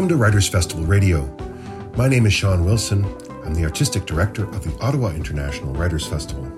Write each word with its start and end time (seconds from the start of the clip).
Welcome 0.00 0.16
to 0.16 0.24
Writers 0.24 0.48
Festival 0.48 0.86
Radio. 0.86 1.26
My 1.94 2.08
name 2.08 2.24
is 2.24 2.32
Sean 2.32 2.64
Wilson. 2.64 3.04
I'm 3.44 3.52
the 3.52 3.64
artistic 3.64 4.06
director 4.06 4.44
of 4.44 4.64
the 4.64 4.74
Ottawa 4.82 5.10
International 5.10 5.74
Writers 5.74 6.06
Festival. 6.06 6.50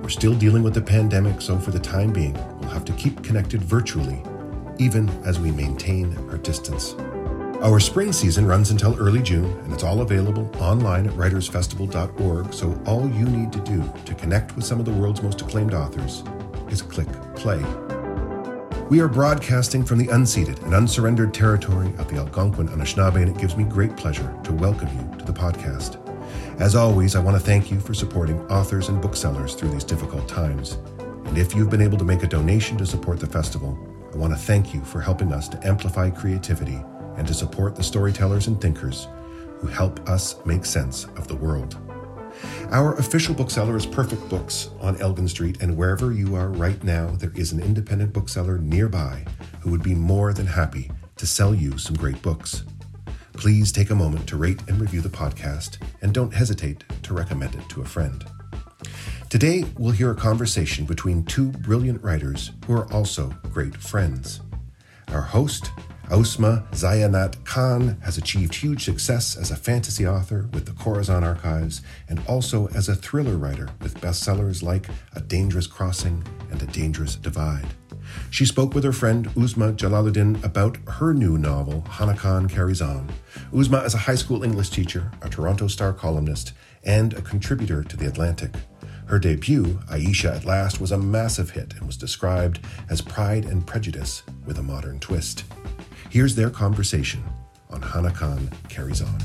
We're 0.00 0.08
still 0.08 0.32
dealing 0.32 0.62
with 0.62 0.74
the 0.74 0.80
pandemic, 0.80 1.40
so 1.40 1.58
for 1.58 1.72
the 1.72 1.80
time 1.80 2.12
being, 2.12 2.34
we'll 2.60 2.70
have 2.70 2.84
to 2.84 2.92
keep 2.92 3.24
connected 3.24 3.64
virtually, 3.64 4.22
even 4.78 5.08
as 5.24 5.40
we 5.40 5.50
maintain 5.50 6.16
our 6.30 6.38
distance. 6.38 6.94
Our 7.62 7.80
spring 7.80 8.12
season 8.12 8.46
runs 8.46 8.70
until 8.70 8.96
early 9.00 9.22
June, 9.22 9.50
and 9.64 9.72
it's 9.72 9.82
all 9.82 10.02
available 10.02 10.48
online 10.62 11.08
at 11.08 11.14
writersfestival.org. 11.14 12.54
So, 12.54 12.80
all 12.86 13.10
you 13.10 13.24
need 13.24 13.52
to 13.54 13.60
do 13.62 13.92
to 14.04 14.14
connect 14.14 14.54
with 14.54 14.64
some 14.64 14.78
of 14.78 14.86
the 14.86 14.92
world's 14.92 15.20
most 15.20 15.40
acclaimed 15.40 15.74
authors 15.74 16.22
is 16.70 16.80
click 16.80 17.08
play. 17.34 17.60
We 18.90 19.00
are 19.00 19.08
broadcasting 19.08 19.84
from 19.84 19.98
the 19.98 20.06
unceded 20.06 20.62
and 20.62 20.72
unsurrendered 20.72 21.34
territory 21.34 21.92
of 21.98 22.08
the 22.08 22.16
Algonquin 22.16 22.68
Anishinaabe, 22.68 23.16
and 23.16 23.28
it 23.28 23.38
gives 23.38 23.54
me 23.54 23.64
great 23.64 23.94
pleasure 23.98 24.34
to 24.44 24.52
welcome 24.54 24.88
you 24.88 25.18
to 25.18 25.26
the 25.26 25.32
podcast. 25.32 26.00
As 26.58 26.74
always, 26.74 27.14
I 27.14 27.20
want 27.20 27.36
to 27.36 27.42
thank 27.42 27.70
you 27.70 27.80
for 27.80 27.92
supporting 27.92 28.40
authors 28.46 28.88
and 28.88 28.98
booksellers 29.02 29.54
through 29.54 29.72
these 29.72 29.84
difficult 29.84 30.26
times. 30.26 30.78
And 31.26 31.36
if 31.36 31.54
you've 31.54 31.68
been 31.68 31.82
able 31.82 31.98
to 31.98 32.04
make 32.04 32.22
a 32.22 32.26
donation 32.26 32.78
to 32.78 32.86
support 32.86 33.20
the 33.20 33.26
festival, 33.26 33.78
I 34.14 34.16
want 34.16 34.32
to 34.32 34.38
thank 34.38 34.72
you 34.72 34.82
for 34.82 35.02
helping 35.02 35.34
us 35.34 35.50
to 35.50 35.66
amplify 35.66 36.08
creativity 36.08 36.82
and 37.18 37.26
to 37.26 37.34
support 37.34 37.76
the 37.76 37.82
storytellers 37.82 38.46
and 38.46 38.58
thinkers 38.58 39.06
who 39.58 39.66
help 39.66 40.00
us 40.08 40.36
make 40.46 40.64
sense 40.64 41.04
of 41.18 41.28
the 41.28 41.36
world. 41.36 41.76
Our 42.70 42.92
official 42.96 43.34
bookseller 43.34 43.78
is 43.78 43.86
Perfect 43.86 44.28
Books 44.28 44.68
on 44.82 45.00
Elgin 45.00 45.26
Street, 45.26 45.62
and 45.62 45.74
wherever 45.74 46.12
you 46.12 46.34
are 46.34 46.50
right 46.50 46.84
now, 46.84 47.06
there 47.12 47.32
is 47.34 47.50
an 47.50 47.62
independent 47.62 48.12
bookseller 48.12 48.58
nearby 48.58 49.24
who 49.60 49.70
would 49.70 49.82
be 49.82 49.94
more 49.94 50.34
than 50.34 50.46
happy 50.46 50.90
to 51.16 51.26
sell 51.26 51.54
you 51.54 51.78
some 51.78 51.96
great 51.96 52.20
books. 52.20 52.64
Please 53.32 53.72
take 53.72 53.88
a 53.88 53.94
moment 53.94 54.26
to 54.28 54.36
rate 54.36 54.60
and 54.68 54.78
review 54.78 55.00
the 55.00 55.08
podcast, 55.08 55.78
and 56.02 56.12
don't 56.12 56.34
hesitate 56.34 56.84
to 57.04 57.14
recommend 57.14 57.54
it 57.54 57.66
to 57.70 57.80
a 57.80 57.86
friend. 57.86 58.26
Today, 59.30 59.64
we'll 59.78 59.92
hear 59.92 60.10
a 60.10 60.14
conversation 60.14 60.84
between 60.84 61.24
two 61.24 61.48
brilliant 61.48 62.04
writers 62.04 62.50
who 62.66 62.74
are 62.74 62.92
also 62.92 63.30
great 63.50 63.78
friends. 63.78 64.42
Our 65.08 65.22
host, 65.22 65.70
Ausma 66.08 66.66
Zehanat 66.70 67.44
Khan 67.44 67.98
has 68.02 68.16
achieved 68.16 68.54
huge 68.54 68.82
success 68.82 69.36
as 69.36 69.50
a 69.50 69.56
fantasy 69.56 70.06
author 70.06 70.48
with 70.54 70.64
the 70.64 70.72
Khorasan 70.72 71.22
Archives 71.22 71.82
and 72.08 72.22
also 72.26 72.66
as 72.68 72.88
a 72.88 72.94
thriller 72.94 73.36
writer 73.36 73.68
with 73.82 74.00
bestsellers 74.00 74.62
like 74.62 74.88
A 75.14 75.20
Dangerous 75.20 75.66
Crossing 75.66 76.24
and 76.50 76.62
A 76.62 76.66
Dangerous 76.66 77.16
Divide. 77.16 77.74
She 78.30 78.46
spoke 78.46 78.74
with 78.74 78.84
her 78.84 78.92
friend 78.92 79.28
Uzma 79.34 79.76
Jalaluddin 79.76 80.42
about 80.42 80.78
her 80.86 81.12
new 81.12 81.36
novel, 81.36 81.82
Hana 81.82 82.16
Carries 82.16 82.80
On. 82.80 83.06
Uzma 83.52 83.84
is 83.84 83.92
a 83.92 83.98
high 83.98 84.14
school 84.14 84.42
English 84.42 84.70
teacher, 84.70 85.12
a 85.20 85.28
Toronto 85.28 85.66
Star 85.66 85.92
columnist, 85.92 86.54
and 86.84 87.12
a 87.12 87.20
contributor 87.20 87.84
to 87.84 87.98
The 87.98 88.06
Atlantic. 88.06 88.52
Her 89.08 89.18
debut, 89.18 89.80
Aisha 89.90 90.36
at 90.36 90.46
Last, 90.46 90.80
was 90.80 90.92
a 90.92 90.98
massive 90.98 91.50
hit 91.50 91.74
and 91.74 91.86
was 91.86 91.98
described 91.98 92.60
as 92.88 93.02
Pride 93.02 93.44
and 93.44 93.66
Prejudice 93.66 94.22
with 94.46 94.58
a 94.58 94.62
modern 94.62 95.00
twist. 95.00 95.44
Here's 96.10 96.34
their 96.34 96.48
conversation 96.48 97.22
on 97.68 97.82
Hana 97.82 98.10
Khan 98.10 98.50
Carries 98.70 99.02
On. 99.02 99.18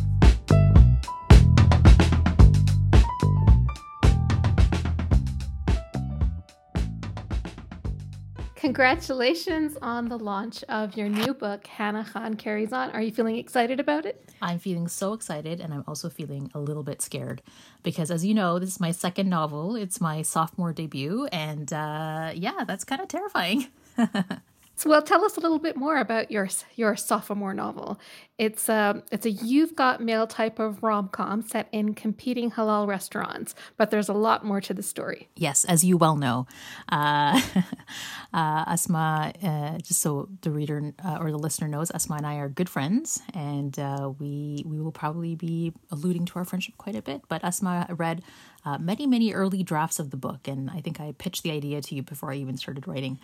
Congratulations 8.55 9.77
on 9.81 10.09
the 10.09 10.17
launch 10.17 10.63
of 10.67 10.97
your 10.97 11.07
new 11.07 11.33
book, 11.33 11.67
Hana 11.67 12.05
Khan 12.11 12.35
Carries 12.35 12.73
On. 12.73 12.91
Are 12.91 13.01
you 13.01 13.11
feeling 13.11 13.37
excited 13.37 13.79
about 13.79 14.05
it? 14.05 14.29
I'm 14.41 14.59
feeling 14.59 14.89
so 14.89 15.13
excited, 15.13 15.61
and 15.61 15.73
I'm 15.73 15.85
also 15.87 16.09
feeling 16.09 16.51
a 16.53 16.59
little 16.59 16.83
bit 16.83 17.01
scared 17.01 17.41
because, 17.83 18.11
as 18.11 18.25
you 18.25 18.33
know, 18.33 18.59
this 18.59 18.69
is 18.69 18.79
my 18.81 18.91
second 18.91 19.29
novel. 19.29 19.77
It's 19.77 20.01
my 20.01 20.21
sophomore 20.21 20.73
debut, 20.73 21.27
and 21.31 21.71
uh, 21.71 22.31
yeah, 22.35 22.65
that's 22.65 22.83
kind 22.83 23.01
of 23.01 23.07
terrifying. 23.07 23.67
So, 24.75 24.89
well, 24.89 25.01
tell 25.03 25.23
us 25.23 25.37
a 25.37 25.39
little 25.39 25.59
bit 25.59 25.75
more 25.77 25.97
about 25.97 26.31
your 26.31 26.49
your 26.75 26.95
sophomore 26.95 27.53
novel. 27.53 27.99
It's 28.39 28.67
a 28.67 29.03
it's 29.11 29.27
a 29.27 29.29
you've 29.29 29.75
got 29.75 30.01
mail 30.01 30.25
type 30.25 30.57
of 30.57 30.81
rom 30.81 31.07
com 31.09 31.43
set 31.43 31.67
in 31.71 31.93
competing 31.93 32.49
halal 32.51 32.87
restaurants, 32.87 33.53
but 33.77 33.91
there's 33.91 34.09
a 34.09 34.13
lot 34.13 34.43
more 34.43 34.59
to 34.61 34.73
the 34.73 34.81
story. 34.81 35.29
Yes, 35.35 35.65
as 35.65 35.83
you 35.85 35.97
well 35.97 36.15
know, 36.15 36.47
uh, 36.89 37.39
uh, 38.33 38.65
Ausma. 38.65 39.33
Uh, 39.43 39.77
just 39.77 40.01
so 40.01 40.29
the 40.41 40.49
reader 40.49 40.93
uh, 41.05 41.17
or 41.21 41.29
the 41.29 41.37
listener 41.37 41.67
knows, 41.67 41.91
Ausma 41.91 42.17
and 42.17 42.25
I 42.25 42.37
are 42.37 42.49
good 42.49 42.69
friends, 42.69 43.21
and 43.35 43.77
uh, 43.77 44.11
we 44.17 44.63
we 44.65 44.81
will 44.81 44.91
probably 44.91 45.35
be 45.35 45.71
alluding 45.91 46.25
to 46.25 46.39
our 46.39 46.45
friendship 46.45 46.75
quite 46.77 46.95
a 46.95 47.03
bit. 47.03 47.21
But 47.27 47.43
Ausma 47.43 47.85
read 47.99 48.23
uh, 48.65 48.79
many, 48.79 49.05
many 49.05 49.31
early 49.33 49.61
drafts 49.61 49.99
of 49.99 50.09
the 50.09 50.17
book, 50.17 50.47
and 50.47 50.71
I 50.71 50.79
think 50.81 50.99
I 50.99 51.11
pitched 51.11 51.43
the 51.43 51.51
idea 51.51 51.81
to 51.81 51.95
you 51.95 52.01
before 52.01 52.31
I 52.31 52.35
even 52.37 52.57
started 52.57 52.87
writing. 52.87 53.19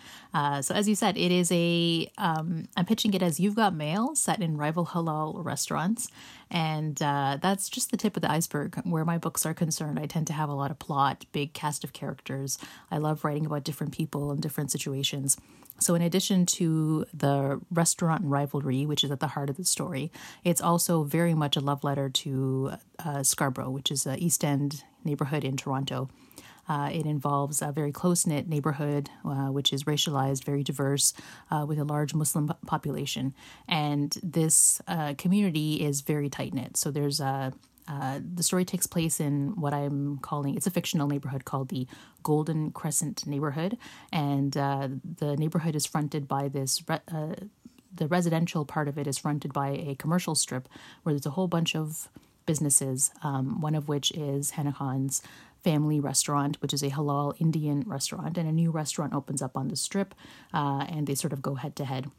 So, 0.60 0.72
as 0.74 0.88
you 0.88 0.94
said, 0.94 1.16
it 1.16 1.32
is 1.32 1.50
a. 1.50 2.08
um, 2.16 2.68
pitching 2.86 3.14
it 3.14 3.22
as 3.22 3.40
You've 3.40 3.56
Got 3.56 3.74
Mail, 3.74 4.14
set 4.14 4.40
in 4.40 4.56
rival 4.56 4.84
halal 4.86 4.99
restaurants, 5.42 6.08
and 6.50 7.00
uh, 7.02 7.38
that's 7.40 7.68
just 7.68 7.90
the 7.90 7.96
tip 7.96 8.16
of 8.16 8.22
the 8.22 8.30
iceberg. 8.30 8.80
Where 8.84 9.04
my 9.04 9.18
books 9.18 9.46
are 9.46 9.54
concerned, 9.54 9.98
I 9.98 10.06
tend 10.06 10.26
to 10.28 10.32
have 10.32 10.48
a 10.48 10.54
lot 10.54 10.70
of 10.70 10.78
plot, 10.78 11.26
big 11.32 11.52
cast 11.52 11.84
of 11.84 11.92
characters. 11.92 12.58
I 12.90 12.98
love 12.98 13.24
writing 13.24 13.46
about 13.46 13.64
different 13.64 13.92
people 13.92 14.30
and 14.30 14.40
different 14.40 14.70
situations. 14.70 15.36
So, 15.80 15.94
in 15.94 16.02
addition 16.02 16.44
to 16.46 17.06
the 17.14 17.60
restaurant 17.70 18.22
rivalry, 18.24 18.84
which 18.84 19.02
is 19.02 19.10
at 19.10 19.20
the 19.20 19.28
heart 19.28 19.48
of 19.48 19.56
the 19.56 19.64
story, 19.64 20.12
it's 20.44 20.60
also 20.60 21.04
very 21.04 21.32
much 21.32 21.56
a 21.56 21.60
love 21.60 21.82
letter 21.84 22.10
to 22.10 22.72
uh, 22.98 23.22
Scarborough, 23.22 23.70
which 23.70 23.90
is 23.90 24.04
an 24.04 24.18
East 24.18 24.44
End 24.44 24.84
neighborhood 25.04 25.42
in 25.42 25.56
Toronto. 25.56 26.10
Uh, 26.70 26.88
it 26.92 27.04
involves 27.04 27.60
a 27.62 27.72
very 27.72 27.90
close 27.90 28.28
knit 28.28 28.48
neighborhood, 28.48 29.10
uh, 29.24 29.48
which 29.48 29.72
is 29.72 29.84
racialized, 29.84 30.44
very 30.44 30.62
diverse, 30.62 31.12
uh, 31.50 31.64
with 31.66 31.80
a 31.80 31.84
large 31.84 32.14
Muslim 32.14 32.46
population. 32.64 33.34
And 33.66 34.16
this 34.22 34.80
uh, 34.86 35.14
community 35.18 35.84
is 35.84 36.02
very 36.02 36.28
tight 36.30 36.54
knit. 36.54 36.76
So 36.76 36.92
there's 36.92 37.18
a 37.18 37.52
uh, 37.88 38.20
the 38.36 38.44
story 38.44 38.64
takes 38.64 38.86
place 38.86 39.18
in 39.18 39.60
what 39.60 39.74
I'm 39.74 40.18
calling 40.18 40.54
it's 40.54 40.68
a 40.68 40.70
fictional 40.70 41.08
neighborhood 41.08 41.44
called 41.44 41.70
the 41.70 41.88
Golden 42.22 42.70
Crescent 42.70 43.26
neighborhood, 43.26 43.76
and 44.12 44.56
uh, 44.56 44.88
the 45.18 45.36
neighborhood 45.36 45.74
is 45.74 45.86
fronted 45.86 46.28
by 46.28 46.46
this. 46.46 46.84
Re- 46.88 47.00
uh, 47.12 47.34
the 47.92 48.06
residential 48.06 48.64
part 48.64 48.86
of 48.86 48.96
it 48.96 49.08
is 49.08 49.18
fronted 49.18 49.52
by 49.52 49.70
a 49.70 49.96
commercial 49.96 50.36
strip 50.36 50.68
where 51.02 51.12
there's 51.12 51.26
a 51.26 51.30
whole 51.30 51.48
bunch 51.48 51.74
of 51.74 52.08
businesses. 52.46 53.10
Um, 53.24 53.60
one 53.60 53.74
of 53.74 53.88
which 53.88 54.12
is 54.12 54.50
Hana 54.52 54.72
Khan's 54.72 55.22
family 55.62 56.00
restaurant, 56.00 56.60
which 56.62 56.72
is 56.72 56.82
a 56.82 56.90
halal 56.90 57.34
Indian 57.40 57.82
restaurant, 57.86 58.38
and 58.38 58.48
a 58.48 58.52
new 58.52 58.70
restaurant 58.70 59.14
opens 59.14 59.42
up 59.42 59.56
on 59.56 59.68
the 59.68 59.76
strip, 59.76 60.14
uh, 60.54 60.86
and 60.88 61.06
they 61.06 61.14
sort 61.14 61.32
of 61.32 61.42
go 61.42 61.54
head 61.54 61.76
to 61.76 61.84
head. 61.84 62.10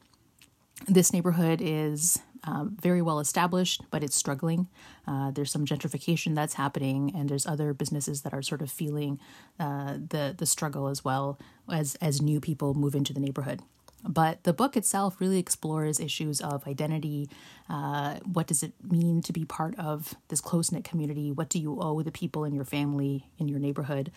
This 0.88 1.12
neighborhood 1.12 1.60
is 1.62 2.18
um, 2.44 2.76
very 2.80 3.02
well 3.02 3.20
established, 3.20 3.82
but 3.90 4.02
it's 4.02 4.16
struggling. 4.16 4.68
Uh, 5.06 5.30
there's 5.30 5.52
some 5.52 5.64
gentrification 5.64 6.34
that's 6.34 6.54
happening, 6.54 7.12
and 7.14 7.28
there's 7.28 7.46
other 7.46 7.72
businesses 7.72 8.22
that 8.22 8.34
are 8.34 8.42
sort 8.42 8.62
of 8.62 8.70
feeling 8.70 9.20
uh, 9.60 9.94
the 10.08 10.34
the 10.36 10.46
struggle 10.46 10.88
as 10.88 11.04
well 11.04 11.38
as 11.70 11.94
as 11.96 12.20
new 12.20 12.40
people 12.40 12.74
move 12.74 12.94
into 12.94 13.12
the 13.12 13.20
neighborhood. 13.20 13.60
But 14.04 14.42
the 14.42 14.52
book 14.52 14.76
itself 14.76 15.20
really 15.20 15.38
explores 15.38 16.00
issues 16.00 16.40
of 16.40 16.66
identity. 16.66 17.28
Uh, 17.72 18.16
what 18.30 18.46
does 18.46 18.62
it 18.62 18.74
mean 18.82 19.22
to 19.22 19.32
be 19.32 19.46
part 19.46 19.74
of 19.78 20.14
this 20.28 20.42
close 20.42 20.70
knit 20.70 20.84
community? 20.84 21.32
What 21.32 21.48
do 21.48 21.58
you 21.58 21.78
owe 21.80 22.02
the 22.02 22.12
people 22.12 22.44
in 22.44 22.54
your 22.54 22.66
family, 22.66 23.30
in 23.38 23.48
your 23.48 23.58
neighborhood? 23.58 24.12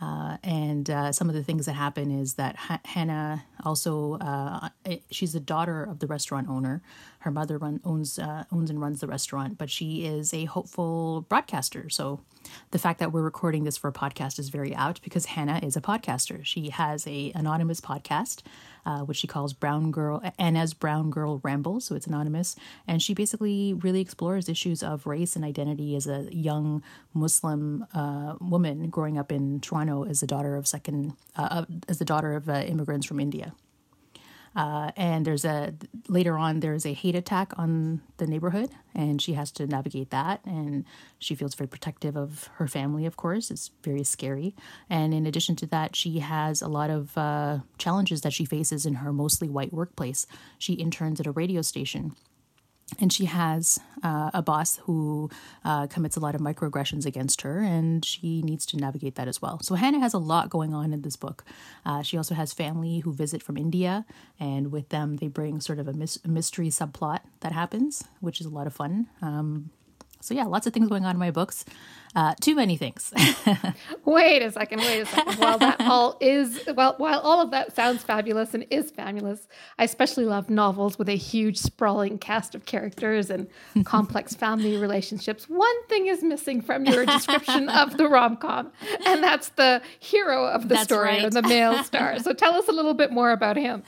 Uh, 0.00 0.38
and 0.44 0.88
uh, 0.88 1.12
some 1.12 1.28
of 1.28 1.34
the 1.34 1.42
things 1.42 1.66
that 1.66 1.74
happen 1.74 2.10
is 2.10 2.34
that 2.34 2.56
H- 2.70 2.80
Hannah 2.84 3.44
also 3.64 4.14
uh, 4.14 4.70
she's 5.10 5.32
the 5.32 5.40
daughter 5.40 5.82
of 5.82 5.98
the 5.98 6.06
restaurant 6.06 6.48
owner. 6.48 6.82
Her 7.18 7.30
mother 7.30 7.58
run, 7.58 7.80
owns 7.84 8.18
uh, 8.18 8.44
owns 8.50 8.70
and 8.70 8.80
runs 8.80 9.00
the 9.00 9.06
restaurant, 9.08 9.58
but 9.58 9.68
she 9.68 10.06
is 10.06 10.32
a 10.32 10.46
hopeful 10.46 11.26
broadcaster. 11.28 11.90
So 11.90 12.20
the 12.70 12.78
fact 12.78 13.00
that 13.00 13.12
we're 13.12 13.20
recording 13.22 13.64
this 13.64 13.76
for 13.76 13.88
a 13.88 13.92
podcast 13.92 14.38
is 14.38 14.48
very 14.48 14.72
apt 14.74 15.02
because 15.02 15.26
Hannah 15.26 15.60
is 15.62 15.76
a 15.76 15.82
podcaster. 15.82 16.46
She 16.46 16.70
has 16.70 17.06
a 17.06 17.32
anonymous 17.34 17.80
podcast 17.80 18.42
which 19.04 19.18
she 19.18 19.26
calls 19.26 19.52
Brown 19.52 19.90
Girl 19.90 20.22
Anna's 20.38 20.72
Brown 20.74 21.10
Girl 21.10 21.40
Ramble. 21.44 21.80
So 21.80 21.94
it's 21.94 22.06
anonymous, 22.06 22.56
and 22.88 22.99
she 23.02 23.14
basically 23.14 23.74
really 23.74 24.00
explores 24.00 24.48
issues 24.48 24.82
of 24.82 25.06
race 25.06 25.36
and 25.36 25.44
identity 25.44 25.96
as 25.96 26.06
a 26.06 26.28
young 26.30 26.82
Muslim 27.14 27.86
uh, 27.94 28.34
woman 28.40 28.88
growing 28.88 29.18
up 29.18 29.32
in 29.32 29.60
Toronto 29.60 30.04
as 30.04 30.20
the 30.20 30.26
daughter 30.26 30.56
of 30.56 30.66
second 30.66 31.14
uh, 31.36 31.64
as 31.88 31.98
the 31.98 32.04
daughter 32.04 32.34
of 32.34 32.48
uh, 32.48 32.54
immigrants 32.66 33.06
from 33.06 33.20
India. 33.20 33.52
Uh, 34.56 34.90
and 34.96 35.24
there's 35.24 35.44
a 35.44 35.74
later 36.08 36.36
on 36.36 36.58
there's 36.58 36.84
a 36.84 36.92
hate 36.92 37.14
attack 37.14 37.52
on 37.56 38.00
the 38.16 38.26
neighborhood, 38.26 38.70
and 38.94 39.22
she 39.22 39.34
has 39.34 39.52
to 39.52 39.66
navigate 39.66 40.10
that. 40.10 40.40
And 40.44 40.84
she 41.18 41.34
feels 41.34 41.54
very 41.54 41.68
protective 41.68 42.16
of 42.16 42.48
her 42.54 42.66
family. 42.66 43.06
Of 43.06 43.16
course, 43.16 43.50
it's 43.50 43.70
very 43.84 44.02
scary. 44.02 44.54
And 44.88 45.14
in 45.14 45.26
addition 45.26 45.54
to 45.56 45.66
that, 45.66 45.94
she 45.94 46.18
has 46.18 46.62
a 46.62 46.68
lot 46.68 46.90
of 46.90 47.16
uh, 47.16 47.58
challenges 47.78 48.22
that 48.22 48.32
she 48.32 48.44
faces 48.44 48.86
in 48.86 48.94
her 48.94 49.12
mostly 49.12 49.48
white 49.48 49.72
workplace. 49.72 50.26
She 50.58 50.74
interns 50.74 51.20
at 51.20 51.26
a 51.26 51.32
radio 51.32 51.62
station 51.62 52.16
and 52.98 53.12
she 53.12 53.26
has 53.26 53.78
uh, 54.02 54.30
a 54.34 54.42
boss 54.42 54.76
who 54.84 55.30
uh, 55.64 55.86
commits 55.86 56.16
a 56.16 56.20
lot 56.20 56.34
of 56.34 56.40
microaggressions 56.40 57.06
against 57.06 57.42
her, 57.42 57.60
and 57.60 58.04
she 58.04 58.42
needs 58.42 58.66
to 58.66 58.76
navigate 58.76 59.14
that 59.14 59.28
as 59.28 59.40
well. 59.40 59.60
So 59.62 59.74
Hannah 59.74 60.00
has 60.00 60.14
a 60.14 60.18
lot 60.18 60.50
going 60.50 60.74
on 60.74 60.92
in 60.92 61.02
this 61.02 61.16
book. 61.16 61.44
Uh, 61.84 62.02
she 62.02 62.16
also 62.16 62.34
has 62.34 62.52
family 62.52 63.00
who 63.00 63.12
visit 63.12 63.42
from 63.42 63.56
India, 63.56 64.04
and 64.38 64.72
with 64.72 64.88
them 64.88 65.16
they 65.16 65.28
bring 65.28 65.60
sort 65.60 65.78
of 65.78 65.88
a, 65.88 65.92
mis- 65.92 66.24
mystery 66.26 66.68
subplot 66.68 67.20
that 67.40 67.52
happens, 67.52 68.04
which 68.20 68.40
is 68.40 68.46
a 68.46 68.50
lot 68.50 68.66
of 68.66 68.74
fun. 68.74 69.06
Um, 69.22 69.70
so 70.20 70.34
yeah, 70.34 70.44
lots 70.44 70.66
of 70.66 70.72
things 70.72 70.88
going 70.88 71.04
on 71.04 71.16
in 71.16 71.18
my 71.18 71.30
books. 71.30 71.64
Uh, 72.16 72.34
too 72.40 72.56
many 72.56 72.76
things. 72.76 73.12
wait 74.04 74.42
a 74.42 74.50
second. 74.50 74.80
Wait 74.80 75.00
a 75.02 75.06
second. 75.06 75.38
While 75.38 75.58
that 75.58 75.80
all 75.80 76.16
is 76.20 76.60
well, 76.74 76.94
while 76.98 77.20
all 77.20 77.40
of 77.40 77.52
that 77.52 77.74
sounds 77.76 78.02
fabulous 78.02 78.52
and 78.52 78.66
is 78.70 78.90
fabulous, 78.90 79.46
I 79.78 79.84
especially 79.84 80.24
love 80.24 80.50
novels 80.50 80.98
with 80.98 81.08
a 81.08 81.14
huge, 81.14 81.56
sprawling 81.56 82.18
cast 82.18 82.56
of 82.56 82.64
characters 82.64 83.30
and 83.30 83.46
complex 83.84 84.34
family 84.44 84.76
relationships. 84.76 85.48
One 85.48 85.86
thing 85.86 86.08
is 86.08 86.22
missing 86.24 86.60
from 86.62 86.84
your 86.84 87.06
description 87.06 87.68
of 87.68 87.96
the 87.96 88.08
rom 88.08 88.36
com, 88.38 88.72
and 89.06 89.22
that's 89.22 89.50
the 89.50 89.80
hero 90.00 90.46
of 90.46 90.62
the 90.62 90.74
That's 90.74 90.84
story 90.84 91.08
right. 91.10 91.24
or 91.24 91.30
the 91.30 91.42
male 91.42 91.84
star. 91.84 92.18
So 92.18 92.32
tell 92.32 92.54
us 92.54 92.66
a 92.66 92.72
little 92.72 92.94
bit 92.94 93.12
more 93.12 93.30
about 93.30 93.56
him. 93.56 93.84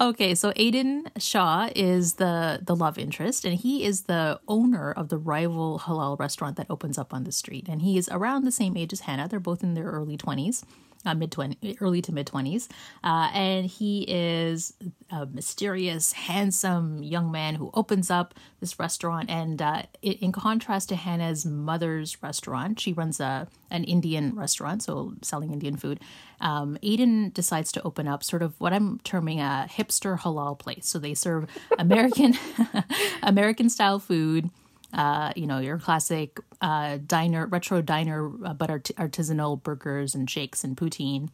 Okay, 0.00 0.34
so 0.34 0.52
Aydin 0.52 1.02
Shah 1.18 1.68
is 1.76 2.14
the 2.14 2.60
the 2.62 2.74
love 2.74 2.96
interest, 2.96 3.44
and 3.44 3.54
he 3.54 3.84
is 3.84 4.02
the 4.04 4.40
owner 4.48 4.90
of 4.92 5.10
the 5.10 5.18
rival 5.18 5.80
halal 5.84 6.18
restaurant 6.18 6.56
that 6.56 6.66
opens 6.70 6.96
up 6.96 7.12
on 7.12 7.24
the 7.24 7.32
street. 7.32 7.57
And 7.68 7.82
he 7.82 7.96
is 7.98 8.08
around 8.10 8.44
the 8.44 8.52
same 8.52 8.76
age 8.76 8.92
as 8.92 9.00
Hannah. 9.00 9.28
They're 9.28 9.40
both 9.40 9.62
in 9.62 9.74
their 9.74 9.86
early 9.86 10.16
twenties, 10.16 10.64
uh, 11.06 11.14
mid 11.14 11.32
twenty, 11.32 11.76
early 11.80 12.02
to 12.02 12.12
mid 12.12 12.26
twenties, 12.26 12.68
uh, 13.02 13.30
and 13.32 13.66
he 13.66 14.04
is 14.08 14.74
a 15.10 15.26
mysterious, 15.26 16.12
handsome 16.12 17.02
young 17.02 17.30
man 17.30 17.54
who 17.54 17.70
opens 17.74 18.10
up 18.10 18.34
this 18.60 18.78
restaurant. 18.78 19.30
And 19.30 19.62
uh, 19.62 19.82
in 20.02 20.32
contrast 20.32 20.90
to 20.90 20.96
Hannah's 20.96 21.46
mother's 21.46 22.22
restaurant, 22.22 22.80
she 22.80 22.92
runs 22.92 23.20
a 23.20 23.48
an 23.70 23.84
Indian 23.84 24.34
restaurant, 24.34 24.82
so 24.82 25.14
selling 25.22 25.52
Indian 25.52 25.76
food. 25.76 26.00
Um, 26.40 26.78
Aydin 26.82 27.34
decides 27.34 27.72
to 27.72 27.82
open 27.82 28.06
up 28.06 28.22
sort 28.22 28.42
of 28.42 28.58
what 28.60 28.72
I'm 28.72 28.98
terming 29.00 29.40
a 29.40 29.66
hipster 29.68 30.18
halal 30.18 30.58
place. 30.58 30.86
So 30.86 30.98
they 30.98 31.14
serve 31.14 31.46
American 31.78 32.34
American 33.22 33.68
style 33.68 33.98
food. 33.98 34.50
Uh, 34.92 35.32
you 35.36 35.46
know, 35.46 35.58
your 35.58 35.78
classic 35.78 36.40
uh, 36.62 36.98
diner, 37.06 37.46
retro 37.46 37.82
diner, 37.82 38.30
uh, 38.44 38.54
but 38.54 38.70
art- 38.70 38.90
artisanal 38.96 39.62
burgers 39.62 40.14
and 40.14 40.30
shakes 40.30 40.64
and 40.64 40.78
poutine, 40.78 41.28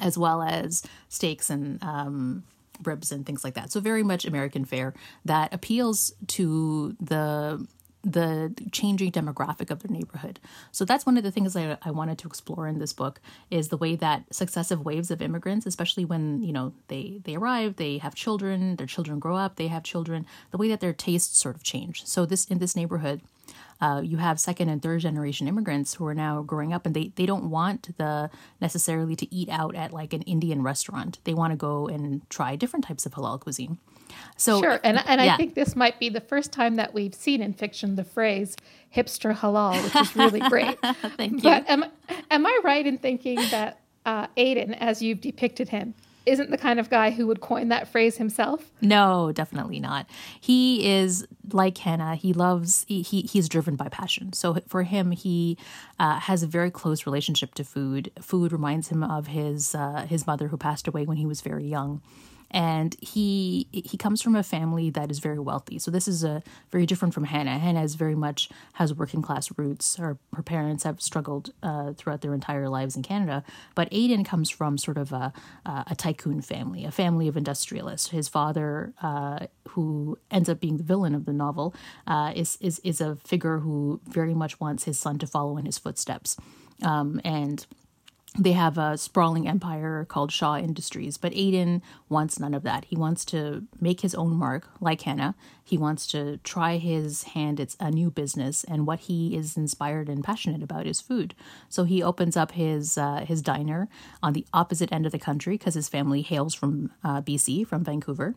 as 0.00 0.18
well 0.18 0.42
as 0.42 0.82
steaks 1.08 1.50
and 1.50 1.80
um, 1.84 2.42
ribs 2.82 3.12
and 3.12 3.24
things 3.26 3.44
like 3.44 3.54
that. 3.54 3.70
So 3.70 3.78
very 3.78 4.02
much 4.02 4.24
American 4.24 4.64
fare 4.64 4.92
that 5.24 5.54
appeals 5.54 6.12
to 6.28 6.96
the 7.00 7.64
the 8.04 8.54
changing 8.70 9.12
demographic 9.12 9.70
of 9.70 9.82
their 9.82 9.90
neighborhood. 9.90 10.38
So 10.72 10.84
that's 10.84 11.06
one 11.06 11.16
of 11.16 11.24
the 11.24 11.30
things 11.30 11.56
I, 11.56 11.78
I 11.82 11.90
wanted 11.90 12.18
to 12.18 12.28
explore 12.28 12.68
in 12.68 12.78
this 12.78 12.92
book 12.92 13.20
is 13.50 13.68
the 13.68 13.76
way 13.76 13.96
that 13.96 14.32
successive 14.32 14.84
waves 14.84 15.10
of 15.10 15.22
immigrants, 15.22 15.66
especially 15.66 16.04
when 16.04 16.42
you 16.42 16.52
know 16.52 16.74
they 16.88 17.20
they 17.24 17.34
arrive, 17.34 17.76
they 17.76 17.98
have 17.98 18.14
children, 18.14 18.76
their 18.76 18.86
children 18.86 19.18
grow 19.18 19.36
up, 19.36 19.56
they 19.56 19.68
have 19.68 19.82
children, 19.82 20.26
the 20.50 20.58
way 20.58 20.68
that 20.68 20.80
their 20.80 20.92
tastes 20.92 21.38
sort 21.38 21.56
of 21.56 21.62
change. 21.62 22.04
So 22.06 22.26
this 22.26 22.46
in 22.46 22.58
this 22.58 22.76
neighborhood, 22.76 23.22
uh, 23.80 24.00
you 24.04 24.18
have 24.18 24.38
second 24.40 24.68
and 24.68 24.82
third 24.82 25.00
generation 25.00 25.48
immigrants 25.48 25.94
who 25.94 26.06
are 26.06 26.14
now 26.14 26.42
growing 26.42 26.72
up 26.72 26.86
and 26.86 26.94
they, 26.94 27.12
they 27.16 27.26
don't 27.26 27.50
want 27.50 27.96
the 27.98 28.30
necessarily 28.60 29.16
to 29.16 29.34
eat 29.34 29.48
out 29.48 29.74
at 29.74 29.92
like 29.92 30.12
an 30.12 30.22
Indian 30.22 30.62
restaurant. 30.62 31.18
They 31.24 31.34
want 31.34 31.52
to 31.52 31.56
go 31.56 31.88
and 31.88 32.28
try 32.30 32.56
different 32.56 32.84
types 32.84 33.06
of 33.06 33.12
halal 33.12 33.40
cuisine. 33.40 33.78
So 34.36 34.60
Sure, 34.60 34.80
and 34.82 34.98
and 35.06 35.20
yeah. 35.20 35.34
I 35.34 35.36
think 35.36 35.54
this 35.54 35.76
might 35.76 35.98
be 36.00 36.08
the 36.08 36.20
first 36.20 36.52
time 36.52 36.76
that 36.76 36.92
we've 36.92 37.14
seen 37.14 37.40
in 37.40 37.52
fiction 37.52 37.96
the 37.96 38.04
phrase 38.04 38.56
"hipster 38.94 39.36
halal," 39.36 39.82
which 39.82 39.96
is 39.96 40.16
really 40.16 40.40
great. 40.48 40.78
Thank 41.16 41.34
you. 41.34 41.42
But 41.42 41.68
am 41.68 41.84
am 42.30 42.46
I 42.46 42.60
right 42.64 42.86
in 42.86 42.98
thinking 42.98 43.36
that 43.50 43.80
uh, 44.04 44.26
Aydin, 44.36 44.76
as 44.78 45.02
you've 45.02 45.20
depicted 45.20 45.68
him, 45.68 45.94
isn't 46.26 46.50
the 46.50 46.58
kind 46.58 46.80
of 46.80 46.88
guy 46.90 47.10
who 47.10 47.26
would 47.26 47.40
coin 47.40 47.68
that 47.68 47.88
phrase 47.88 48.16
himself? 48.16 48.70
No, 48.80 49.30
definitely 49.32 49.78
not. 49.78 50.06
He 50.40 50.86
is 50.90 51.26
like 51.52 51.76
Hannah. 51.78 52.16
He 52.16 52.32
loves. 52.32 52.84
He, 52.88 53.02
he 53.02 53.22
he's 53.22 53.48
driven 53.48 53.76
by 53.76 53.88
passion. 53.88 54.32
So 54.32 54.56
for 54.66 54.82
him, 54.84 55.10
he 55.10 55.58
uh, 55.98 56.18
has 56.20 56.42
a 56.42 56.46
very 56.46 56.70
close 56.70 57.06
relationship 57.06 57.54
to 57.54 57.64
food. 57.64 58.10
Food 58.20 58.52
reminds 58.52 58.88
him 58.88 59.02
of 59.02 59.28
his 59.28 59.74
uh, 59.74 60.06
his 60.08 60.26
mother 60.26 60.48
who 60.48 60.56
passed 60.56 60.88
away 60.88 61.04
when 61.04 61.18
he 61.18 61.26
was 61.26 61.40
very 61.40 61.64
young. 61.64 62.00
And 62.50 62.96
he 63.00 63.68
he 63.72 63.96
comes 63.96 64.22
from 64.22 64.36
a 64.36 64.42
family 64.42 64.90
that 64.90 65.10
is 65.10 65.18
very 65.18 65.38
wealthy. 65.38 65.78
So 65.78 65.90
this 65.90 66.06
is 66.06 66.24
a 66.24 66.42
very 66.70 66.86
different 66.86 67.14
from 67.14 67.24
Hannah. 67.24 67.58
Hannah 67.58 67.82
is 67.82 67.94
very 67.94 68.14
much 68.14 68.48
has 68.74 68.94
working 68.94 69.22
class 69.22 69.50
roots. 69.56 69.96
Her 69.96 70.18
her 70.34 70.42
parents 70.42 70.84
have 70.84 71.00
struggled 71.00 71.52
uh, 71.62 71.92
throughout 71.94 72.20
their 72.20 72.34
entire 72.34 72.68
lives 72.68 72.96
in 72.96 73.02
Canada. 73.02 73.44
But 73.74 73.90
Aydin 73.90 74.24
comes 74.24 74.50
from 74.50 74.78
sort 74.78 74.98
of 74.98 75.12
a 75.12 75.32
a 75.66 75.94
tycoon 75.94 76.40
family, 76.40 76.84
a 76.84 76.90
family 76.90 77.28
of 77.28 77.36
industrialists. 77.36 78.08
His 78.08 78.28
father, 78.28 78.92
uh, 79.02 79.46
who 79.70 80.18
ends 80.30 80.48
up 80.48 80.60
being 80.60 80.76
the 80.76 80.84
villain 80.84 81.14
of 81.14 81.24
the 81.24 81.32
novel, 81.32 81.74
uh, 82.06 82.32
is 82.34 82.58
is 82.60 82.78
is 82.80 83.00
a 83.00 83.16
figure 83.16 83.58
who 83.58 84.00
very 84.06 84.34
much 84.34 84.60
wants 84.60 84.84
his 84.84 84.98
son 84.98 85.18
to 85.18 85.26
follow 85.26 85.56
in 85.56 85.66
his 85.66 85.78
footsteps, 85.78 86.36
um, 86.82 87.20
and 87.24 87.66
they 88.36 88.52
have 88.52 88.76
a 88.78 88.98
sprawling 88.98 89.46
empire 89.46 90.04
called 90.04 90.32
Shah 90.32 90.56
Industries, 90.56 91.16
but 91.16 91.32
Aydin 91.32 91.82
wants 92.08 92.40
none 92.40 92.52
of 92.52 92.64
that. 92.64 92.84
He 92.86 92.96
wants 92.96 93.24
to 93.26 93.64
make 93.80 94.00
his 94.00 94.14
own 94.14 94.34
mark, 94.34 94.68
like 94.80 95.02
Hannah. 95.02 95.36
He 95.62 95.78
wants 95.78 96.06
to 96.08 96.38
try 96.38 96.78
his 96.78 97.22
hand 97.22 97.60
at 97.60 97.76
a 97.78 97.92
new 97.92 98.10
business, 98.10 98.64
and 98.64 98.88
what 98.88 99.00
he 99.00 99.36
is 99.36 99.56
inspired 99.56 100.08
and 100.08 100.24
passionate 100.24 100.64
about 100.64 100.86
is 100.86 101.00
food. 101.00 101.34
So 101.68 101.84
he 101.84 102.02
opens 102.02 102.36
up 102.36 102.52
his 102.52 102.98
uh, 102.98 103.24
his 103.26 103.40
diner 103.40 103.88
on 104.20 104.32
the 104.32 104.46
opposite 104.52 104.92
end 104.92 105.06
of 105.06 105.12
the 105.12 105.18
country 105.18 105.56
because 105.56 105.74
his 105.74 105.88
family 105.88 106.22
hails 106.22 106.54
from 106.54 106.90
uh, 107.04 107.22
BC, 107.22 107.66
from 107.66 107.84
Vancouver 107.84 108.34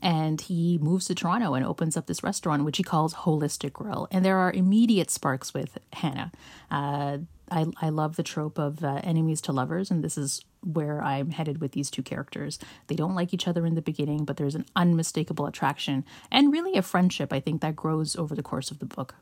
and 0.00 0.42
he 0.42 0.78
moves 0.78 1.06
to 1.06 1.14
Toronto 1.14 1.54
and 1.54 1.66
opens 1.66 1.96
up 1.96 2.06
this 2.06 2.22
restaurant, 2.22 2.64
which 2.64 2.76
he 2.76 2.84
calls 2.84 3.14
Holistic 3.14 3.72
Grill. 3.72 4.06
And 4.12 4.24
there 4.24 4.38
are 4.38 4.52
immediate 4.52 5.10
sparks 5.10 5.52
with 5.52 5.78
Hannah. 5.92 6.30
Uh, 6.70 7.18
I, 7.50 7.66
I 7.80 7.88
love 7.88 8.16
the 8.16 8.22
trope 8.22 8.58
of 8.58 8.84
uh, 8.84 9.00
enemies 9.04 9.40
to 9.42 9.52
lovers, 9.52 9.90
and 9.90 10.02
this 10.02 10.18
is 10.18 10.44
where 10.62 11.02
I'm 11.02 11.30
headed 11.30 11.60
with 11.60 11.72
these 11.72 11.90
two 11.90 12.02
characters. 12.02 12.58
They 12.88 12.94
don't 12.94 13.14
like 13.14 13.32
each 13.32 13.48
other 13.48 13.64
in 13.64 13.74
the 13.74 13.82
beginning, 13.82 14.24
but 14.24 14.36
there's 14.36 14.54
an 14.54 14.66
unmistakable 14.74 15.46
attraction 15.46 16.04
and 16.30 16.52
really 16.52 16.76
a 16.76 16.82
friendship, 16.82 17.32
I 17.32 17.40
think, 17.40 17.60
that 17.60 17.76
grows 17.76 18.16
over 18.16 18.34
the 18.34 18.42
course 18.42 18.70
of 18.70 18.78
the 18.78 18.86
book. 18.86 19.14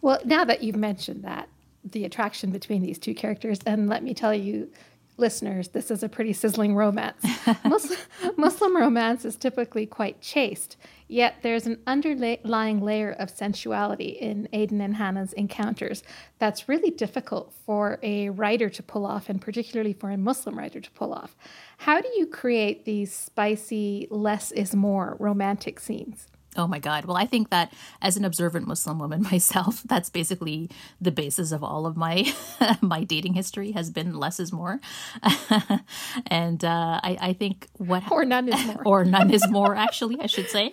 Well, 0.00 0.20
now 0.24 0.44
that 0.44 0.62
you've 0.62 0.76
mentioned 0.76 1.22
that, 1.22 1.48
the 1.84 2.04
attraction 2.04 2.50
between 2.50 2.82
these 2.82 2.98
two 2.98 3.14
characters, 3.14 3.60
then 3.60 3.86
let 3.88 4.02
me 4.02 4.14
tell 4.14 4.34
you, 4.34 4.70
listeners, 5.16 5.68
this 5.68 5.90
is 5.90 6.02
a 6.02 6.08
pretty 6.08 6.32
sizzling 6.32 6.74
romance. 6.74 7.24
Muslim, 7.64 7.98
Muslim 8.36 8.76
romance 8.76 9.24
is 9.24 9.36
typically 9.36 9.86
quite 9.86 10.20
chaste, 10.20 10.76
yet 11.08 11.36
there's 11.42 11.66
an 11.66 11.78
underlying 11.86 12.80
layer 12.80 13.12
of 13.12 13.30
sensuality 13.30 14.18
in 14.20 14.48
Aydin 14.52 14.80
and 14.80 14.96
Hannah's 14.96 15.32
encounters 15.34 16.02
that's 16.38 16.68
really 16.68 16.90
difficult 16.90 17.52
for 17.66 17.98
a 18.02 18.30
writer 18.30 18.68
to 18.70 18.82
pull 18.82 19.06
off, 19.06 19.28
and 19.28 19.40
particularly 19.40 19.92
for 19.92 20.10
a 20.10 20.16
Muslim 20.16 20.58
writer 20.58 20.80
to 20.80 20.90
pull 20.92 21.12
off. 21.12 21.36
How 21.78 22.00
do 22.00 22.08
you 22.16 22.26
create 22.26 22.84
these 22.84 23.12
spicy, 23.12 24.08
less 24.10 24.50
is 24.52 24.74
more 24.74 25.16
romantic 25.18 25.78
scenes? 25.78 26.26
Oh 26.56 26.66
my 26.66 26.78
God. 26.78 27.06
Well, 27.06 27.16
I 27.16 27.24
think 27.26 27.48
that 27.50 27.72
as 28.02 28.16
an 28.16 28.24
observant 28.24 28.66
Muslim 28.66 28.98
woman 28.98 29.22
myself, 29.32 29.82
that's 29.84 30.10
basically 30.10 30.68
the 31.00 31.10
basis 31.10 31.50
of 31.52 31.64
all 31.64 31.86
of 31.86 31.96
my 31.96 32.32
my 32.82 33.04
dating 33.04 33.34
history 33.34 33.72
has 33.72 33.90
been 33.90 34.14
less 34.14 34.38
is 34.38 34.52
more. 34.52 34.80
and 36.26 36.64
uh, 36.64 37.00
I, 37.02 37.16
I 37.20 37.32
think 37.32 37.68
what 37.78 38.02
Or 38.10 38.24
none 38.24 38.48
is 38.48 38.66
more. 38.66 38.82
or 38.84 39.04
none 39.04 39.30
is 39.30 39.48
more 39.48 39.74
actually 39.74 40.18
i 40.20 40.26
should 40.26 40.48
say 40.48 40.72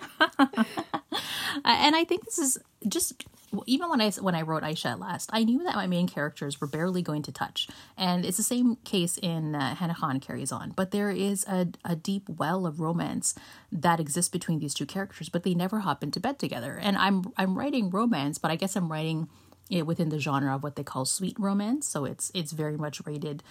and 1.66 1.96
i 1.96 2.04
think 2.04 2.26
this 2.26 2.38
is 2.40 2.58
just 2.88 3.26
even 3.66 3.90
when 3.90 4.00
i 4.02 4.10
when 4.12 4.36
i 4.36 4.42
wrote 4.42 4.64
aisha 4.64 4.86
at 4.92 5.00
last 5.00 5.30
i 5.34 5.44
knew 5.44 5.64
that 5.64 5.76
my 5.76 5.88
main 5.88 6.08
characters 6.08 6.60
were 6.62 6.68
barely 6.68 7.02
going 7.02 7.22
to 7.24 7.32
touch 7.32 7.68
and 7.98 8.26
it's 8.26 8.38
the 8.38 8.44
same 8.44 8.76
case 8.84 9.18
in 9.18 9.56
uh, 9.56 9.76
hana 9.76 9.96
khan 9.96 10.20
carries 10.20 10.52
on 10.52 10.72
but 10.72 10.92
there 10.92 11.10
is 11.12 11.46
a, 11.48 11.68
a 11.84 11.96
deep 11.96 12.28
well 12.30 12.66
of 12.66 12.80
romance 12.80 13.36
that 13.72 14.00
exists 14.00 14.30
between 14.30 14.60
these 14.60 14.74
two 14.74 14.86
characters 14.86 15.30
but 15.30 15.44
they 15.44 15.54
never 15.54 15.69
hop 15.78 16.04
into 16.04 16.20
bed 16.20 16.40
together 16.40 16.80
and 16.82 16.98
i'm 16.98 17.32
i'm 17.38 17.56
writing 17.56 17.92
romance 17.92 18.40
but 18.40 18.50
i 18.50 18.56
guess 18.56 18.76
i'm 18.76 18.92
writing 18.92 19.30
it 19.70 19.86
within 19.86 20.10
the 20.10 20.20
genre 20.20 20.56
of 20.56 20.64
what 20.64 20.76
they 20.76 20.84
call 20.84 21.06
sweet 21.06 21.36
romance. 21.40 21.88
So 21.88 22.06
it's 22.06 22.32
it's 22.34 22.52
very 22.52 22.76
much 22.76 23.06
rated 23.06 23.44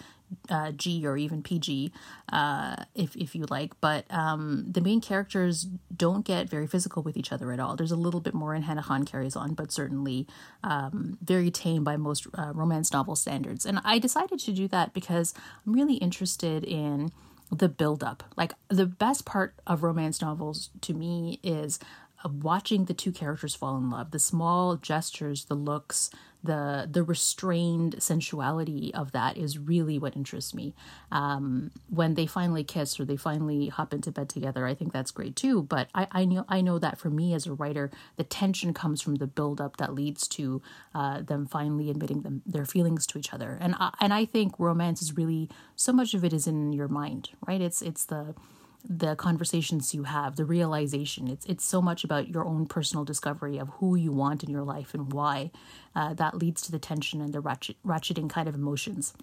uh, 0.49 0.71
G 0.71 1.07
or 1.07 1.17
even 1.17 1.41
PG, 1.41 1.91
uh, 2.31 2.83
if 2.93 3.15
if 3.15 3.35
you 3.35 3.45
like. 3.49 3.79
But 3.79 4.05
um, 4.09 4.65
the 4.69 4.81
main 4.81 5.01
characters 5.01 5.67
don't 5.95 6.25
get 6.25 6.49
very 6.49 6.67
physical 6.67 7.01
with 7.03 7.15
each 7.15 7.31
other 7.31 7.51
at 7.51 7.59
all. 7.59 7.75
There's 7.75 7.91
a 7.91 7.97
little 7.97 8.19
bit 8.19 8.33
more 8.33 8.53
in 8.53 8.63
Hana 8.63 8.83
Khan 8.83 9.05
carries 9.05 9.35
on, 9.35 9.53
but 9.53 9.71
certainly 9.71 10.27
um, 10.63 11.17
very 11.23 11.49
tame 11.49 11.83
by 11.83 11.95
most 11.95 12.27
uh, 12.37 12.51
romance 12.53 12.91
novel 12.91 13.15
standards. 13.15 13.65
And 13.65 13.79
I 13.83 13.97
decided 13.97 14.39
to 14.39 14.51
do 14.51 14.67
that 14.67 14.93
because 14.93 15.33
I'm 15.65 15.73
really 15.73 15.95
interested 15.95 16.63
in 16.65 17.11
the 17.51 17.69
build 17.69 18.03
up. 18.03 18.23
Like 18.35 18.53
the 18.67 18.85
best 18.85 19.25
part 19.25 19.55
of 19.65 19.83
romance 19.83 20.21
novels 20.21 20.69
to 20.81 20.93
me 20.93 21.39
is 21.41 21.79
watching 22.25 22.85
the 22.85 22.93
two 22.93 23.11
characters 23.11 23.55
fall 23.55 23.77
in 23.77 23.89
love, 23.89 24.11
the 24.11 24.19
small 24.19 24.75
gestures, 24.75 25.45
the 25.45 25.55
looks, 25.55 26.09
the 26.43 26.87
the 26.89 27.03
restrained 27.03 28.01
sensuality 28.01 28.93
of 28.93 29.11
that 29.11 29.37
is 29.37 29.57
really 29.57 29.99
what 29.99 30.15
interests 30.15 30.53
me. 30.53 30.73
Um, 31.11 31.71
when 31.89 32.15
they 32.15 32.25
finally 32.25 32.63
kiss 32.63 32.99
or 32.99 33.05
they 33.05 33.17
finally 33.17 33.67
hop 33.67 33.93
into 33.93 34.11
bed 34.11 34.29
together, 34.29 34.65
I 34.65 34.73
think 34.73 34.93
that's 34.93 35.11
great 35.11 35.35
too. 35.35 35.63
But 35.63 35.89
I, 35.93 36.07
I 36.11 36.25
know 36.25 36.45
I 36.47 36.61
know 36.61 36.79
that 36.79 36.97
for 36.97 37.09
me 37.09 37.33
as 37.33 37.45
a 37.45 37.53
writer, 37.53 37.91
the 38.15 38.23
tension 38.23 38.73
comes 38.73 39.01
from 39.01 39.15
the 39.15 39.27
buildup 39.27 39.77
that 39.77 39.93
leads 39.93 40.27
to 40.29 40.61
uh, 40.95 41.21
them 41.21 41.45
finally 41.45 41.89
admitting 41.89 42.21
them 42.21 42.41
their 42.45 42.65
feelings 42.65 43.05
to 43.07 43.19
each 43.19 43.33
other. 43.33 43.57
And 43.59 43.75
I, 43.77 43.93
and 43.99 44.13
I 44.13 44.25
think 44.25 44.53
romance 44.57 45.01
is 45.01 45.17
really 45.17 45.49
so 45.75 45.91
much 45.91 46.13
of 46.13 46.23
it 46.23 46.31
is 46.31 46.47
in 46.47 46.71
your 46.71 46.87
mind, 46.87 47.31
right? 47.45 47.61
It's 47.61 47.81
it's 47.81 48.05
the 48.05 48.33
the 48.87 49.15
conversations 49.15 49.93
you 49.93 50.03
have, 50.03 50.35
the 50.35 50.45
realization. 50.45 51.27
It's 51.27 51.45
it's 51.45 51.65
so 51.65 51.81
much 51.81 52.03
about 52.03 52.29
your 52.29 52.45
own 52.45 52.65
personal 52.65 53.03
discovery 53.03 53.57
of 53.57 53.69
who 53.79 53.95
you 53.95 54.11
want 54.11 54.43
in 54.43 54.49
your 54.49 54.63
life 54.63 54.93
and 54.93 55.11
why. 55.11 55.51
Uh, 55.95 56.13
that 56.13 56.37
leads 56.37 56.61
to 56.63 56.71
the 56.71 56.79
tension 56.79 57.21
and 57.21 57.33
the 57.33 57.41
ratchet, 57.41 57.77
ratcheting 57.85 58.29
kind 58.29 58.47
of 58.47 58.55
emotions. 58.55 59.13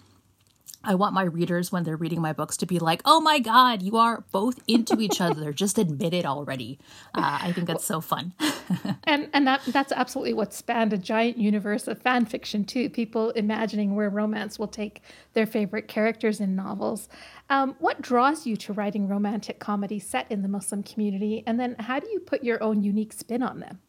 I 0.84 0.94
want 0.94 1.14
my 1.14 1.24
readers, 1.24 1.72
when 1.72 1.82
they're 1.82 1.96
reading 1.96 2.20
my 2.20 2.32
books, 2.32 2.56
to 2.58 2.66
be 2.66 2.78
like, 2.78 3.02
"Oh 3.04 3.20
my 3.20 3.40
God, 3.40 3.82
you 3.82 3.96
are 3.96 4.24
both 4.30 4.60
into 4.68 5.00
each 5.00 5.20
other. 5.20 5.52
Just 5.52 5.78
admit 5.78 6.14
it 6.14 6.24
already." 6.24 6.78
Uh, 7.12 7.38
I 7.42 7.52
think 7.52 7.66
that's 7.66 7.84
so 7.84 8.00
fun. 8.00 8.34
and 9.04 9.28
and 9.32 9.46
that 9.46 9.62
that's 9.66 9.92
absolutely 9.92 10.34
what 10.34 10.52
spanned 10.52 10.92
a 10.92 10.98
giant 10.98 11.38
universe 11.38 11.88
of 11.88 12.00
fan 12.00 12.24
fiction 12.24 12.64
too. 12.64 12.88
People 12.88 13.30
imagining 13.30 13.96
where 13.96 14.08
romance 14.08 14.58
will 14.58 14.68
take 14.68 15.02
their 15.32 15.46
favorite 15.46 15.88
characters 15.88 16.40
in 16.40 16.54
novels. 16.54 17.08
Um, 17.48 17.76
what 17.78 18.00
draws 18.00 18.46
you 18.46 18.56
to 18.56 18.72
writing 18.72 19.08
romantic 19.08 19.58
comedies 19.58 20.06
set 20.06 20.30
in 20.30 20.42
the 20.42 20.48
Muslim 20.48 20.82
community, 20.82 21.44
and 21.46 21.60
then 21.60 21.76
how 21.78 22.00
do 22.00 22.08
you 22.10 22.20
put 22.20 22.42
your 22.42 22.62
own 22.62 22.82
unique 22.82 23.12
spin 23.12 23.42
on 23.42 23.60
them? 23.60 23.80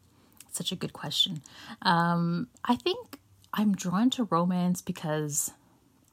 Such 0.52 0.72
a 0.72 0.76
good 0.76 0.94
question. 0.94 1.42
Um, 1.82 2.48
I 2.66 2.76
think 2.76 3.20
I'm 3.54 3.76
drawn 3.76 4.10
to 4.12 4.26
romance 4.26 4.82
because 4.82 5.52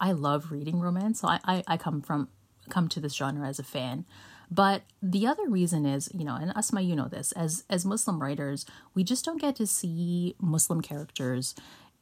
I 0.01 0.13
love 0.13 0.51
reading 0.51 0.81
romance. 0.81 1.21
So 1.21 1.29
I, 1.29 1.41
I, 1.45 1.65
I 1.67 1.77
come 1.77 2.01
from 2.01 2.29
come 2.71 2.89
to 2.89 3.01
this 3.01 3.15
genre 3.15 3.47
as 3.47 3.59
a 3.59 3.63
fan. 3.63 4.07
But 4.51 4.83
the 5.03 5.27
other 5.27 5.49
reason 5.49 5.85
is, 5.85 6.09
you 6.15 6.25
know, 6.25 6.37
and 6.37 6.55
Ausma, 6.55 6.87
you 6.87 6.95
know 6.95 7.09
this, 7.09 7.33
as 7.33 7.65
as 7.69 7.85
Muslim 7.85 8.21
writers, 8.21 8.67
we 8.95 9.05
just 9.05 9.25
don't 9.25 9.41
get 9.41 9.57
to 9.57 9.67
see 9.67 10.35
Muslim 10.41 10.81
characters 10.81 11.55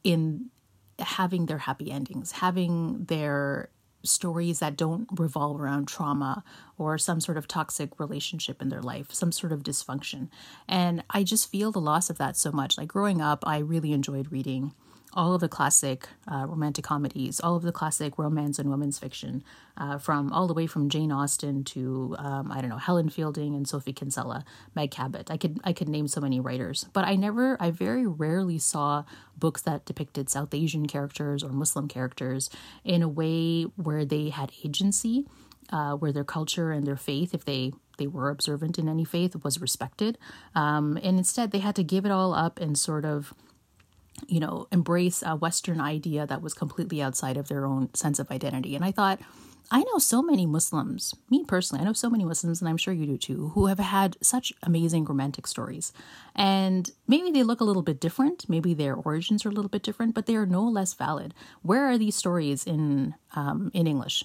in 0.05 0.51
having 0.99 1.47
their 1.47 1.59
happy 1.59 1.91
endings, 1.91 2.33
having 2.33 3.05
their 3.05 3.71
stories 4.03 4.59
that 4.59 4.77
don't 4.77 5.09
revolve 5.19 5.61
around 5.61 5.87
trauma 5.87 6.45
or 6.79 6.99
some 6.99 7.21
sort 7.21 7.39
of 7.39 7.49
toxic 7.49 7.99
relationship 7.99 8.61
in 8.61 8.69
their 8.69 8.83
life, 8.83 9.13
some 9.13 9.33
sort 9.33 9.53
of 9.53 9.63
dysfunction. 9.63 10.29
And 10.69 11.05
I 11.11 11.23
just 11.23 11.51
feel 11.51 11.73
the 11.73 11.81
loss 11.81 12.11
of 12.11 12.19
that 12.19 12.37
so 12.37 12.53
much. 12.53 12.79
Like 12.79 12.89
growing 12.89 13.21
up, 13.21 13.45
I 13.47 13.59
really 13.59 13.93
enjoyed 13.93 14.33
reading 14.33 14.73
all 15.14 15.35
of 15.35 15.40
the 15.40 15.49
classic 15.49 16.09
uh, 16.26 16.47
romantic 16.49 16.85
comedies, 16.85 17.40
all 17.40 17.57
of 17.57 17.62
the 17.62 17.73
classic 17.73 18.19
romance 18.19 18.59
and 18.59 18.71
women's 18.71 18.99
fiction, 18.99 19.45
uh, 19.76 19.99
from 19.99 20.33
all 20.33 20.47
the 20.47 20.54
way 20.54 20.66
from 20.66 20.88
Jane 20.88 21.12
Austen 21.12 21.64
to 21.64 22.16
um, 22.19 22.50
I 22.50 22.61
don't 22.61 22.71
know 22.71 22.76
Helen 22.78 23.09
Fielding 23.09 23.54
and 23.54 23.69
Sophie 23.69 23.92
Kinsella, 23.92 24.45
Meg 24.75 24.90
Cabot. 24.90 25.31
I 25.31 25.37
could 25.37 25.61
I 25.64 25.73
could 25.73 25.88
name 25.88 26.09
so 26.09 26.21
many 26.21 26.40
writers, 26.40 26.87
but 26.92 27.04
I 27.04 27.16
never, 27.16 27.57
I 27.61 27.71
very 27.71 28.07
rarely 28.07 28.59
saw 28.59 29.04
books 29.37 29.62
that 29.62 29.85
depicted 29.85 30.31
South 30.31 30.54
Asian 30.54 30.87
characters 30.87 31.42
or 31.42 31.50
Muslim 31.50 31.88
characters 31.88 32.49
in 32.85 33.02
a 33.02 33.09
way 33.09 33.64
where 33.76 34.04
they 34.04 34.31
had 34.31 34.52
agency, 34.64 35.26
uh, 35.71 35.92
where 35.95 36.12
their 36.12 36.25
culture 36.25 36.73
and 36.73 36.87
their 36.87 36.97
faith, 36.97 37.35
if 37.35 37.45
they 37.45 37.73
they 37.99 38.07
were 38.07 38.31
observant 38.31 38.78
in 38.78 38.88
any 38.88 39.04
faith, 39.04 39.37
was 39.45 39.61
respected, 39.61 40.16
um, 40.54 40.99
and 41.02 41.19
instead 41.19 41.50
they 41.50 41.59
had 41.59 41.76
to 41.76 41.85
give 41.85 42.07
it 42.07 42.11
all 42.11 42.33
up 42.35 42.59
and 42.59 42.78
sort 42.78 43.04
of 43.04 43.35
you 44.29 44.41
know, 44.41 44.67
embrace 44.73 45.23
a 45.25 45.37
Western 45.37 45.81
idea 45.81 46.26
that 46.26 46.43
was 46.43 46.55
completely 46.55 47.02
outside 47.02 47.37
of 47.37 47.49
their 47.49 47.67
own 47.67 47.93
sense 47.95 48.19
of 48.19 48.31
identity. 48.31 48.76
And 48.76 48.85
I 48.85 48.93
thought, 48.93 49.21
I 49.71 49.85
know 49.85 49.99
so 49.99 50.21
many 50.23 50.45
Muslims, 50.45 51.14
me 51.31 51.45
personally, 51.45 51.81
I 51.81 51.87
know 51.87 51.95
so 51.95 52.11
many 52.11 52.25
Muslims, 52.25 52.61
and 52.61 52.69
I'm 52.69 52.76
sure 52.76 52.93
you 52.93 53.07
do 53.07 53.17
too, 53.17 53.52
who 53.55 53.67
have 53.67 53.79
had 53.79 54.19
such 54.21 54.52
amazing 54.62 55.07
romantic 55.07 55.47
stories. 55.47 55.95
And 56.35 56.91
maybe 57.09 57.31
they 57.31 57.43
look 57.43 57.61
a 57.61 57.64
little 57.64 57.83
bit 57.83 57.99
different, 57.99 58.49
maybe 58.50 58.75
their 58.75 58.95
origins 58.95 59.47
are 59.47 59.49
a 59.49 59.52
little 59.52 59.71
bit 59.71 59.83
different, 59.83 60.14
but 60.14 60.26
they 60.26 60.37
are 60.37 60.45
no 60.45 60.62
less 60.62 60.93
valid. 60.93 61.33
Where 61.62 61.88
are 61.88 61.97
these 61.97 62.17
stories 62.17 62.67
in 62.67 63.14
um, 63.35 63.71
in 63.73 63.87
English? 63.87 64.25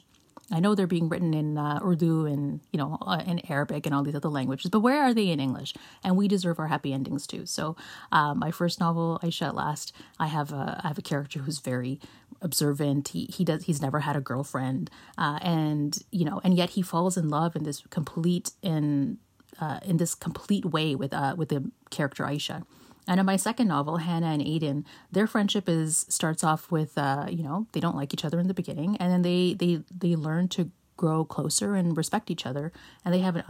I 0.52 0.60
know 0.60 0.76
they're 0.76 0.88
being 0.88 1.10
written 1.10 1.34
in 1.34 1.58
uh, 1.58 1.80
Urdu 1.84 2.26
and 2.26 2.62
you 2.72 2.78
know 2.78 2.98
uh, 3.02 3.22
in 3.26 3.42
Arabic 3.50 3.86
and 3.86 3.94
all 3.94 4.04
these 4.04 4.16
other 4.16 4.30
languages, 4.30 4.70
but 4.70 4.80
where 4.80 5.02
are 5.02 5.14
they 5.14 5.30
in 5.30 5.40
English? 5.40 5.74
And 6.04 6.16
we 6.16 6.28
deserve 6.28 6.60
our 6.60 6.68
happy 6.68 6.94
endings 6.94 7.28
too. 7.28 7.46
So, 7.46 7.76
uh, 8.12 8.34
my 8.34 8.52
first 8.52 8.80
novel, 8.80 9.20
Aisha 9.24 9.48
at 9.48 9.56
Last, 9.56 9.94
I 10.20 10.28
have 10.28 10.52
a 10.54 10.80
I 10.84 10.88
have 10.88 10.98
a 10.98 11.02
character 11.02 11.40
who's 11.40 11.60
very 11.60 12.00
observant. 12.42 13.10
He 13.10 13.26
he 13.26 13.44
does 13.44 13.64
he's 13.66 13.82
never 13.82 14.02
had 14.02 14.16
a 14.16 14.22
girlfriend, 14.22 14.90
uh, 15.18 15.40
and 15.42 15.98
you 16.12 16.26
know, 16.26 16.40
and 16.44 16.56
yet 16.58 16.72
he 16.72 16.82
falls 16.82 17.18
in 17.18 17.30
love 17.30 17.56
in 17.56 17.64
this 17.64 17.84
complete 17.90 18.52
in 18.62 19.18
uh, 19.60 19.80
in 19.86 19.98
this 19.98 20.16
complete 20.16 20.66
way 20.66 20.96
with 20.96 21.14
uh, 21.14 21.36
with 21.38 21.50
the 21.50 21.72
character 21.90 22.24
Aisha. 22.24 22.64
And 23.08 23.20
in 23.20 23.26
my 23.26 23.38
second 23.38 23.68
novel, 23.68 23.98
Hannah 23.98 24.28
and 24.28 24.42
Aydin, 24.42 24.84
their 25.12 25.28
friendship 25.28 25.70
is 25.70 26.06
starts 26.10 26.44
off 26.44 26.72
with 26.72 26.98
uh, 26.98 27.28
you 27.30 27.44
know, 27.44 27.68
they 27.72 27.80
don't 27.80 27.96
like 27.96 28.14
each 28.14 28.26
other 28.26 28.40
in 28.40 28.48
the 28.48 28.54
beginning, 28.54 28.98
and 28.98 29.12
then 29.12 29.22
they 29.22 29.54
they 29.54 29.84
they 29.96 30.16
learn 30.16 30.48
to 30.50 30.72
grow 30.98 31.24
closer 31.24 31.76
and 31.76 31.96
respect 31.96 32.30
each 32.32 32.46
other, 32.46 32.72
and 33.06 33.14
they 33.14 33.20
have 33.20 33.36
an 33.36 33.44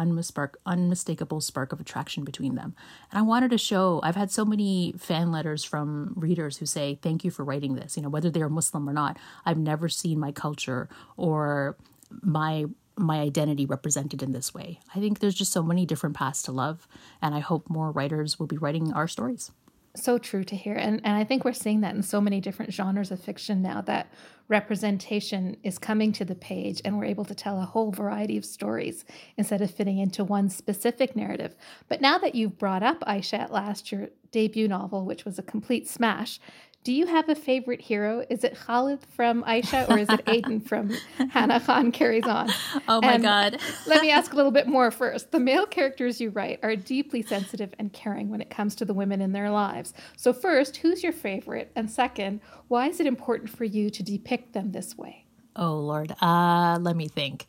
unmistakable 0.66 1.42
spark 1.42 1.72
of 1.72 1.80
attraction 1.80 2.26
between 2.26 2.56
them. 2.56 2.76
And 3.10 3.18
I 3.18 3.22
wanted 3.24 3.52
to 3.52 3.58
show. 3.58 4.02
I've 4.04 4.18
had 4.18 4.30
so 4.30 4.46
many 4.46 4.94
fan 4.98 5.32
letters 5.32 5.64
from 5.64 6.14
readers 6.16 6.58
who 6.58 6.66
say, 6.66 7.00
"Thank 7.02 7.24
you 7.24 7.32
for 7.32 7.44
writing 7.44 7.76
this." 7.76 7.98
You 7.98 8.04
know, 8.04 8.10
whether 8.10 8.30
they 8.30 8.42
are 8.42 8.50
Muslim 8.50 8.88
or 8.88 8.94
not, 8.94 9.18
I've 9.46 9.58
never 9.58 9.90
seen 9.90 10.20
my 10.20 10.32
culture 10.32 10.90
or 11.16 11.78
my 12.22 12.66
my 12.98 13.20
identity 13.20 13.66
represented 13.66 14.24
in 14.24 14.32
this 14.32 14.54
way. 14.54 14.80
I 14.96 15.00
think 15.00 15.20
there's 15.20 15.36
just 15.36 15.51
so 15.51 15.63
many 15.63 15.86
different 15.86 16.16
paths 16.16 16.42
to 16.44 16.51
love, 16.51 16.88
and 17.22 17.36
I 17.36 17.39
hope 17.39 17.70
more 17.70 17.92
writers 17.92 18.39
will 18.39 18.48
be 18.48 18.58
writing 18.58 18.94
our 18.94 19.08
stories. 19.08 19.51
So 19.98 20.20
true 20.20 20.44
to 20.44 20.56
hear. 20.56 20.75
And, 20.75 21.01
and 21.04 21.18
I 21.18 21.24
think 21.24 21.44
we're 21.44 21.54
seeing 21.54 21.82
that 21.82 21.96
in 21.96 22.04
so 22.04 22.22
many 22.22 22.39
different 22.39 22.72
genres 22.72 23.12
of 23.12 23.20
fiction 23.20 23.63
now 23.63 23.82
that 23.82 24.12
representation 24.48 25.58
is 25.63 25.80
coming 25.80 26.12
to 26.13 26.24
the 26.24 26.36
page 26.36 26.82
and 26.86 26.98
we're 26.98 27.06
able 27.06 27.25
to 27.25 27.36
tell 27.36 27.60
a 27.60 27.66
whole 27.66 27.92
variety 27.92 28.38
of 28.38 28.46
stories 28.46 29.06
instead 29.38 29.62
of 29.62 29.72
fitting 29.72 29.98
into 29.98 30.24
one 30.24 30.50
specific 30.50 31.16
narrative. 31.16 31.56
But 31.88 32.00
now 32.00 32.18
that 32.20 32.36
you've 32.36 32.60
brought 32.60 32.84
up 32.84 33.00
Aisha 33.01 33.39
at 33.39 33.51
last, 33.51 33.92
your 33.92 34.10
debut 34.32 34.68
novel, 34.68 35.04
which 35.04 35.25
was 35.25 35.39
a 35.39 35.44
complete 35.44 35.88
smash, 35.88 36.39
do 36.88 36.94
you 36.94 37.06
have 37.06 37.27
a 37.27 37.36
favorite 37.36 37.82
hero? 37.82 38.24
Is 38.29 38.46
it 38.46 38.56
Khalid 38.56 39.00
from 39.10 39.44
Aisha 39.44 39.89
or 39.89 39.98
is 39.98 40.08
it 40.08 40.24
Aydin 40.25 40.65
from 40.65 40.91
Hana 41.32 41.60
Khan 41.60 41.91
Carries 41.91 42.24
On? 42.24 42.50
Oh 42.88 43.01
my 43.01 43.15
and 43.15 43.24
God. 43.24 43.60
let 43.88 44.01
me 44.01 44.10
ask 44.10 44.32
a 44.32 44.38
little 44.38 44.51
bit 44.51 44.67
more 44.67 44.89
first. 44.89 45.32
The 45.32 45.39
male 45.39 45.65
characters 45.65 46.22
you 46.22 46.29
write 46.29 46.62
are 46.63 46.77
deeply 46.77 47.24
sensitive 47.24 47.74
and 47.77 47.91
caring 47.91 48.29
when 48.29 48.39
it 48.39 48.50
comes 48.50 48.74
to 48.75 48.86
the 48.86 48.94
women 48.94 49.20
in 49.20 49.34
their 49.34 49.51
lives. 49.51 49.94
So, 50.15 50.32
first, 50.32 50.77
who's 50.77 51.03
your 51.03 51.12
favorite? 51.12 51.74
And 51.75 51.91
second, 51.91 52.39
why 52.70 52.88
is 52.88 53.01
it 53.01 53.06
important 53.06 53.50
for 53.50 53.65
you 53.65 53.89
to 53.89 54.01
depict 54.01 54.53
them 54.53 54.72
this 54.72 54.98
way? 54.98 55.25
Oh, 55.58 55.79
Lord. 55.79 56.15
Uh, 56.22 56.77
let 56.79 56.96
me 56.96 57.10
think. 57.10 57.48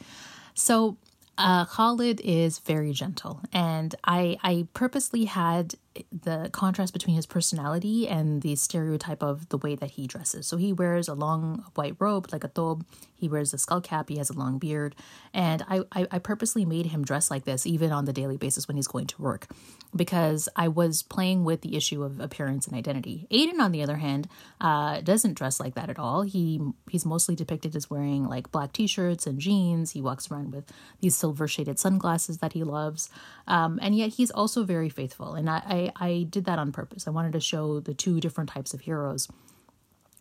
So, 0.54 0.96
uh, 1.38 1.64
Khalid 1.64 2.20
is 2.24 2.58
very 2.58 2.92
gentle, 2.92 3.40
and 3.52 3.94
I 4.02 4.36
I 4.42 4.66
purposely 4.74 5.26
had 5.26 5.76
the 6.10 6.50
contrast 6.52 6.92
between 6.92 7.16
his 7.16 7.26
personality 7.26 8.08
and 8.08 8.42
the 8.42 8.56
stereotype 8.56 9.22
of 9.22 9.48
the 9.48 9.58
way 9.58 9.74
that 9.74 9.92
he 9.92 10.06
dresses. 10.06 10.46
So 10.46 10.56
he 10.56 10.72
wears 10.72 11.08
a 11.08 11.14
long 11.14 11.64
white 11.74 11.96
robe 11.98 12.28
like 12.32 12.44
a 12.44 12.48
thobe. 12.48 12.84
He 13.14 13.28
wears 13.28 13.52
a 13.52 13.58
skull 13.58 13.80
cap. 13.80 14.08
He 14.08 14.18
has 14.18 14.30
a 14.30 14.38
long 14.38 14.58
beard, 14.58 14.94
and 15.34 15.64
I, 15.68 15.80
I, 15.90 16.06
I 16.12 16.18
purposely 16.20 16.64
made 16.64 16.86
him 16.86 17.04
dress 17.04 17.32
like 17.32 17.44
this 17.44 17.66
even 17.66 17.90
on 17.90 18.04
the 18.04 18.12
daily 18.12 18.36
basis 18.36 18.68
when 18.68 18.76
he's 18.76 18.86
going 18.86 19.08
to 19.08 19.20
work, 19.20 19.48
because 19.94 20.48
I 20.54 20.68
was 20.68 21.02
playing 21.02 21.42
with 21.42 21.62
the 21.62 21.76
issue 21.76 22.04
of 22.04 22.20
appearance 22.20 22.68
and 22.68 22.76
identity. 22.76 23.26
Aydin, 23.32 23.58
on 23.58 23.72
the 23.72 23.82
other 23.82 23.96
hand, 23.96 24.28
uh, 24.60 25.00
doesn't 25.00 25.34
dress 25.34 25.58
like 25.58 25.74
that 25.74 25.90
at 25.90 25.98
all. 25.98 26.22
He 26.22 26.60
he's 26.88 27.04
mostly 27.04 27.34
depicted 27.34 27.74
as 27.74 27.90
wearing 27.90 28.24
like 28.24 28.52
black 28.52 28.72
t-shirts 28.72 29.26
and 29.26 29.40
jeans. 29.40 29.90
He 29.90 30.00
walks 30.00 30.30
around 30.30 30.54
with 30.54 30.70
these 31.00 31.16
silver 31.16 31.48
shaded 31.48 31.80
sunglasses 31.80 32.38
that 32.38 32.52
he 32.52 32.62
loves, 32.62 33.10
um, 33.48 33.80
and 33.82 33.96
yet 33.96 34.10
he's 34.10 34.30
also 34.30 34.62
very 34.62 34.88
faithful. 34.88 35.34
And 35.34 35.50
I, 35.50 35.60
I 35.66 35.87
I 35.96 36.26
did 36.28 36.44
that 36.46 36.58
on 36.58 36.72
purpose. 36.72 37.06
I 37.06 37.10
wanted 37.10 37.32
to 37.32 37.40
show 37.40 37.80
the 37.80 37.94
two 37.94 38.20
different 38.20 38.50
types 38.50 38.74
of 38.74 38.80
heroes 38.82 39.28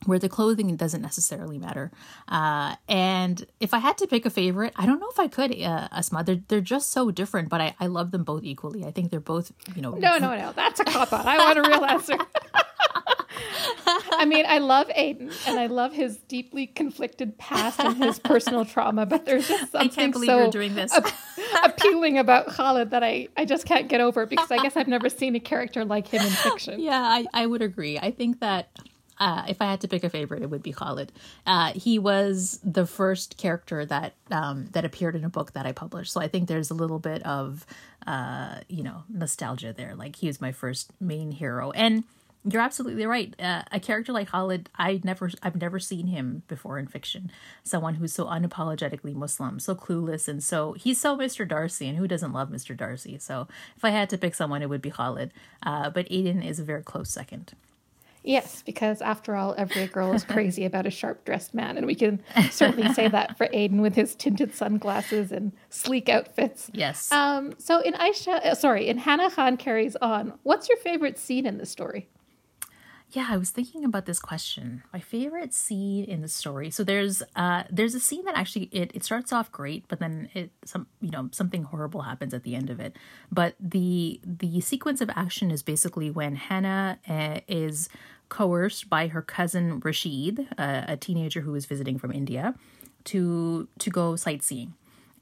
where 0.06 0.20
the 0.20 0.30
clothing 0.30 0.76
doesn't 0.76 1.02
necessarily 1.02 1.58
matter. 1.58 1.92
Uh, 2.28 2.76
and 2.88 3.46
if 3.60 3.74
I 3.74 3.80
had 3.80 3.98
to 3.98 4.08
pick 4.08 4.26
a 4.26 4.30
favorite, 4.30 4.74
I 4.76 4.86
don't 4.86 5.00
know 5.00 5.10
if 5.10 5.20
I 5.20 5.28
could, 5.28 5.52
uh, 5.52 5.88
Ausma. 5.90 6.24
They're, 6.26 6.40
they're 6.48 6.62
just 6.62 6.92
so 6.92 7.10
different, 7.10 7.50
but 7.50 7.62
I, 7.62 7.76
I 7.80 7.88
love 7.88 8.12
them 8.12 8.24
both 8.24 8.44
equally. 8.44 8.86
I 8.86 8.92
think 8.92 9.10
they're 9.10 9.20
both, 9.20 9.52
you 9.76 9.82
know. 9.82 9.92
No, 9.92 10.18
no, 10.18 10.38
no. 10.38 10.54
That's 10.56 10.80
a 10.80 10.86
cop 10.86 11.12
out. 11.14 11.26
I 11.26 11.38
want 11.40 11.58
a 11.58 11.62
real 11.64 11.84
answer. 11.84 12.18
I 14.12 14.26
mean, 14.26 14.46
I 14.48 14.58
love 14.60 14.88
Aydin 14.90 15.34
and 15.48 15.60
I 15.60 15.68
love 15.68 15.94
his 15.94 16.18
deeply 16.18 16.68
conflicted 16.68 17.38
past 17.38 17.80
and 17.80 17.98
his 17.98 18.20
personal 18.20 18.66
trauma, 18.66 19.06
but 19.06 19.26
there's 19.26 19.48
just 19.48 19.72
something 19.72 19.92
I 19.92 19.94
can't 19.94 20.14
believe 20.14 20.28
so 20.28 20.40
you're 20.40 20.52
doing 20.52 20.76
this. 20.76 20.94
ap- 20.94 21.14
appealing 21.64 22.18
about 22.18 22.48
Khalid 22.48 22.92
that 22.92 23.04
I, 23.04 23.28
I 23.38 23.46
just 23.46 23.66
can't 23.66 23.88
get 23.88 24.02
over 24.02 24.26
because 24.26 24.52
I 24.52 24.58
guess 24.62 24.76
I've 24.76 24.88
never 24.88 25.10
seen 25.10 25.36
a 25.36 25.40
character 25.40 25.86
like 25.86 26.08
him 26.08 26.22
in 26.22 26.32
fiction. 26.32 26.80
Yeah, 26.80 27.02
I, 27.02 27.26
I 27.34 27.46
would 27.46 27.62
agree. 27.62 27.98
I 27.98 28.12
think 28.12 28.40
that 28.40 28.70
uh, 29.20 29.44
if 29.48 29.62
I 29.62 29.66
had 29.66 29.82
to 29.82 29.88
pick 29.88 30.04
a 30.04 30.10
favorite, 30.10 30.44
it 30.44 30.50
would 30.50 30.64
be 30.64 30.72
Khalid. 30.72 31.12
Uh, 31.46 31.74
he 31.74 31.98
was 32.00 32.60
the 32.64 32.86
first 32.86 33.38
character 33.38 33.86
that 33.86 34.14
um, 34.32 34.68
that 34.74 34.86
appeared 34.86 35.16
in 35.16 35.24
a 35.24 35.30
book 35.30 35.54
that 35.54 35.66
I 35.66 35.72
published, 35.72 36.14
so 36.14 36.22
I 36.22 36.28
think 36.28 36.48
there's 36.48 36.70
a 36.70 36.76
little 36.76 37.00
bit 37.00 37.24
of 37.24 37.66
uh, 38.06 38.60
you 38.70 38.84
know 38.84 39.04
nostalgia 39.10 39.74
there. 39.74 39.96
Like 39.96 40.18
he 40.18 40.28
was 40.28 40.40
my 40.40 40.52
first 40.52 40.92
main 41.00 41.32
hero, 41.32 41.72
and 41.72 42.04
you're 42.50 42.62
absolutely 42.62 43.06
right. 43.06 43.34
Uh, 43.40 43.64
a 43.72 43.80
character 43.80 44.12
like 44.12 44.30
Khalid, 44.30 44.70
I 44.78 45.02
never, 45.04 45.30
I've 45.44 45.56
never 45.56 45.80
seen 45.80 46.08
him 46.08 46.44
before 46.48 46.80
in 46.80 46.88
fiction. 46.88 47.32
Someone 47.64 47.96
who's 47.96 48.14
so 48.14 48.26
unapologetically 48.26 49.14
Muslim, 49.14 49.60
so 49.60 49.76
clueless, 49.76 50.28
and 50.28 50.44
so 50.44 50.74
he's 50.74 51.00
so 51.00 51.18
Mr. 51.18 51.48
Darcy, 51.48 51.88
and 51.88 51.98
who 51.98 52.08
doesn't 52.08 52.34
love 52.34 52.50
Mr. 52.50 52.76
Darcy? 52.76 53.18
So 53.20 53.48
if 53.76 53.84
I 53.84 53.90
had 53.90 54.10
to 54.12 54.18
pick 54.18 54.36
someone, 54.36 54.62
it 54.62 54.70
would 54.70 54.82
be 54.82 54.92
Khalid. 54.92 55.32
Uh, 55.64 55.90
but 55.90 56.10
Aydin 56.10 56.46
is 56.46 56.60
a 56.60 56.64
very 56.64 56.84
close 56.84 57.10
second. 57.10 57.54
Yes, 58.28 58.62
because 58.66 59.02
after 59.02 59.38
all, 59.38 59.56
every 59.58 59.88
girl 59.88 60.12
is 60.12 60.26
crazy 60.26 60.66
about 60.66 60.86
a 60.86 60.90
sharp 60.90 61.24
dressed 61.24 61.54
man. 61.54 61.78
And 61.78 61.88
we 61.88 61.96
can 61.96 62.22
certainly 62.52 62.94
say 62.94 63.08
that 63.08 63.38
for 63.38 63.48
Aydin 63.48 63.82
with 63.82 63.96
his 63.96 64.16
tinted 64.16 64.54
sunglasses 64.54 65.32
and 65.32 65.54
sleek 65.70 66.10
outfits. 66.10 66.70
Yes. 66.74 67.10
Um, 67.10 67.54
so 67.58 67.80
in 67.80 67.94
Aisha, 67.94 68.46
uh, 68.46 68.54
sorry, 68.54 68.90
in 68.90 68.98
Hana 68.98 69.32
Khan 69.32 69.56
Carries 69.56 69.96
On, 69.98 70.34
what's 70.44 70.68
your 70.68 70.78
favorite 70.80 71.18
scene 71.18 71.46
in 71.46 71.58
the 71.58 71.66
story? 71.66 72.10
Yeah, 73.12 73.28
I 73.30 73.38
was 73.38 73.52
thinking 73.52 73.86
about 73.86 74.06
this 74.06 74.20
question. 74.20 74.84
My 74.92 75.00
favorite 75.00 75.54
scene 75.54 76.04
in 76.04 76.22
the 76.22 76.28
story. 76.28 76.70
So 76.70 76.84
there's 76.84 77.24
uh 77.38 77.64
there's 77.70 77.96
a 77.96 78.02
scene 78.02 78.26
that 78.26 78.36
actually 78.36 78.66
it, 78.66 78.92
it 78.94 79.04
starts 79.06 79.32
off 79.32 79.50
great, 79.52 79.86
but 79.88 80.00
then 80.00 80.30
it 80.34 80.52
some 80.66 80.88
you 81.00 81.10
know 81.10 81.30
something 81.32 81.64
horrible 81.64 82.02
happens 82.02 82.34
at 82.34 82.44
the 82.44 82.54
end 82.54 82.70
of 82.70 82.82
it. 82.82 82.98
But 83.32 83.56
the 83.62 84.20
the 84.26 84.60
sequence 84.60 85.00
of 85.00 85.10
action 85.16 85.52
is 85.52 85.64
basically 85.64 86.12
when 86.12 86.36
Hannah 86.36 87.00
uh, 87.08 87.40
is 87.48 87.88
coerced 88.28 88.90
by 88.90 89.08
her 89.08 89.22
cousin 89.22 89.80
Rashid, 89.80 90.46
uh, 90.58 90.84
a 90.88 90.98
teenager 90.98 91.42
who 91.42 91.56
is 91.56 91.66
visiting 91.66 91.98
from 91.98 92.12
India, 92.12 92.56
to 93.06 93.70
to 93.80 93.90
go 93.90 94.18
sightseeing. 94.18 94.74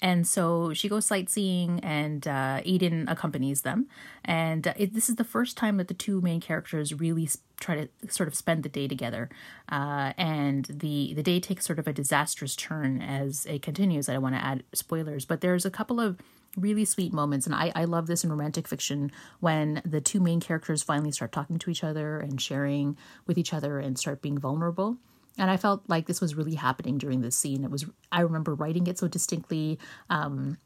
And 0.06 0.28
so 0.28 0.72
she 0.72 0.88
goes 0.88 1.08
sightseeing, 1.08 1.80
and 1.80 2.28
uh, 2.28 2.62
Aydin 2.62 3.10
accompanies 3.10 3.64
them. 3.64 3.88
And 4.24 4.68
uh, 4.68 4.74
it, 4.78 4.94
this 4.94 5.10
is 5.10 5.16
the 5.16 5.24
first 5.24 5.58
time 5.58 5.78
that 5.78 5.88
the 5.88 5.96
two 5.96 6.22
main 6.22 6.40
characters 6.40 6.94
really 6.94 7.28
try 7.60 7.74
to 7.74 7.90
sort 8.08 8.28
of 8.28 8.36
spend 8.36 8.62
the 8.62 8.70
day 8.70 8.88
together. 8.88 9.30
Uh, 9.68 10.14
and 10.16 10.66
the 10.66 11.16
the 11.16 11.24
day 11.24 11.40
takes 11.40 11.66
sort 11.66 11.80
of 11.80 11.88
a 11.88 11.94
disastrous 11.94 12.56
turn 12.56 13.02
as 13.02 13.48
it 13.48 13.64
continues. 13.64 14.08
I 14.08 14.14
don't 14.14 14.22
want 14.22 14.36
to 14.36 14.46
add 14.46 14.64
spoilers, 14.76 15.26
but 15.26 15.42
there's 15.42 15.66
a 15.66 15.72
couple 15.72 16.00
of 16.00 16.20
really 16.56 16.86
sweet 16.86 17.12
moments 17.12 17.46
and 17.46 17.54
I, 17.54 17.74
I 17.76 17.84
love 17.84 18.08
this 18.08 18.24
in 18.24 18.30
romantic 18.30 18.66
fiction 18.66 19.12
when 19.42 19.82
the 19.84 20.00
two 20.00 20.22
main 20.22 20.40
characters 20.40 20.84
finally 20.84 21.12
start 21.12 21.34
talking 21.34 21.60
to 21.60 21.70
each 21.70 21.84
other 21.84 22.18
and 22.18 22.40
sharing 22.40 22.96
with 23.28 23.38
each 23.38 23.54
other 23.54 23.78
and 23.78 24.00
start 24.00 24.22
being 24.22 24.38
vulnerable 24.38 24.98
and 25.38 25.52
I 25.52 25.58
felt 25.58 25.84
like 25.88 26.06
this 26.06 26.22
was 26.22 26.36
really 26.36 26.56
happening 26.56 26.98
during 26.98 27.22
this 27.22 27.36
scene. 27.36 27.64
It 27.64 27.72
was 27.72 27.86
I 28.12 28.22
remember 28.22 28.56
writing 28.56 28.88
it 28.88 28.98
so 28.98 29.08
distinctly. 29.08 29.80
Um, 30.10 30.58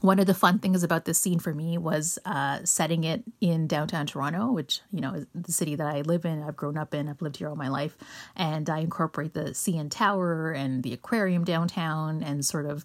one 0.00 0.18
of 0.18 0.26
the 0.26 0.34
fun 0.34 0.58
things 0.58 0.82
about 0.82 1.04
this 1.04 1.18
scene 1.18 1.38
for 1.38 1.54
me 1.54 1.78
was 1.78 2.18
uh, 2.24 2.58
setting 2.64 3.04
it 3.04 3.22
in 3.40 3.66
downtown 3.66 4.06
Toronto, 4.06 4.50
which 4.52 4.80
you 4.92 5.00
know 5.00 5.14
is 5.14 5.26
the 5.34 5.52
city 5.52 5.76
that 5.76 5.86
I 5.86 6.02
live 6.02 6.24
in. 6.24 6.42
I've 6.42 6.56
grown 6.56 6.76
up 6.76 6.94
in. 6.94 7.08
I've 7.08 7.22
lived 7.22 7.36
here 7.36 7.48
all 7.48 7.56
my 7.56 7.68
life, 7.68 7.96
and 8.36 8.68
I 8.68 8.78
incorporate 8.80 9.34
the 9.34 9.50
CN 9.50 9.90
Tower 9.90 10.52
and 10.52 10.82
the 10.82 10.92
aquarium 10.92 11.44
downtown, 11.44 12.22
and 12.22 12.44
sort 12.44 12.66
of 12.66 12.84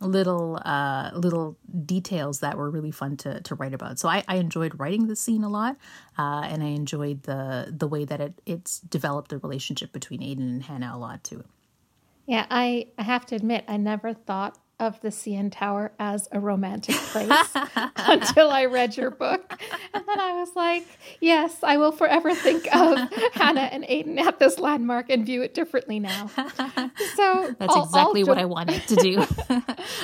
little 0.00 0.60
uh, 0.64 1.10
little 1.14 1.56
details 1.84 2.40
that 2.40 2.56
were 2.56 2.70
really 2.70 2.90
fun 2.90 3.16
to 3.18 3.40
to 3.40 3.54
write 3.54 3.74
about. 3.74 3.98
So 3.98 4.08
I, 4.08 4.24
I 4.28 4.36
enjoyed 4.36 4.78
writing 4.78 5.08
the 5.08 5.16
scene 5.16 5.44
a 5.44 5.48
lot, 5.48 5.76
uh, 6.18 6.42
and 6.44 6.62
I 6.62 6.68
enjoyed 6.68 7.24
the 7.24 7.74
the 7.76 7.88
way 7.88 8.04
that 8.04 8.20
it 8.20 8.40
it's 8.46 8.80
developed 8.80 9.30
the 9.30 9.38
relationship 9.38 9.92
between 9.92 10.20
Aydin 10.20 10.40
and 10.40 10.62
Hannah 10.62 10.92
a 10.94 10.98
lot 10.98 11.24
too. 11.24 11.44
Yeah, 12.26 12.44
I, 12.50 12.88
I 12.98 13.04
have 13.04 13.24
to 13.26 13.36
admit, 13.36 13.64
I 13.68 13.78
never 13.78 14.12
thought 14.12 14.58
of 14.80 15.00
the 15.00 15.08
CN 15.08 15.50
Tower 15.50 15.92
as 15.98 16.28
a 16.32 16.40
romantic 16.40 16.94
place 16.94 17.30
until 17.96 18.50
I 18.50 18.66
read 18.66 18.96
your 18.96 19.10
book. 19.10 19.60
And 19.92 20.04
then 20.06 20.20
I 20.20 20.34
was 20.34 20.54
like, 20.54 20.86
yes, 21.20 21.62
I 21.62 21.76
will 21.78 21.92
forever 21.92 22.34
think 22.34 22.66
of 22.74 22.98
Hannah 23.32 23.68
and 23.72 23.84
Aydin 23.84 24.18
at 24.18 24.38
this 24.38 24.58
landmark 24.58 25.10
and 25.10 25.26
view 25.26 25.42
it 25.42 25.54
differently 25.54 25.98
now. 25.98 26.28
So 27.16 27.54
that's 27.58 27.74
all, 27.74 27.84
exactly 27.84 28.22
all 28.22 28.28
what 28.28 28.38
I 28.38 28.44
wanted 28.44 28.82
to 28.88 28.96
do. 28.96 29.26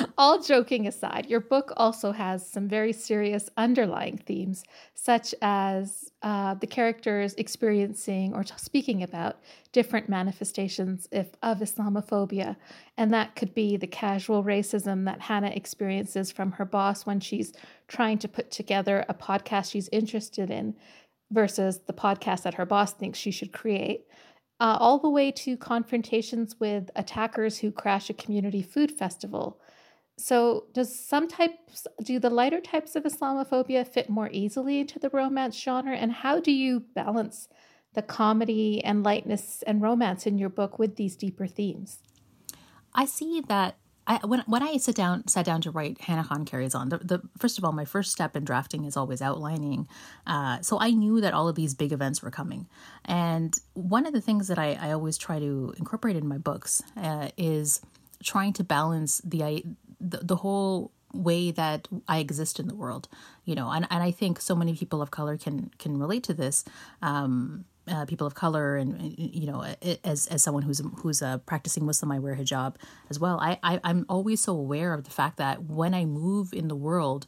all 0.18 0.42
joking 0.42 0.86
aside, 0.86 1.26
your 1.26 1.40
book 1.40 1.72
also 1.76 2.12
has 2.12 2.46
some 2.46 2.68
very 2.68 2.92
serious 2.92 3.48
underlying 3.56 4.18
themes, 4.18 4.64
such 4.94 5.34
as 5.40 6.10
uh, 6.24 6.54
the 6.54 6.66
characters 6.66 7.34
experiencing 7.34 8.32
or 8.32 8.42
speaking 8.56 9.02
about 9.02 9.36
different 9.72 10.08
manifestations 10.08 11.06
if, 11.12 11.28
of 11.42 11.58
Islamophobia. 11.58 12.56
And 12.96 13.12
that 13.12 13.36
could 13.36 13.52
be 13.52 13.76
the 13.76 13.86
casual 13.86 14.42
racism 14.42 15.04
that 15.04 15.20
Hannah 15.20 15.50
experiences 15.50 16.32
from 16.32 16.52
her 16.52 16.64
boss 16.64 17.04
when 17.04 17.20
she's 17.20 17.52
trying 17.88 18.16
to 18.18 18.28
put 18.28 18.50
together 18.50 19.04
a 19.06 19.12
podcast 19.12 19.70
she's 19.70 19.90
interested 19.90 20.50
in 20.50 20.74
versus 21.30 21.80
the 21.80 21.92
podcast 21.92 22.44
that 22.44 22.54
her 22.54 22.64
boss 22.64 22.94
thinks 22.94 23.18
she 23.18 23.30
should 23.30 23.52
create. 23.52 24.06
Uh, 24.60 24.78
all 24.80 24.98
the 24.98 25.10
way 25.10 25.30
to 25.30 25.58
confrontations 25.58 26.58
with 26.58 26.90
attackers 26.96 27.58
who 27.58 27.70
crash 27.70 28.08
a 28.08 28.14
community 28.14 28.62
food 28.62 28.90
festival 28.90 29.60
so, 30.16 30.66
does 30.72 30.96
some 30.98 31.26
types, 31.26 31.86
do 32.02 32.20
the 32.20 32.30
lighter 32.30 32.60
types 32.60 32.94
of 32.94 33.02
Islamophobia 33.02 33.86
fit 33.86 34.08
more 34.08 34.30
easily 34.32 34.80
into 34.80 34.98
the 34.98 35.10
romance 35.10 35.58
genre? 35.60 35.96
And 35.96 36.12
how 36.12 36.38
do 36.38 36.52
you 36.52 36.84
balance 36.94 37.48
the 37.94 38.02
comedy 38.02 38.82
and 38.84 39.02
lightness 39.02 39.62
and 39.66 39.82
romance 39.82 40.26
in 40.26 40.38
your 40.38 40.50
book 40.50 40.78
with 40.78 40.96
these 40.96 41.16
deeper 41.16 41.46
themes? 41.46 41.98
I 42.94 43.06
see 43.06 43.42
that 43.48 43.76
I, 44.06 44.20
when 44.24 44.40
when 44.46 44.62
I 44.62 44.76
sit 44.76 44.94
down 44.94 45.26
sat 45.28 45.46
down 45.46 45.62
to 45.62 45.70
write 45.70 46.00
Hana 46.02 46.24
Khan 46.24 46.44
carries 46.44 46.74
on. 46.74 46.90
The, 46.90 46.98
the 46.98 47.22
first 47.38 47.58
of 47.58 47.64
all, 47.64 47.72
my 47.72 47.84
first 47.84 48.12
step 48.12 48.36
in 48.36 48.44
drafting 48.44 48.84
is 48.84 48.96
always 48.96 49.22
outlining. 49.22 49.88
Uh, 50.26 50.60
so 50.60 50.78
I 50.78 50.90
knew 50.90 51.20
that 51.22 51.32
all 51.32 51.48
of 51.48 51.56
these 51.56 51.74
big 51.74 51.90
events 51.90 52.22
were 52.22 52.30
coming, 52.30 52.68
and 53.04 53.58
one 53.72 54.06
of 54.06 54.12
the 54.12 54.20
things 54.20 54.48
that 54.48 54.58
I, 54.58 54.74
I 54.74 54.92
always 54.92 55.16
try 55.16 55.38
to 55.38 55.74
incorporate 55.78 56.16
in 56.16 56.28
my 56.28 56.38
books 56.38 56.82
uh, 56.96 57.30
is 57.36 57.80
trying 58.22 58.52
to 58.54 58.64
balance 58.64 59.20
the 59.24 59.64
the, 60.10 60.18
the 60.18 60.36
whole 60.36 60.92
way 61.12 61.50
that 61.52 61.88
I 62.08 62.18
exist 62.18 62.58
in 62.58 62.68
the 62.68 62.74
world, 62.74 63.08
you 63.44 63.54
know, 63.54 63.70
and, 63.70 63.86
and 63.90 64.02
I 64.02 64.10
think 64.10 64.40
so 64.40 64.54
many 64.54 64.74
people 64.74 65.00
of 65.00 65.10
color 65.10 65.36
can 65.36 65.70
can 65.78 65.98
relate 65.98 66.24
to 66.24 66.34
this. 66.34 66.64
Um, 67.02 67.64
uh, 67.86 68.06
people 68.06 68.26
of 68.26 68.34
color, 68.34 68.76
and 68.76 69.14
you 69.18 69.46
know, 69.46 69.62
as 70.04 70.26
as 70.28 70.42
someone 70.42 70.62
who's 70.62 70.80
who's 70.98 71.20
a 71.20 71.42
practicing 71.44 71.84
Muslim, 71.84 72.10
I 72.12 72.18
wear 72.18 72.34
hijab 72.34 72.76
as 73.10 73.20
well. 73.20 73.38
I, 73.40 73.58
I 73.62 73.80
I'm 73.84 74.06
always 74.08 74.40
so 74.40 74.54
aware 74.56 74.94
of 74.94 75.04
the 75.04 75.10
fact 75.10 75.36
that 75.36 75.64
when 75.64 75.92
I 75.92 76.06
move 76.06 76.54
in 76.54 76.68
the 76.68 76.76
world, 76.76 77.26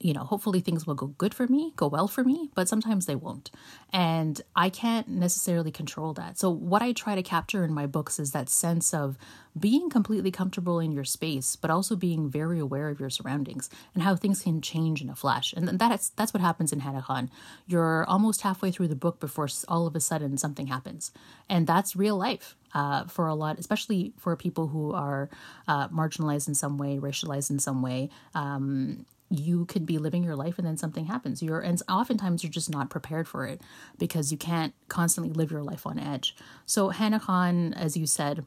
you 0.00 0.14
know, 0.14 0.24
hopefully 0.24 0.60
things 0.60 0.86
will 0.86 0.94
go 0.94 1.08
good 1.18 1.34
for 1.34 1.46
me, 1.46 1.74
go 1.76 1.86
well 1.86 2.08
for 2.08 2.24
me, 2.24 2.50
but 2.54 2.68
sometimes 2.68 3.04
they 3.04 3.14
won't. 3.14 3.50
And 3.92 4.40
I 4.56 4.70
can't 4.70 5.08
necessarily 5.08 5.70
control 5.70 6.14
that. 6.14 6.38
So, 6.38 6.48
what 6.48 6.80
I 6.80 6.92
try 6.92 7.14
to 7.14 7.22
capture 7.22 7.64
in 7.64 7.74
my 7.74 7.86
books 7.86 8.18
is 8.18 8.32
that 8.32 8.48
sense 8.48 8.94
of 8.94 9.18
being 9.58 9.90
completely 9.90 10.30
comfortable 10.30 10.80
in 10.80 10.92
your 10.92 11.04
space, 11.04 11.54
but 11.54 11.70
also 11.70 11.96
being 11.96 12.30
very 12.30 12.58
aware 12.58 12.88
of 12.88 12.98
your 12.98 13.10
surroundings 13.10 13.68
and 13.94 14.02
how 14.02 14.16
things 14.16 14.42
can 14.42 14.62
change 14.62 15.02
in 15.02 15.10
a 15.10 15.14
flash. 15.14 15.52
And 15.52 15.68
that's 15.78 16.08
that's 16.10 16.32
what 16.32 16.40
happens 16.40 16.72
in 16.72 16.80
Hannah 16.80 17.02
Khan. 17.02 17.30
You're 17.66 18.06
almost 18.06 18.40
halfway 18.40 18.70
through 18.70 18.88
the 18.88 18.96
book 18.96 19.20
before 19.20 19.48
all 19.68 19.86
of 19.86 19.94
a 19.94 20.00
sudden 20.00 20.38
something 20.38 20.68
happens, 20.68 21.12
and 21.46 21.66
that's 21.66 21.94
real 21.94 22.16
life 22.16 22.56
uh, 22.72 23.04
for 23.04 23.26
a 23.26 23.34
lot, 23.34 23.58
especially 23.58 24.14
for 24.16 24.34
people 24.34 24.68
who 24.68 24.92
are 24.92 25.28
uh, 25.68 25.88
marginalized 25.88 26.48
in 26.48 26.54
some 26.54 26.78
way, 26.78 26.96
racialized 26.96 27.50
in 27.50 27.58
some 27.58 27.82
way. 27.82 28.08
Um, 28.34 29.04
you 29.30 29.64
could 29.66 29.86
be 29.86 29.96
living 29.96 30.24
your 30.24 30.36
life 30.36 30.58
and 30.58 30.66
then 30.66 30.76
something 30.76 31.06
happens 31.06 31.42
you're 31.42 31.60
and 31.60 31.80
oftentimes 31.88 32.42
you're 32.42 32.50
just 32.50 32.70
not 32.70 32.90
prepared 32.90 33.28
for 33.28 33.46
it 33.46 33.60
because 33.98 34.32
you 34.32 34.38
can't 34.38 34.74
constantly 34.88 35.32
live 35.32 35.50
your 35.50 35.62
life 35.62 35.86
on 35.86 35.98
edge 35.98 36.34
so 36.66 36.88
hannah 36.88 37.20
khan 37.20 37.72
as 37.74 37.96
you 37.96 38.06
said 38.06 38.44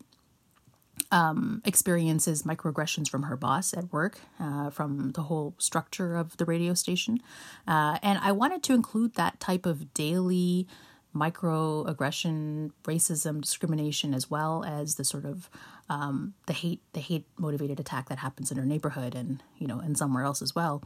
um, 1.12 1.62
experiences 1.66 2.44
microaggressions 2.44 3.10
from 3.10 3.24
her 3.24 3.38
boss 3.38 3.74
at 3.74 3.92
work, 3.92 4.20
uh, 4.40 4.70
from 4.70 5.12
the 5.12 5.24
whole 5.24 5.54
structure 5.58 6.16
of 6.16 6.38
the 6.38 6.46
radio 6.46 6.74
station. 6.74 7.20
Uh, 7.68 8.00
and 8.02 8.20
I 8.20 8.32
wanted 8.32 8.64
to 8.64 8.74
include 8.74 9.14
that 9.16 9.40
type 9.40 9.66
of 9.66 9.94
daily 9.94 10.68
microaggression, 11.16 12.72
racism, 12.84 13.42
discrimination, 13.42 14.14
as 14.14 14.30
well 14.30 14.64
as 14.64 14.96
the 14.96 15.04
sort 15.04 15.26
of 15.26 15.50
um, 15.90 16.34
the 16.48 16.54
hate, 16.54 16.82
the 16.94 17.00
hate 17.00 17.26
motivated 17.38 17.80
attack 17.80 18.10
that 18.10 18.20
happens 18.20 18.52
in 18.52 18.58
her 18.58 18.66
neighborhood 18.66 19.16
and 19.16 19.44
you 19.58 19.68
know 19.68 19.80
and 19.80 19.98
somewhere 19.98 20.24
else 20.24 20.42
as 20.42 20.56
well. 20.56 20.84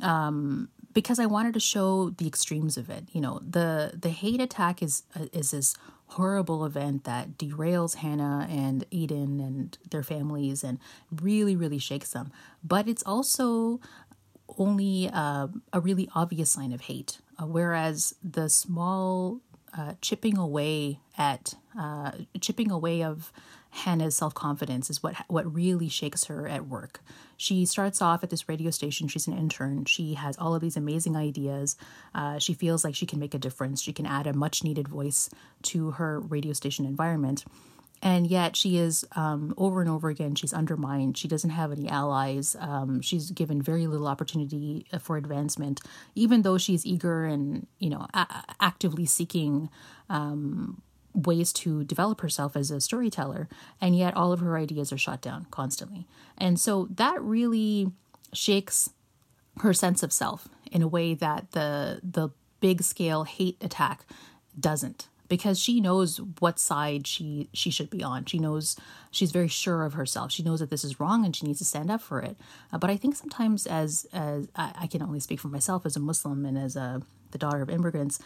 Um, 0.00 0.68
because 0.92 1.18
I 1.18 1.26
wanted 1.26 1.54
to 1.54 1.60
show 1.60 2.10
the 2.10 2.26
extremes 2.26 2.76
of 2.76 2.88
it. 2.88 3.04
You 3.12 3.20
know, 3.20 3.40
the 3.48 3.92
the 4.00 4.10
hate 4.10 4.40
attack 4.40 4.82
is 4.82 5.02
is 5.32 5.50
this 5.50 5.74
horrible 6.06 6.64
event 6.64 7.04
that 7.04 7.36
derails 7.38 7.96
Hannah 7.96 8.46
and 8.50 8.88
Aydin 8.90 9.40
and 9.40 9.76
their 9.90 10.02
families 10.02 10.62
and 10.62 10.78
really, 11.10 11.56
really 11.56 11.78
shakes 11.78 12.10
them. 12.12 12.30
But 12.62 12.86
it's 12.86 13.02
also 13.04 13.80
only 14.58 15.10
uh, 15.12 15.48
a 15.72 15.80
really 15.80 16.08
obvious 16.14 16.50
sign 16.50 16.72
of 16.72 16.82
hate, 16.82 17.18
uh, 17.38 17.46
whereas 17.46 18.14
the 18.22 18.48
small 18.48 19.40
uh, 19.76 19.94
chipping 20.00 20.38
away 20.38 21.00
at 21.18 21.54
uh, 21.78 22.12
chipping 22.40 22.70
away 22.70 23.02
of 23.02 23.32
Hannah's 23.70 24.16
self 24.16 24.34
confidence 24.34 24.88
is 24.88 25.02
what 25.02 25.16
what 25.28 25.52
really 25.52 25.88
shakes 25.88 26.24
her 26.24 26.46
at 26.48 26.66
work. 26.66 27.00
She 27.36 27.66
starts 27.66 28.00
off 28.00 28.22
at 28.22 28.30
this 28.30 28.48
radio 28.48 28.70
station. 28.70 29.08
She's 29.08 29.26
an 29.26 29.36
intern. 29.36 29.84
She 29.86 30.14
has 30.14 30.36
all 30.38 30.54
of 30.54 30.60
these 30.60 30.76
amazing 30.76 31.16
ideas. 31.16 31.76
Uh, 32.14 32.38
she 32.38 32.54
feels 32.54 32.84
like 32.84 32.94
she 32.94 33.06
can 33.06 33.18
make 33.18 33.34
a 33.34 33.38
difference. 33.38 33.82
She 33.82 33.92
can 33.92 34.06
add 34.06 34.28
a 34.28 34.32
much 34.32 34.62
needed 34.62 34.86
voice 34.86 35.28
to 35.62 35.92
her 35.92 36.20
radio 36.20 36.52
station 36.52 36.84
environment. 36.84 37.44
And 38.02 38.26
yet, 38.26 38.54
she 38.54 38.76
is 38.76 39.06
um, 39.16 39.54
over 39.56 39.80
and 39.80 39.88
over 39.88 40.10
again, 40.10 40.34
she's 40.34 40.52
undermined. 40.52 41.16
She 41.16 41.26
doesn't 41.26 41.50
have 41.50 41.72
any 41.72 41.88
allies. 41.88 42.54
Um, 42.60 43.00
she's 43.00 43.30
given 43.30 43.62
very 43.62 43.86
little 43.86 44.06
opportunity 44.06 44.86
for 45.00 45.16
advancement, 45.16 45.80
even 46.14 46.42
though 46.42 46.58
she's 46.58 46.84
eager 46.84 47.24
and, 47.24 47.66
you 47.78 47.88
know, 47.88 48.06
a- 48.12 48.44
actively 48.60 49.06
seeking 49.06 49.70
um, 50.10 50.82
ways 51.14 51.52
to 51.52 51.84
develop 51.84 52.20
herself 52.20 52.56
as 52.56 52.70
a 52.70 52.80
storyteller, 52.80 53.48
and 53.80 53.96
yet 53.96 54.14
all 54.14 54.32
of 54.32 54.40
her 54.40 54.58
ideas 54.58 54.92
are 54.92 54.98
shot 54.98 55.22
down 55.22 55.46
constantly. 55.50 56.06
And 56.36 56.60
so 56.60 56.88
that 56.90 57.22
really 57.22 57.92
shakes 58.32 58.90
her 59.60 59.72
sense 59.72 60.02
of 60.02 60.12
self 60.12 60.48
in 60.70 60.82
a 60.82 60.88
way 60.88 61.14
that 61.14 61.52
the 61.52 62.00
the 62.02 62.30
big 62.60 62.82
scale 62.82 63.24
hate 63.24 63.56
attack 63.62 64.04
doesn't 64.58 65.08
because 65.28 65.58
she 65.58 65.80
knows 65.80 66.20
what 66.40 66.58
side 66.58 67.06
she 67.06 67.48
she 67.52 67.70
should 67.70 67.90
be 67.90 68.02
on. 68.02 68.24
She 68.26 68.38
knows 68.38 68.76
she's 69.10 69.32
very 69.32 69.48
sure 69.48 69.84
of 69.84 69.94
herself. 69.94 70.32
She 70.32 70.42
knows 70.42 70.60
that 70.60 70.70
this 70.70 70.84
is 70.84 71.00
wrong 71.00 71.24
and 71.24 71.34
she 71.34 71.46
needs 71.46 71.58
to 71.58 71.64
stand 71.64 71.90
up 71.90 72.00
for 72.00 72.20
it. 72.20 72.36
Uh, 72.72 72.78
but 72.78 72.90
i 72.90 72.96
think 72.96 73.16
sometimes 73.16 73.66
as 73.66 74.06
as 74.12 74.48
I, 74.56 74.72
I, 74.82 74.86
can 74.86 75.02
only 75.02 75.20
speak 75.20 75.40
for 75.40 75.48
myself 75.48 75.86
as 75.86 75.96
a 75.96 76.00
muslim 76.00 76.44
and 76.44 76.58
as 76.58 76.76
a 76.76 77.02
the 77.30 77.38
daughter 77.38 77.62
of 77.62 77.70
immigrants 77.70 78.20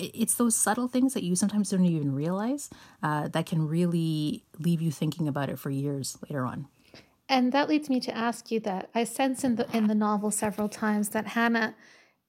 it's 0.00 0.34
those 0.34 0.56
subtle 0.56 0.88
things 0.88 1.14
that 1.14 1.22
you 1.22 1.36
sometimes 1.36 1.70
don't 1.70 1.84
even 1.84 2.14
realize 2.14 2.70
uh, 3.02 3.28
that 3.28 3.46
can 3.46 3.68
really 3.68 4.44
leave 4.58 4.80
you 4.80 4.90
thinking 4.90 5.28
about 5.28 5.50
it 5.50 5.58
for 5.58 5.70
years 5.70 6.16
later 6.22 6.46
on. 6.46 6.68
And 7.28 7.52
that 7.52 7.68
leads 7.68 7.88
me 7.88 8.00
to 8.00 8.16
ask 8.16 8.50
you 8.50 8.60
that 8.60 8.90
I 8.94 9.04
sense 9.04 9.44
in 9.44 9.56
the 9.56 9.66
in 9.76 9.86
the 9.86 9.94
novel 9.94 10.30
several 10.30 10.68
times 10.68 11.10
that 11.10 11.28
Hannah 11.28 11.74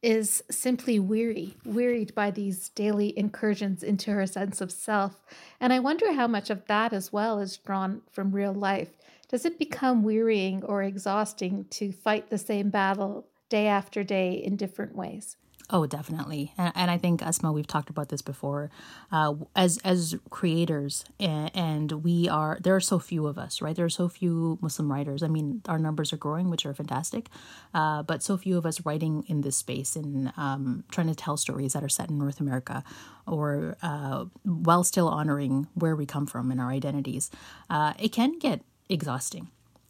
is 0.02 0.44
simply 0.50 1.00
weary, 1.00 1.56
wearied 1.64 2.16
by 2.16 2.32
these 2.32 2.70
daily 2.70 3.18
incursions 3.18 3.84
into 3.84 4.12
her 4.12 4.26
sense 4.26 4.62
of 4.62 4.72
self. 4.72 5.24
And 5.60 5.72
I 5.72 5.80
wonder 5.80 6.14
how 6.14 6.28
much 6.28 6.50
of 6.50 6.66
that 6.66 6.92
as 6.92 7.14
well 7.14 7.40
is 7.40 7.58
drawn 7.58 8.02
from 8.12 8.32
real 8.32 8.54
life. 8.54 8.90
Does 9.30 9.46
it 9.46 9.60
become 9.60 10.04
wearying 10.04 10.64
or 10.64 10.84
exhausting 10.84 11.66
to 11.72 11.92
fight 11.92 12.30
the 12.30 12.38
same 12.38 12.70
battle 12.70 13.28
day 13.50 13.68
after 13.68 14.04
day 14.04 14.34
in 14.34 14.56
different 14.56 14.96
ways? 14.96 15.38
Oh, 15.74 15.86
definitely, 15.86 16.54
and, 16.58 16.74
and 16.76 16.92
I 16.92 16.98
think 16.98 17.22
Ausma, 17.22 17.54
we've 17.54 17.66
talked 17.66 17.90
about 17.90 18.10
this 18.10 18.22
before. 18.22 18.70
Uh, 19.10 19.36
as 19.56 19.78
as 19.86 20.16
creators, 20.30 21.06
and, 21.18 21.50
and, 21.56 21.92
we 22.04 22.28
are 22.28 22.58
there 22.62 22.76
are 22.76 22.82
so 22.82 23.00
few 23.00 23.26
of 23.26 23.38
us, 23.38 23.62
right? 23.62 23.74
There 23.74 23.86
are 23.86 23.90
so 23.90 24.10
few 24.10 24.60
Muslim 24.62 24.92
writers. 24.92 25.24
I 25.24 25.28
mean, 25.28 25.62
our 25.70 25.80
numbers 25.80 26.12
are 26.12 26.18
growing, 26.18 26.50
which 26.50 26.66
are 26.66 26.74
fantastic, 26.74 27.30
uh, 27.74 28.04
but 28.04 28.22
so 28.22 28.36
few 28.36 28.58
of 28.58 28.66
us 28.66 28.86
writing 28.86 29.24
in 29.28 29.42
this 29.42 29.56
space 29.56 29.96
and 29.96 30.34
um, 30.36 30.84
trying 30.92 31.08
to 31.08 31.16
tell 31.16 31.38
stories 31.38 31.72
that 31.72 31.84
are 31.84 31.90
set 31.90 32.10
in 32.10 32.18
North 32.18 32.42
America, 32.42 32.84
or 33.26 33.78
uh, 33.82 34.26
while 34.44 34.84
still 34.84 35.08
honoring 35.08 35.68
where 35.74 35.96
we 35.96 36.06
come 36.06 36.26
from 36.26 36.52
and 36.52 36.60
our 36.60 36.72
identities. 36.72 37.32
Uh, 37.70 37.94
it 37.98 38.10
can 38.12 38.38
get 38.40 38.62
exhausting 38.90 39.48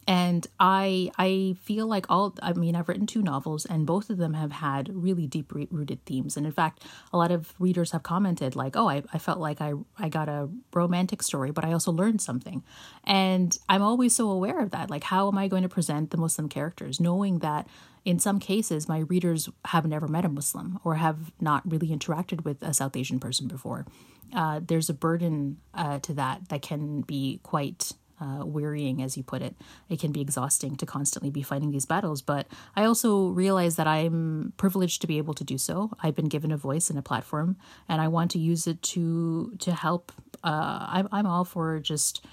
and 0.07 0.47
i 0.59 1.11
i 1.17 1.55
feel 1.61 1.85
like 1.85 2.05
all 2.09 2.33
i 2.41 2.53
mean 2.53 2.75
i've 2.75 2.89
written 2.89 3.05
two 3.05 3.21
novels 3.21 3.65
and 3.65 3.85
both 3.85 4.09
of 4.09 4.17
them 4.17 4.33
have 4.33 4.51
had 4.51 4.89
really 4.93 5.27
deep 5.27 5.51
rooted 5.53 6.03
themes. 6.05 6.37
And 6.37 6.45
in 6.45 6.51
fact 6.51 6.83
a 7.13 7.17
lot 7.17 7.31
of 7.31 7.53
readers 7.59 7.91
have 7.91 8.03
commented 8.03 8.55
like 8.55 8.75
oh 8.75 8.89
i, 8.89 9.03
I 9.13 9.17
felt 9.17 9.39
like 9.39 9.61
i 9.61 9.73
i 9.97 10.09
got 10.09 10.29
a 10.29 10.49
romantic 10.73 11.21
story 11.21 11.51
but 11.51 11.65
i 11.65 11.71
also 11.71 11.91
learned 11.91 12.21
something. 12.21 12.63
And 13.03 13.57
i'm 13.69 13.81
always 13.81 14.15
so 14.15 14.29
aware 14.29 14.59
of 14.59 14.71
that. 14.71 14.89
Like 14.89 15.03
how 15.03 15.27
am 15.27 15.37
i 15.37 15.47
going 15.47 15.63
to 15.63 15.69
present 15.69 16.11
the 16.11 16.17
muslim 16.17 16.49
characters? 16.49 16.99
Knowing 16.99 17.39
that 17.39 17.67
in 18.03 18.17
some 18.17 18.39
cases 18.39 18.89
my 18.89 18.99
readers 18.99 19.49
have 19.65 19.85
never 19.85 20.07
met 20.07 20.25
a 20.25 20.29
muslim 20.29 20.79
or 20.83 20.95
have 20.95 21.31
not 21.39 21.69
really 21.69 21.89
interacted 21.89 22.43
with 22.43 22.61
a 22.63 22.73
south 22.73 22.95
asian 22.95 23.19
person 23.19 23.47
before. 23.47 23.85
Uh, 24.33 24.61
there's 24.65 24.89
a 24.89 24.93
burden 24.93 25.57
uh, 25.73 25.99
to 25.99 26.13
that 26.13 26.47
that 26.49 26.61
can 26.61 27.01
be 27.01 27.39
quite 27.43 27.91
uh, 28.21 28.45
wearying, 28.45 29.01
as 29.01 29.17
you 29.17 29.23
put 29.23 29.41
it. 29.41 29.55
It 29.89 29.99
can 29.99 30.11
be 30.11 30.21
exhausting 30.21 30.75
to 30.77 30.85
constantly 30.85 31.31
be 31.31 31.41
fighting 31.41 31.71
these 31.71 31.85
battles. 31.85 32.21
But 32.21 32.47
I 32.75 32.85
also 32.85 33.29
realize 33.29 33.75
that 33.77 33.87
I'm 33.87 34.53
privileged 34.57 35.01
to 35.01 35.07
be 35.07 35.17
able 35.17 35.33
to 35.33 35.43
do 35.43 35.57
so. 35.57 35.91
I've 36.01 36.15
been 36.15 36.29
given 36.29 36.51
a 36.51 36.57
voice 36.57 36.89
and 36.89 36.99
a 36.99 37.01
platform, 37.01 37.57
and 37.89 37.99
I 37.99 38.07
want 38.07 38.31
to 38.31 38.39
use 38.39 38.67
it 38.67 38.81
to 38.83 39.53
to 39.59 39.73
help. 39.73 40.11
Uh, 40.43 40.85
I'm 40.87 41.07
I'm 41.11 41.25
all 41.25 41.45
for 41.45 41.79
just 41.79 42.25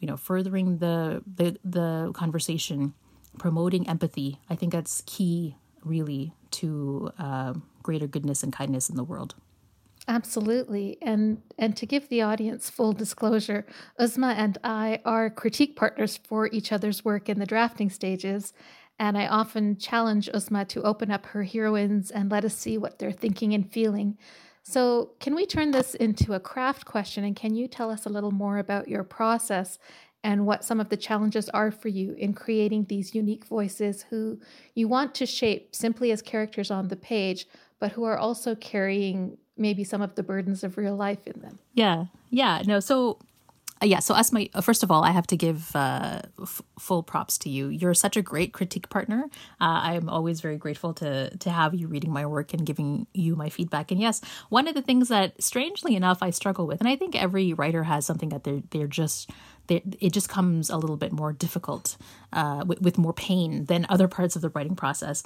you 0.00 0.08
know 0.08 0.16
furthering 0.16 0.78
the 0.78 1.22
the 1.26 1.56
the 1.64 2.12
conversation, 2.14 2.94
promoting 3.38 3.88
empathy. 3.88 4.40
I 4.48 4.54
think 4.56 4.72
that's 4.72 5.02
key, 5.06 5.56
really, 5.84 6.32
to 6.52 7.10
uh, 7.18 7.54
greater 7.82 8.06
goodness 8.06 8.42
and 8.42 8.52
kindness 8.52 8.88
in 8.88 8.96
the 8.96 9.04
world. 9.04 9.34
Absolutely. 10.08 10.96
And 11.02 11.42
and 11.58 11.76
to 11.76 11.84
give 11.84 12.08
the 12.08 12.22
audience 12.22 12.70
full 12.70 12.94
disclosure, 12.94 13.66
Uzma 14.00 14.34
and 14.34 14.56
I 14.64 15.00
are 15.04 15.28
critique 15.28 15.76
partners 15.76 16.16
for 16.16 16.48
each 16.50 16.72
other's 16.72 17.04
work 17.04 17.28
in 17.28 17.38
the 17.38 17.46
drafting 17.46 17.90
stages. 17.90 18.54
And 18.98 19.18
I 19.18 19.26
often 19.26 19.76
challenge 19.76 20.30
Uzma 20.34 20.66
to 20.68 20.82
open 20.82 21.10
up 21.10 21.26
her 21.26 21.44
heroines 21.44 22.10
and 22.10 22.30
let 22.30 22.44
us 22.44 22.56
see 22.56 22.78
what 22.78 22.98
they're 22.98 23.12
thinking 23.12 23.52
and 23.52 23.70
feeling. 23.70 24.16
So, 24.62 25.12
can 25.20 25.34
we 25.34 25.46
turn 25.46 25.70
this 25.70 25.94
into 25.94 26.32
a 26.32 26.40
craft 26.40 26.86
question? 26.86 27.22
And 27.24 27.36
can 27.36 27.54
you 27.54 27.68
tell 27.68 27.90
us 27.90 28.06
a 28.06 28.10
little 28.10 28.32
more 28.32 28.58
about 28.58 28.88
your 28.88 29.04
process 29.04 29.78
and 30.24 30.46
what 30.46 30.64
some 30.64 30.80
of 30.80 30.88
the 30.88 30.96
challenges 30.96 31.48
are 31.50 31.70
for 31.70 31.88
you 31.88 32.12
in 32.14 32.32
creating 32.32 32.84
these 32.84 33.14
unique 33.14 33.44
voices 33.44 34.06
who 34.10 34.40
you 34.74 34.88
want 34.88 35.14
to 35.16 35.26
shape 35.26 35.74
simply 35.74 36.10
as 36.12 36.22
characters 36.22 36.70
on 36.70 36.88
the 36.88 36.96
page, 36.96 37.46
but 37.78 37.92
who 37.92 38.04
are 38.04 38.18
also 38.18 38.54
carrying 38.56 39.38
maybe 39.58 39.84
some 39.84 40.02
of 40.02 40.14
the 40.14 40.22
burdens 40.22 40.64
of 40.64 40.76
real 40.76 40.96
life 40.96 41.26
in 41.26 41.40
them. 41.40 41.58
Yeah, 41.74 42.06
yeah, 42.30 42.62
no. 42.66 42.80
So, 42.80 43.18
uh, 43.82 43.86
yeah. 43.86 43.98
So, 43.98 44.14
as 44.14 44.32
my 44.32 44.48
first 44.62 44.82
of 44.82 44.90
all, 44.90 45.04
I 45.04 45.10
have 45.10 45.26
to 45.28 45.36
give 45.36 45.74
uh, 45.74 46.22
f- 46.40 46.62
full 46.78 47.02
props 47.02 47.38
to 47.38 47.50
you. 47.50 47.68
You're 47.68 47.94
such 47.94 48.16
a 48.16 48.22
great 48.22 48.52
critique 48.52 48.88
partner. 48.88 49.24
Uh, 49.60 49.80
I'm 49.82 50.08
always 50.08 50.40
very 50.40 50.56
grateful 50.56 50.94
to 50.94 51.36
to 51.36 51.50
have 51.50 51.74
you 51.74 51.86
reading 51.88 52.12
my 52.12 52.26
work 52.26 52.52
and 52.52 52.66
giving 52.66 53.06
you 53.12 53.36
my 53.36 53.48
feedback. 53.48 53.90
And 53.90 54.00
yes, 54.00 54.20
one 54.48 54.66
of 54.66 54.74
the 54.74 54.82
things 54.82 55.08
that, 55.08 55.42
strangely 55.42 55.94
enough, 55.96 56.18
I 56.22 56.30
struggle 56.30 56.66
with, 56.66 56.80
and 56.80 56.88
I 56.88 56.96
think 56.96 57.14
every 57.14 57.52
writer 57.52 57.84
has 57.84 58.06
something 58.06 58.30
that 58.30 58.44
they're 58.44 58.62
they're 58.70 58.86
just 58.86 59.30
it 59.70 60.14
just 60.14 60.28
comes 60.30 60.70
a 60.70 60.76
little 60.76 60.96
bit 60.96 61.12
more 61.12 61.30
difficult 61.32 61.98
uh, 62.32 62.64
with, 62.66 62.80
with, 62.80 62.96
more 62.96 63.12
pain 63.12 63.66
than 63.66 63.84
other 63.90 64.08
parts 64.08 64.34
of 64.34 64.40
the 64.40 64.48
writing 64.48 64.74
process 64.74 65.22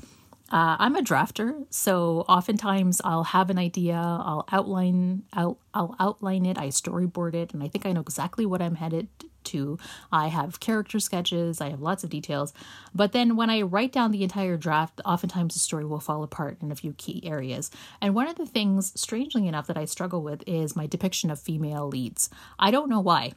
uh, 0.53 0.77
I'm 0.79 0.97
a 0.97 1.03
drafter, 1.03 1.65
so 1.71 2.27
oftentimes 2.29 3.01
I'll 3.05 3.25
have 3.25 3.49
an 3.49 3.59
idea, 3.59 3.95
I'll 3.95 4.45
outline, 4.53 5.23
I'll, 5.33 5.59
I'll 5.73 5.97
outline 5.99 6.45
it, 6.45 6.59
I 6.59 6.69
storyboard 6.69 7.35
it, 7.35 7.55
and 7.55 7.63
I 7.63 7.69
think 7.69 7.87
I 7.87 7.93
know 7.93 8.03
exactly 8.03 8.45
what 8.45 8.61
I'm 8.61 8.75
headed 8.75 9.09
to. 9.45 9.79
I 10.13 10.29
have 10.29 10.61
character 10.61 11.01
sketches, 11.01 11.63
I 11.63 11.71
have 11.71 11.81
lots 11.81 12.05
of 12.05 12.11
details, 12.11 12.53
but 12.95 13.13
then 13.13 13.35
when 13.35 13.49
I 13.49 13.63
write 13.63 13.93
down 13.93 14.11
the 14.11 14.23
entire 14.23 14.59
draft, 14.59 15.01
oftentimes 15.07 15.55
the 15.55 15.61
story 15.61 15.87
will 15.87 16.01
fall 16.01 16.23
apart 16.23 16.59
in 16.61 16.71
a 16.71 16.77
few 16.77 16.93
key 16.93 17.23
areas. 17.25 17.71
And 18.03 18.15
one 18.15 18.29
of 18.29 18.37
the 18.37 18.47
things, 18.47 18.93
strangely 19.01 19.49
enough, 19.49 19.67
that 19.69 19.79
I 19.79 19.87
struggle 19.87 20.23
with 20.23 20.45
is 20.47 20.77
my 20.77 20.87
depiction 20.87 21.31
of 21.31 21.41
female 21.41 21.89
leads. 21.89 22.29
I 22.59 22.71
don't 22.71 22.91
know 22.91 23.01
why. 23.01 23.33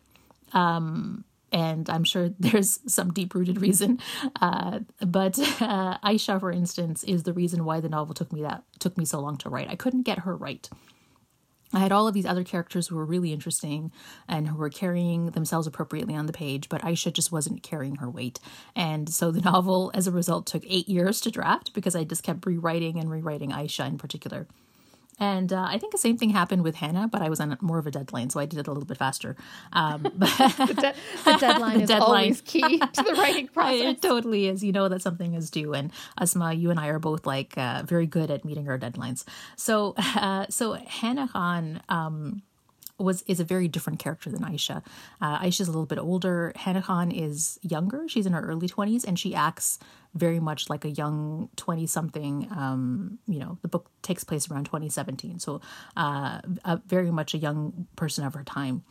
Um, 0.52 1.24
and 1.56 1.90
I'm 1.90 2.04
sure 2.04 2.30
there's 2.40 2.80
some 2.86 3.14
deep 3.14 3.34
rooted 3.34 3.62
reason. 3.62 4.00
Uh, 4.42 4.82
but 5.00 5.40
uh, 5.62 5.98
Aisha, 6.00 6.40
for 6.40 6.52
instance, 6.52 7.04
is 7.06 7.24
the 7.24 7.34
reason 7.34 7.66
why 7.66 7.80
the 7.80 7.90
novel 7.90 8.14
took 8.14 8.32
me 8.32 8.42
that 8.42 8.64
took 8.78 8.98
me 8.98 9.06
so 9.06 9.20
long 9.20 9.38
to 9.38 9.50
write. 9.50 9.70
I 9.70 9.76
couldn't 9.76 10.04
get 10.04 10.20
her 10.20 10.36
right. 10.36 10.70
I 11.74 11.80
had 11.80 11.92
all 11.92 12.08
of 12.08 12.14
these 12.14 12.26
other 12.26 12.44
characters 12.44 12.88
who 12.88 12.96
were 12.96 13.06
really 13.06 13.34
interesting 13.34 13.92
and 14.30 14.48
who 14.48 14.58
were 14.58 14.70
carrying 14.70 15.32
themselves 15.32 15.66
appropriately 15.66 16.16
on 16.16 16.26
the 16.26 16.32
page, 16.34 16.70
but 16.70 16.82
Aisha 16.84 17.12
just 17.12 17.32
wasn't 17.32 17.64
carrying 17.64 17.96
her 17.96 18.10
weight. 18.10 18.40
And 18.76 19.10
so 19.10 19.32
the 19.32 19.42
novel, 19.52 19.92
as 19.94 20.08
a 20.08 20.12
result, 20.12 20.46
took 20.46 20.64
eight 20.68 20.88
years 20.88 21.20
to 21.22 21.32
draft 21.32 21.74
because 21.74 21.96
I 21.96 22.04
just 22.04 22.24
kept 22.24 22.46
rewriting 22.46 23.00
and 23.00 23.10
rewriting 23.10 23.52
Aisha 23.52 23.88
in 23.88 23.98
particular. 23.98 24.48
And 25.20 25.54
uh, 25.54 25.66
I 25.70 25.78
think 25.78 25.92
the 25.92 25.98
same 25.98 26.18
thing 26.18 26.32
happened 26.32 26.64
with 26.64 26.76
Hannah, 26.76 27.08
but 27.08 27.22
I 27.22 27.30
was 27.30 27.40
on 27.40 27.58
more 27.62 27.78
of 27.78 27.88
a 27.88 27.92
deadline, 27.92 28.30
so 28.30 28.40
I 28.40 28.46
did 28.46 28.60
it 28.60 28.68
a 28.68 28.72
little 28.72 28.86
bit 28.86 28.98
faster. 28.98 29.36
Um, 29.72 30.02
but 30.16 30.30
the, 30.38 30.74
de- 30.76 30.96
the, 31.24 31.38
deadline 31.40 31.78
the 31.78 31.84
is 31.84 31.90
deadline. 31.90 32.10
always 32.10 32.42
key 32.42 32.62
to 32.94 33.04
the 33.04 33.14
writing 33.18 33.48
process. 33.48 33.82
it 33.82 34.02
totally 34.02 34.48
is. 34.48 34.64
You 34.64 34.74
know 34.74 34.90
that 34.90 35.02
something 35.02 35.34
is 35.34 35.50
due, 35.50 35.74
and 35.74 35.92
Ausma, 36.20 36.58
you 36.60 36.70
and 36.70 36.80
I 36.80 36.88
are 36.88 37.00
both 37.00 37.26
like 37.26 37.58
uh, 37.58 37.84
very 37.86 38.08
good 38.08 38.30
at 38.30 38.44
meeting 38.44 38.68
our 38.68 38.78
deadlines. 38.78 39.24
So, 39.56 39.94
uh, 39.98 40.48
so 40.50 40.74
Hannah 40.74 41.28
Khan. 41.28 41.82
Um, 41.90 42.42
was 42.98 43.24
is 43.28 43.42
a 43.42 43.44
very 43.44 43.68
different 43.68 44.00
character 44.00 44.30
than 44.30 44.42
Aisha. 44.42 44.82
Uh, 45.20 45.40
Aisha's 45.40 45.68
a 45.68 45.72
little 45.72 45.86
bit 45.86 46.00
older. 46.00 46.54
Hannah 46.56 46.82
Khan 46.82 47.12
is 47.12 47.60
younger. 47.62 48.08
She's 48.08 48.26
in 48.26 48.32
her 48.32 48.40
early 48.42 48.70
twenties, 48.70 49.04
and 49.04 49.20
she 49.20 49.36
acts 49.36 49.80
very 50.16 50.40
much 50.40 50.70
like 50.70 50.86
a 50.86 50.90
young 50.90 51.50
twenty 51.56 51.86
something. 51.86 52.48
Um, 52.56 53.20
you 53.28 53.40
know, 53.40 53.58
the 53.62 53.68
book 53.68 53.90
takes 54.02 54.24
place 54.24 54.50
around 54.50 54.66
twenty 54.66 54.90
seventeen, 54.90 55.40
so 55.40 55.62
uh, 55.96 56.42
very 56.88 57.12
much 57.12 57.34
a 57.34 57.38
young 57.38 57.88
person 57.96 58.26
of 58.26 58.34
her 58.34 58.44
time 58.44 58.84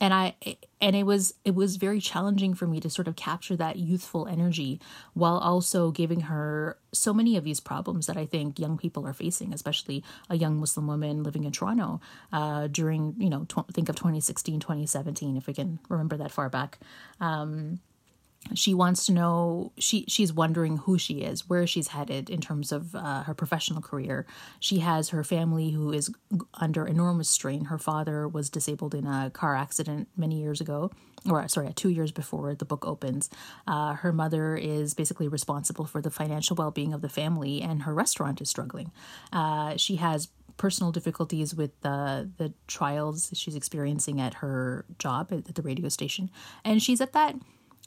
and 0.00 0.14
i 0.14 0.34
and 0.80 0.94
it 0.94 1.04
was 1.04 1.34
it 1.44 1.54
was 1.54 1.76
very 1.76 2.00
challenging 2.00 2.54
for 2.54 2.66
me 2.66 2.80
to 2.80 2.88
sort 2.88 3.08
of 3.08 3.16
capture 3.16 3.56
that 3.56 3.76
youthful 3.76 4.26
energy 4.26 4.80
while 5.14 5.38
also 5.38 5.90
giving 5.90 6.20
her 6.22 6.78
so 6.92 7.12
many 7.12 7.36
of 7.36 7.44
these 7.44 7.60
problems 7.60 8.06
that 8.06 8.16
i 8.16 8.24
think 8.24 8.58
young 8.58 8.78
people 8.78 9.06
are 9.06 9.12
facing 9.12 9.52
especially 9.52 10.04
a 10.30 10.36
young 10.36 10.58
muslim 10.58 10.86
woman 10.86 11.22
living 11.22 11.44
in 11.44 11.52
toronto 11.52 12.00
uh, 12.32 12.66
during 12.68 13.14
you 13.18 13.30
know 13.30 13.44
tw- 13.44 13.68
think 13.72 13.88
of 13.88 13.96
2016 13.96 14.60
2017 14.60 15.36
if 15.36 15.46
we 15.46 15.54
can 15.54 15.78
remember 15.88 16.16
that 16.16 16.30
far 16.30 16.48
back 16.48 16.78
um, 17.20 17.80
she 18.54 18.74
wants 18.74 19.06
to 19.06 19.12
know 19.12 19.72
she 19.78 20.04
she's 20.08 20.32
wondering 20.32 20.78
who 20.78 20.98
she 20.98 21.20
is 21.20 21.48
where 21.48 21.66
she's 21.66 21.88
headed 21.88 22.30
in 22.30 22.40
terms 22.40 22.72
of 22.72 22.94
uh, 22.94 23.22
her 23.24 23.34
professional 23.34 23.80
career. 23.80 24.26
She 24.60 24.78
has 24.78 25.10
her 25.10 25.24
family 25.24 25.70
who 25.70 25.92
is 25.92 26.10
under 26.54 26.86
enormous 26.86 27.28
strain. 27.28 27.66
Her 27.66 27.78
father 27.78 28.26
was 28.26 28.50
disabled 28.50 28.94
in 28.94 29.06
a 29.06 29.30
car 29.30 29.54
accident 29.54 30.08
many 30.16 30.40
years 30.40 30.60
ago 30.60 30.90
or 31.28 31.46
sorry 31.48 31.72
two 31.74 31.90
years 31.90 32.12
before 32.12 32.54
the 32.54 32.64
book 32.64 32.86
opens. 32.86 33.28
Uh, 33.66 33.94
her 33.94 34.12
mother 34.12 34.56
is 34.56 34.94
basically 34.94 35.28
responsible 35.28 35.84
for 35.84 36.00
the 36.00 36.10
financial 36.10 36.56
well-being 36.56 36.92
of 36.92 37.02
the 37.02 37.08
family 37.08 37.60
and 37.60 37.82
her 37.82 37.94
restaurant 37.94 38.40
is 38.40 38.48
struggling. 38.48 38.92
Uh, 39.32 39.76
she 39.76 39.96
has 39.96 40.28
personal 40.56 40.90
difficulties 40.92 41.54
with 41.54 41.70
the 41.82 42.28
the 42.36 42.52
trials 42.66 43.30
she's 43.32 43.54
experiencing 43.54 44.20
at 44.20 44.34
her 44.34 44.84
job 44.98 45.32
at 45.32 45.54
the 45.54 45.62
radio 45.62 45.88
station. 45.88 46.30
And 46.64 46.82
she's 46.82 47.00
at 47.00 47.12
that 47.12 47.36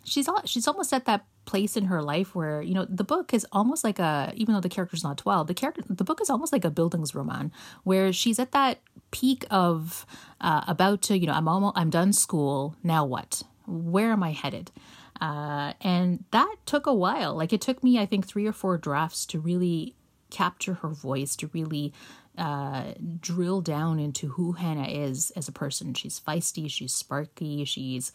she's 0.04 0.28
all, 0.28 0.42
she's 0.46 0.68
almost 0.68 0.94
at 0.94 1.06
that 1.06 1.26
place 1.46 1.76
in 1.76 1.86
her 1.86 2.02
life 2.02 2.36
where 2.36 2.62
you 2.62 2.74
know 2.74 2.86
the 2.88 3.04
book 3.04 3.34
is 3.34 3.46
almost 3.52 3.84
like 3.84 4.00
a 4.00 4.32
even 4.36 4.54
though 4.54 4.62
the 4.62 4.70
character's 4.70 5.04
not 5.04 5.18
12 5.18 5.48
the 5.48 5.54
character 5.54 5.82
the 5.90 6.04
book 6.04 6.22
is 6.22 6.30
almost 6.30 6.54
like 6.54 6.64
a 6.64 6.72
bildungsroman 6.72 7.52
where 7.84 8.14
she's 8.14 8.40
at 8.40 8.52
that 8.52 8.80
peak 9.10 9.46
of 9.50 10.06
uh, 10.40 10.62
about 10.68 11.02
to 11.02 11.18
you 11.18 11.28
know 11.28 11.34
i'm 11.34 11.48
almost 11.48 11.78
i'm 11.78 11.90
done 11.90 12.14
school 12.14 12.76
now 12.84 13.06
what? 13.06 13.44
Where 13.68 14.12
am 14.12 14.24
i 14.24 14.32
headed? 14.32 14.72
Uh, 15.20 15.74
and 15.82 16.24
that 16.32 16.56
took 16.66 16.88
a 16.88 16.94
while. 16.94 17.36
Like 17.36 17.54
it 17.54 17.62
took 17.62 17.84
me 17.84 18.00
i 18.00 18.06
think 18.06 18.28
three 18.28 18.48
or 18.48 18.54
four 18.54 18.78
drafts 18.78 19.26
to 19.28 19.40
really 19.40 19.96
capture 20.30 20.76
her 20.76 20.90
voice 20.90 21.36
to 21.36 21.48
really 21.54 21.94
uh, 22.38 22.94
drill 23.20 23.60
down 23.60 24.00
into 24.00 24.30
who 24.30 24.54
hannah 24.54 24.88
is 24.88 25.32
as 25.32 25.48
a 25.48 25.52
person. 25.52 25.94
She's 25.94 26.20
feisty 26.20 26.70
she's 26.72 26.94
sparky 26.94 27.66
she's 27.66 28.12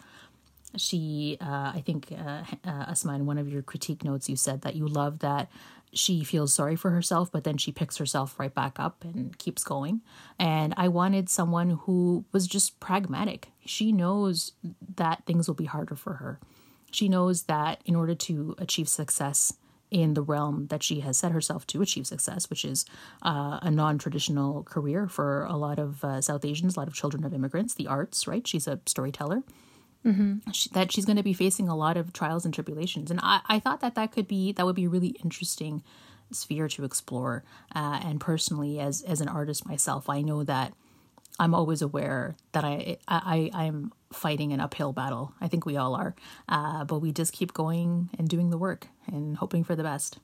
she 0.77 1.37
uh, 1.41 1.73
i 1.75 1.83
think 1.85 2.13
uh, 2.13 2.43
uh, 2.65 2.87
ausma 2.87 3.15
in 3.17 3.27
one 3.27 3.39
of 3.39 3.49
your 3.49 3.63
critique 3.63 4.05
notes 4.05 4.29
you 4.29 4.37
said 4.37 4.63
that 4.63 4.75
you 4.75 4.87
love 4.87 5.21
that 5.21 5.51
she 5.93 6.25
feels 6.25 6.53
sorry 6.53 6.77
for 6.77 6.91
herself 6.91 7.31
but 7.33 7.45
then 7.45 7.57
she 7.57 7.73
picks 7.73 7.97
herself 7.97 8.39
right 8.39 8.55
back 8.55 8.79
up 8.79 9.05
and 9.05 9.39
keeps 9.39 9.65
going. 9.65 10.03
And 10.39 10.75
i 10.77 10.89
wanted 10.89 11.29
someone 11.29 11.71
who 11.71 12.25
was 12.33 12.47
just 12.47 12.79
pragmatic. 12.81 13.51
She 13.65 13.93
knows 13.93 14.53
that 14.97 15.25
things 15.27 15.49
will 15.49 15.55
be 15.55 15.65
harder 15.65 15.97
for 15.97 16.15
her. 16.15 16.39
She 16.91 17.09
knows 17.09 17.45
that 17.45 17.81
in 17.85 17.95
order 17.95 18.15
to 18.15 18.55
achieve 18.59 18.89
success 18.89 19.55
in 19.91 20.15
the 20.15 20.23
realm 20.23 20.67
that 20.69 20.83
she 20.83 21.01
has 21.01 21.17
set 21.17 21.31
herself 21.31 21.67
to 21.69 21.81
achieve 21.81 22.07
success, 22.07 22.51
which 22.51 22.65
is 22.65 22.85
uh, 23.23 23.59
a 23.63 23.71
non 23.71 23.99
traditional 23.99 24.63
career 24.65 25.07
for 25.07 25.45
a 25.45 25.57
lot 25.57 25.79
of 25.79 26.05
uh, 26.05 26.21
South 26.21 26.45
Asians, 26.45 26.77
a 26.77 26.81
lot 26.81 26.89
of 26.89 26.95
children 26.95 27.25
of 27.25 27.33
immigrants, 27.33 27.75
the 27.75 27.87
arts, 27.87 28.27
right? 28.27 28.47
She's 28.47 28.67
a 28.67 28.81
storyteller 28.87 29.43
mm-hmm. 30.07 30.51
she, 30.53 30.71
that 30.71 30.93
she's 30.93 31.05
going 31.05 31.17
to 31.17 31.23
be 31.23 31.33
facing 31.33 31.69
a 31.69 31.77
lot 31.77 31.97
of 31.97 32.13
trials 32.13 32.45
and 32.45 32.55
tribulations. 32.55 33.11
And 33.11 33.21
I, 33.23 33.41
I 33.47 33.59
thought 33.59 33.81
that 33.81 33.95
that 33.97 34.13
could 34.13 34.29
be 34.29 34.53
that 34.53 34.65
would 34.65 34.77
be 34.77 34.85
a 34.87 34.89
really 34.89 35.17
interesting 35.23 35.83
sphere 36.33 36.69
to 36.69 36.85
explore. 36.85 37.45
Uh, 37.75 38.01
and 38.03 38.21
personally, 38.21 38.79
as 38.81 39.03
as 39.03 39.21
an 39.21 39.29
artist 39.29 39.67
myself, 39.67 40.09
I 40.09 40.23
know 40.23 40.45
that 40.45 40.73
I'm 41.39 41.55
always 41.55 41.83
aware 41.83 42.37
that 42.53 42.65
I, 42.65 42.99
I 43.09 43.51
I'm 43.53 43.93
fighting 44.13 44.53
an 44.53 44.61
uphill 44.61 44.93
battle. 44.93 45.35
I 45.41 45.49
think 45.49 45.67
we 45.67 45.77
all 45.77 45.95
are, 45.95 46.15
uh, 46.49 46.85
but 46.85 47.01
we 47.01 47.13
just 47.13 47.33
keep 47.33 47.53
going 47.53 48.11
and 48.19 48.29
doing 48.29 48.51
the 48.51 48.59
work 48.59 48.89
and 49.07 49.37
hoping 49.37 49.65
for 49.65 49.77
the 49.77 49.83
best. 49.83 50.19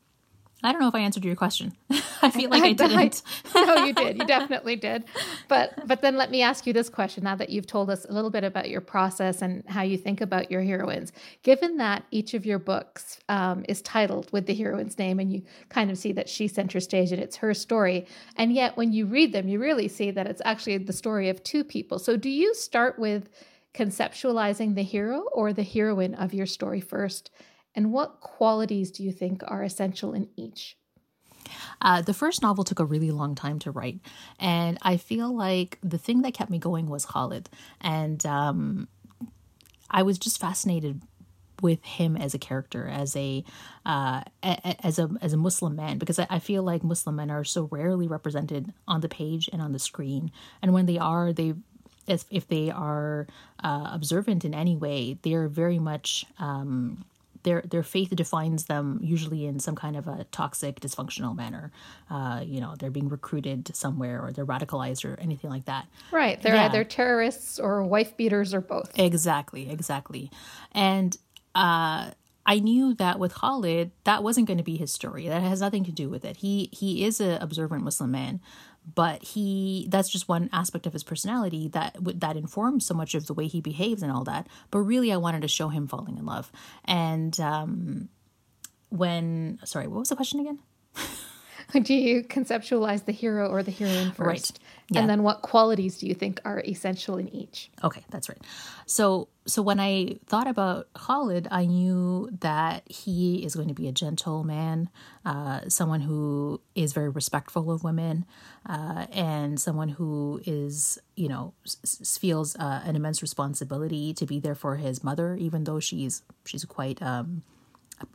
I 0.63 0.71
don't 0.71 0.81
know 0.81 0.89
if 0.89 0.95
I 0.95 1.01
answered 1.01 1.25
your 1.25 1.35
question. 1.35 1.73
I 2.23 2.31
feel 2.31 2.51
like 2.51 2.63
I, 2.63 2.69
I 2.69 2.73
didn't. 2.73 3.23
I, 3.55 3.65
no, 3.65 3.85
you 3.85 3.93
did. 3.93 4.19
You 4.19 4.25
definitely 4.25 4.77
did. 4.77 5.05
But 5.49 5.87
but 5.87 6.03
then 6.03 6.17
let 6.17 6.31
me 6.31 6.43
ask 6.43 6.67
you 6.67 6.73
this 6.73 6.89
question 6.89 7.25
now 7.25 7.35
that 7.37 7.51
you've 7.51 7.67
told 7.67 7.91
us 7.91 8.05
a 8.05 8.13
little 8.13 8.31
bit 8.31 8.45
about 8.45 8.71
your 8.71 8.81
process 8.81 9.43
and 9.43 9.65
how 9.67 9.83
you 9.83 9.99
think 9.99 10.21
about 10.21 10.51
your 10.51 10.63
heroines. 10.63 11.13
Given 11.43 11.79
that 11.79 12.05
each 12.11 12.35
of 12.35 12.47
your 12.47 12.59
books 12.59 13.19
um, 13.29 13.65
is 13.69 13.83
titled 13.83 14.31
with 14.33 14.47
the 14.47 14.55
heroine's 14.55 14.99
name, 14.99 15.19
and 15.19 15.33
you 15.33 15.43
kind 15.69 15.91
of 15.91 15.99
see 15.99 16.13
that 16.13 16.29
she's 16.29 16.55
center 16.55 16.81
stage 16.81 17.13
and 17.13 17.21
it's 17.21 17.37
her 17.37 17.55
story, 17.55 18.07
and 18.37 18.53
yet 18.53 18.77
when 18.77 18.93
you 18.93 19.07
read 19.07 19.33
them, 19.33 19.49
you 19.49 19.59
really 19.59 19.89
see 19.89 20.11
that 20.11 20.27
it's 20.27 20.43
actually 20.45 20.79
the 20.79 20.93
story 20.93 21.29
of 21.29 21.43
two 21.43 21.65
people. 21.65 21.99
So 21.99 22.17
do 22.17 22.31
you 22.31 22.55
start 22.55 22.99
with 22.99 23.29
conceptualizing 23.75 24.75
the 24.75 24.83
hero 24.83 25.21
or 25.33 25.53
the 25.53 25.63
heroine 25.63 26.15
of 26.15 26.35
your 26.35 26.47
story 26.47 26.81
first? 26.81 27.31
And 27.75 27.93
what 27.93 28.21
qualities 28.21 28.91
do 28.91 29.03
you 29.03 29.13
think 29.13 29.43
are 29.47 29.63
essential 29.63 30.13
in 30.13 30.29
each? 30.37 30.77
Uh, 31.81 32.03
the 32.03 32.15
first 32.15 32.43
novel 32.43 32.65
took 32.65 32.79
a 32.79 32.85
really 32.85 33.11
long 33.11 33.35
time 33.35 33.59
to 33.61 33.71
write, 33.71 33.99
and 34.39 34.79
I 34.83 34.97
feel 34.97 35.35
like 35.35 35.79
the 35.83 35.99
thing 35.99 36.23
that 36.23 36.35
kept 36.35 36.51
me 36.51 36.59
going 36.59 36.89
was 36.89 37.05
Khalid, 37.05 37.49
and 37.81 38.25
um, 38.25 38.89
I 39.91 40.03
was 40.03 40.19
just 40.19 40.41
fascinated 40.41 41.03
with 41.61 41.83
him 41.85 42.17
as 42.17 42.35
a 42.35 42.39
character, 42.39 42.87
as 42.87 43.17
a 43.17 43.45
uh, 43.85 44.23
as 44.43 44.99
a 44.99 45.11
as 45.21 45.33
a 45.33 45.37
Muslim 45.37 45.75
man, 45.75 45.99
because 45.99 46.19
I, 46.19 46.27
I, 46.31 46.39
feel 46.39 46.63
like 46.63 46.85
Muslim 46.85 47.17
men 47.17 47.31
are 47.31 47.45
so 47.45 47.69
rarely 47.71 48.07
represented 48.07 48.73
on 48.87 49.01
the 49.01 49.09
page 49.09 49.49
and 49.53 49.61
on 49.61 49.73
the 49.73 49.79
screen, 49.79 50.31
and 50.61 50.73
when 50.73 50.87
they 50.87 50.99
are, 50.99 51.33
they 51.33 51.55
if 52.07 52.25
if 52.31 52.49
they 52.49 52.71
are 52.71 53.27
uh, 53.63 53.91
observant 53.93 54.45
in 54.45 54.55
any 54.55 54.77
way, 54.77 55.19
they 55.23 55.35
are 55.35 55.49
very 55.49 55.79
much 55.79 56.27
um, 56.39 57.05
their 57.43 57.63
their 57.63 57.83
faith 57.83 58.15
defines 58.15 58.65
them 58.67 58.99
usually 59.03 59.47
in 59.47 59.59
some 59.61 59.75
kind 59.75 59.97
of 59.97 60.07
a 60.07 60.25
toxic, 60.31 60.81
dysfunctional 60.81 61.37
manner. 61.37 61.73
Uh, 62.11 62.43
you 62.45 62.61
know, 62.61 62.75
they're 62.79 62.91
being 62.91 63.09
recruited 63.09 63.75
somewhere, 63.75 64.25
or 64.25 64.33
they're 64.33 64.47
radicalized, 64.47 65.05
or 65.05 65.19
anything 65.21 65.51
like 65.51 65.65
that. 65.67 65.87
Right. 66.11 66.41
They're 66.41 66.55
yeah. 66.55 66.67
either 66.67 66.85
terrorists 66.85 67.59
or 67.59 67.83
wife 67.85 68.17
beaters, 68.17 68.55
or 68.55 68.61
both. 68.61 68.91
Exactly. 68.99 69.71
Exactly. 69.71 70.31
And 70.73 71.17
uh, 71.55 72.11
I 72.45 72.59
knew 72.59 72.95
that 72.95 73.19
with 73.21 73.35
Khalid, 73.35 73.93
that 74.05 74.23
wasn't 74.23 74.49
going 74.49 74.59
to 74.59 74.65
be 74.65 74.77
his 74.77 74.93
story. 74.93 75.29
That 75.29 75.43
has 75.43 75.61
nothing 75.61 75.85
to 75.85 75.93
do 75.93 76.09
with 76.09 76.25
it. 76.25 76.39
He 76.39 76.69
he 76.73 77.05
is 77.05 77.21
an 77.21 77.41
observant 77.41 77.85
Muslim 77.85 78.11
man, 78.11 78.41
but 78.95 79.23
he 79.23 79.87
that's 79.91 80.09
just 80.09 80.29
one 80.29 80.51
aspect 80.53 80.87
of 80.87 80.93
his 80.93 81.05
personality 81.05 81.69
that 81.69 81.97
that 82.01 82.37
informs 82.37 82.85
so 82.85 82.95
much 82.95 83.15
of 83.15 83.27
the 83.27 83.35
way 83.35 83.47
he 83.47 83.61
behaves 83.61 84.03
and 84.03 84.11
all 84.11 84.25
that 84.25 84.47
but 84.71 84.79
really 84.81 85.13
i 85.13 85.17
wanted 85.17 85.43
to 85.43 85.49
show 85.49 85.69
him 85.69 85.87
falling 85.87 86.19
in 86.19 86.27
love 86.27 86.51
and 86.85 87.39
um 87.41 88.09
when 88.89 89.59
sorry 89.65 89.87
what 89.87 90.01
was 90.01 90.09
the 90.09 90.17
question 90.17 90.41
again 90.41 90.59
do 91.83 91.95
you 91.95 92.23
conceptualize 92.23 93.05
the 93.05 93.13
hero 93.13 93.49
or 93.49 93.63
the 93.63 93.71
heroine 93.71 94.13
first 94.13 94.25
right. 94.25 94.59
yeah. 94.91 95.01
and 95.01 95.11
then 95.11 95.23
what 95.23 95.43
qualities 95.43 95.99
do 95.99 96.07
you 96.07 96.15
think 96.15 96.41
are 96.45 96.61
essential 96.61 97.17
in 97.17 97.29
each 97.35 97.71
okay 97.83 98.03
that's 98.11 98.29
right 98.29 98.41
so 98.87 99.29
so 99.47 99.63
when 99.63 99.81
i 99.81 100.17
thought 100.27 100.47
about 100.47 100.89
khalid 100.95 101.49
i 101.51 101.65
knew 101.67 102.29
that 102.41 102.83
he 102.91 103.45
is 103.45 103.55
going 103.55 103.69
to 103.69 103.75
be 103.75 103.89
a 103.89 103.93
gentle 103.93 104.45
man 104.45 104.89
uh, 105.25 105.61
someone 105.69 106.01
who 106.01 106.61
is 106.75 106.93
very 106.93 107.09
respectful 107.09 107.71
of 107.71 107.85
women 107.85 108.25
uh, 108.69 109.07
and 109.13 109.61
someone 109.61 109.89
who 109.89 110.41
is 110.47 110.99
you 111.17 111.29
know 111.29 111.53
s- 111.65 112.19
feels 112.21 112.57
uh, 112.57 112.83
an 112.85 112.97
immense 112.97 113.23
responsibility 113.23 114.13
to 114.13 114.27
be 114.27 114.41
there 114.41 114.55
for 114.55 114.77
his 114.77 115.03
mother 115.05 115.37
even 115.37 115.65
though 115.65 115.81
she's 115.81 116.23
she's 116.45 116.65
quite 116.65 117.01
um, 117.03 117.43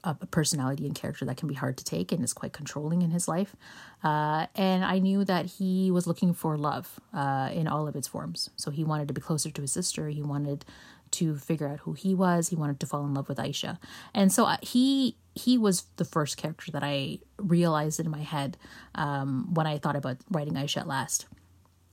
a, 0.04 0.14
personality 0.16 0.86
and 0.86 0.96
character 0.96 1.26
that 1.26 1.38
can 1.38 1.48
be 1.48 1.54
hard 1.56 1.78
to 1.78 1.84
take 1.84 2.12
and 2.12 2.24
is 2.24 2.34
quite 2.34 2.54
controlling 2.54 3.02
in 3.02 3.12
his 3.12 3.28
life. 3.28 3.56
Uh, 4.04 4.48
and 4.56 4.84
I 4.86 5.00
knew 5.00 5.26
that 5.26 5.46
he 5.46 5.92
was 5.92 6.08
looking 6.08 6.34
for 6.34 6.58
love 6.58 7.00
uh, 7.14 7.50
in 7.54 7.68
all 7.68 7.88
of 7.88 7.96
its 7.96 8.08
forms. 8.08 8.50
So 8.56 8.72
he 8.72 8.84
wanted 8.84 9.08
to 9.08 9.14
be 9.14 9.22
closer 9.22 9.50
to 9.50 9.62
his 9.62 9.72
sister. 9.72 10.10
He 10.10 10.22
wanted 10.22 10.66
to 11.12 11.36
figure 11.36 11.68
out 11.68 11.80
who 11.80 11.94
he 11.94 12.14
was. 12.14 12.50
He 12.50 12.56
wanted 12.56 12.80
to 12.82 12.86
fall 12.86 13.06
in 13.06 13.14
love 13.14 13.30
with 13.30 13.38
Aisha. 13.38 13.78
And 14.14 14.32
so 14.32 14.46
uh, 14.46 14.58
he 14.62 15.16
he 15.36 15.58
was 15.58 15.84
the 15.98 16.06
first 16.06 16.36
character 16.38 16.72
that 16.72 16.84
I 16.84 17.20
realized 17.38 18.00
in 18.00 18.10
my 18.10 18.22
head 18.22 18.58
um, 18.96 19.54
when 19.54 19.68
I 19.68 19.78
thought 19.78 19.96
about 19.96 20.18
writing 20.32 20.56
Aisha 20.56 20.78
at 20.78 20.88
last. 20.88 21.28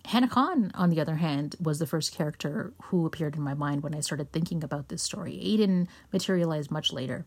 Hannah 0.07 0.29
Khan, 0.29 0.71
on 0.75 0.91
the 0.91 1.01
other 1.01 1.17
hand, 1.17 1.57
was 1.61 1.79
the 1.79 1.87
first 1.87 2.15
character 2.15 2.75
who 2.85 3.07
appeared 3.07 3.37
in 3.37 3.43
my 3.43 3.55
mind 3.55 3.83
when 3.83 3.95
I 3.95 4.01
started 4.01 4.33
thinking 4.33 4.63
about 4.63 4.89
this 4.89 5.03
story. 5.03 5.41
Aydin 5.43 5.89
materialized 6.13 6.71
much 6.71 6.93
later. 6.93 7.25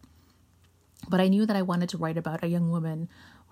But 1.09 1.19
I 1.19 1.27
knew 1.27 1.45
that 1.45 1.55
I 1.55 1.61
wanted 1.61 1.89
to 1.89 1.97
write 1.97 2.17
about 2.17 2.43
a 2.43 2.47
young 2.47 2.71
woman 2.71 3.09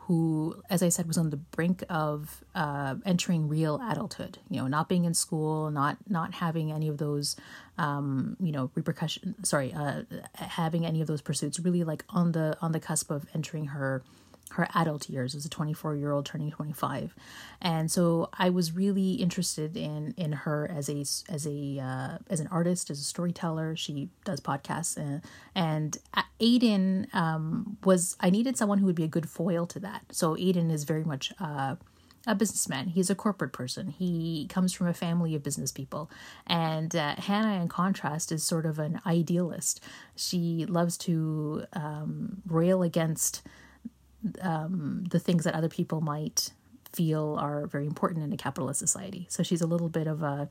who, 0.08 0.62
as 0.70 0.84
I 0.84 0.90
said, 0.90 1.08
was 1.08 1.18
on 1.18 1.32
the 1.32 1.38
brink 1.38 1.84
of 1.90 2.44
uh, 2.54 2.96
entering 3.06 3.48
real 3.48 3.82
adulthood. 3.90 4.38
You 4.50 4.62
know, 4.62 4.68
not 4.68 4.88
being 4.88 5.06
in 5.06 5.14
school, 5.14 5.72
not 5.72 5.98
not 6.08 6.36
having 6.36 6.72
any 6.72 6.88
of 6.88 7.00
those, 7.00 7.36
um, 7.78 8.38
you 8.40 8.52
know, 8.52 8.70
repercussion. 8.76 9.36
Sorry, 9.44 9.74
uh, 9.74 10.04
having 10.36 10.86
any 10.86 11.02
of 11.02 11.08
those 11.08 11.22
pursuits. 11.22 11.60
Really, 11.60 11.84
like 11.84 12.04
on 12.10 12.34
the 12.34 12.56
on 12.62 12.72
the 12.72 12.80
cusp 12.80 13.10
of 13.10 13.26
entering 13.34 13.66
her 13.66 14.04
her 14.52 14.68
adult 14.74 15.10
years 15.10 15.36
as 15.36 15.46
a 15.46 15.50
24 15.50 15.96
year 15.96 16.12
old 16.12 16.26
turning 16.26 16.52
25 16.52 17.16
and 17.62 17.92
so 17.92 18.30
i 18.34 18.50
was 18.50 18.74
really 18.74 19.14
interested 19.14 19.76
in 19.76 20.14
in 20.18 20.32
her 20.32 20.70
as 20.72 20.90
a 20.90 21.02
as 21.32 21.48
a 21.48 21.80
uh, 21.80 22.18
as 22.30 22.40
an 22.40 22.48
artist 22.48 22.90
as 22.90 23.00
a 23.00 23.04
storyteller 23.04 23.76
she 23.76 24.10
does 24.24 24.40
podcasts 24.40 24.98
and, 24.98 25.22
and 25.56 25.98
Aydin 26.40 27.14
um, 27.14 27.78
was 27.84 28.16
i 28.20 28.30
needed 28.30 28.58
someone 28.58 28.78
who 28.78 28.86
would 28.86 28.96
be 28.96 29.04
a 29.04 29.10
good 29.10 29.30
foil 29.30 29.66
to 29.68 29.80
that 29.80 30.04
so 30.12 30.36
Aydin 30.36 30.72
is 30.72 30.84
very 30.84 31.04
much 31.04 31.34
uh, 31.40 31.76
a 32.28 32.36
businessman. 32.36 32.88
He's 32.88 33.10
a 33.10 33.16
corporate 33.16 33.54
person. 33.54 33.90
He 33.90 34.48
comes 34.48 34.74
from 34.74 34.88
a 34.88 34.94
family 34.94 35.36
of 35.36 35.44
business 35.44 35.72
people. 35.72 36.10
And 36.48 36.96
uh, 36.96 37.16
Hana, 37.18 37.62
in 37.62 37.68
contrast, 37.68 38.32
is 38.32 38.44
sort 38.44 38.66
of 38.66 38.80
an 38.80 39.00
idealist. 39.06 39.84
She 40.16 40.66
loves 40.68 40.98
to 41.00 41.66
um, 41.74 42.42
rail 42.48 42.82
against 42.82 43.44
um, 44.42 45.06
the 45.10 45.20
things 45.20 45.44
that 45.44 45.54
other 45.54 45.70
people 45.70 46.02
might 46.02 46.52
feel 46.94 47.38
are 47.40 47.68
very 47.68 47.86
important 47.86 48.24
in 48.24 48.32
a 48.32 48.38
capitalist 48.38 48.80
society. 48.80 49.28
So 49.30 49.44
she's 49.44 49.62
a 49.62 49.68
little 49.68 49.90
bit 49.90 50.08
of 50.08 50.24
a 50.24 50.50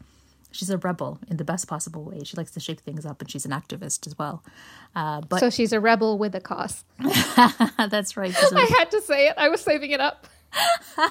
she's 0.54 0.70
a 0.70 0.78
rebel 0.78 1.18
in 1.28 1.36
the 1.36 1.44
best 1.44 1.68
possible 1.68 2.04
way. 2.04 2.22
She 2.24 2.36
likes 2.36 2.52
to 2.52 2.60
shake 2.60 2.80
things 2.80 3.04
up, 3.04 3.20
and 3.20 3.30
she's 3.30 3.44
an 3.44 3.50
activist 3.50 4.06
as 4.06 4.18
well. 4.18 4.42
Uh, 4.94 5.20
but 5.22 5.40
so 5.40 5.50
she's 5.50 5.72
a 5.72 5.80
rebel 5.80 6.16
with 6.18 6.34
a 6.34 6.40
cause. 6.40 6.84
That's 7.78 8.16
right. 8.16 8.34
I 8.52 8.74
had 8.78 8.90
to 8.92 9.02
say 9.02 9.28
it. 9.28 9.34
I 9.36 9.48
was 9.48 9.60
saving 9.60 9.90
it 9.90 10.00
up. 10.00 10.26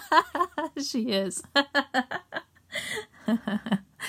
she 0.84 1.12
is. 1.12 1.44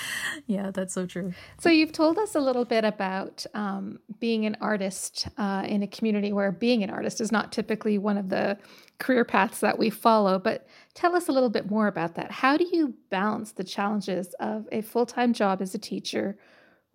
yeah, 0.47 0.71
that's 0.71 0.93
so 0.93 1.05
true. 1.05 1.33
So, 1.59 1.69
you've 1.69 1.91
told 1.91 2.17
us 2.17 2.35
a 2.35 2.39
little 2.39 2.65
bit 2.65 2.83
about 2.83 3.45
um, 3.53 3.99
being 4.19 4.45
an 4.45 4.57
artist 4.61 5.27
uh, 5.37 5.63
in 5.67 5.83
a 5.83 5.87
community 5.87 6.33
where 6.33 6.51
being 6.51 6.83
an 6.83 6.89
artist 6.89 7.21
is 7.21 7.31
not 7.31 7.51
typically 7.51 7.97
one 7.97 8.17
of 8.17 8.29
the 8.29 8.57
career 8.97 9.25
paths 9.25 9.59
that 9.59 9.77
we 9.77 9.89
follow. 9.89 10.39
But 10.39 10.67
tell 10.93 11.15
us 11.15 11.27
a 11.27 11.31
little 11.31 11.49
bit 11.49 11.69
more 11.69 11.87
about 11.87 12.15
that. 12.15 12.31
How 12.31 12.57
do 12.57 12.67
you 12.71 12.93
balance 13.09 13.51
the 13.51 13.63
challenges 13.63 14.33
of 14.39 14.67
a 14.71 14.81
full 14.81 15.05
time 15.05 15.33
job 15.33 15.61
as 15.61 15.75
a 15.75 15.79
teacher, 15.79 16.37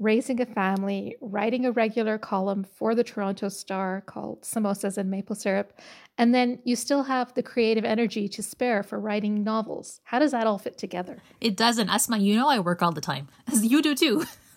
raising 0.00 0.40
a 0.40 0.46
family, 0.46 1.14
writing 1.20 1.66
a 1.66 1.70
regular 1.70 2.18
column 2.18 2.64
for 2.64 2.94
the 2.94 3.04
Toronto 3.04 3.50
Star 3.50 4.00
called 4.00 4.42
Samosas 4.42 4.96
and 4.96 5.10
Maple 5.10 5.36
Syrup, 5.36 5.78
and 6.16 6.34
then 6.34 6.58
you 6.64 6.74
still 6.74 7.04
have 7.04 7.34
the 7.34 7.42
creative 7.42 7.84
energy 7.84 8.26
to 8.28 8.42
spare 8.42 8.82
for 8.82 8.98
writing 8.98 9.44
novels. 9.44 10.00
How 10.04 10.18
does 10.18 10.32
that 10.32 10.46
all 10.46 10.58
fit 10.58 10.78
together? 10.78 11.22
It 11.40 11.56
doesn't. 11.56 11.88
Ausma, 11.88 12.20
you 12.20 12.34
know 12.34 12.48
I 12.48 12.58
work 12.58 12.82
all 12.82 12.92
the 12.92 13.00
time. 13.00 13.28
You 13.60 13.82
do 13.82 13.94
too. 13.94 14.24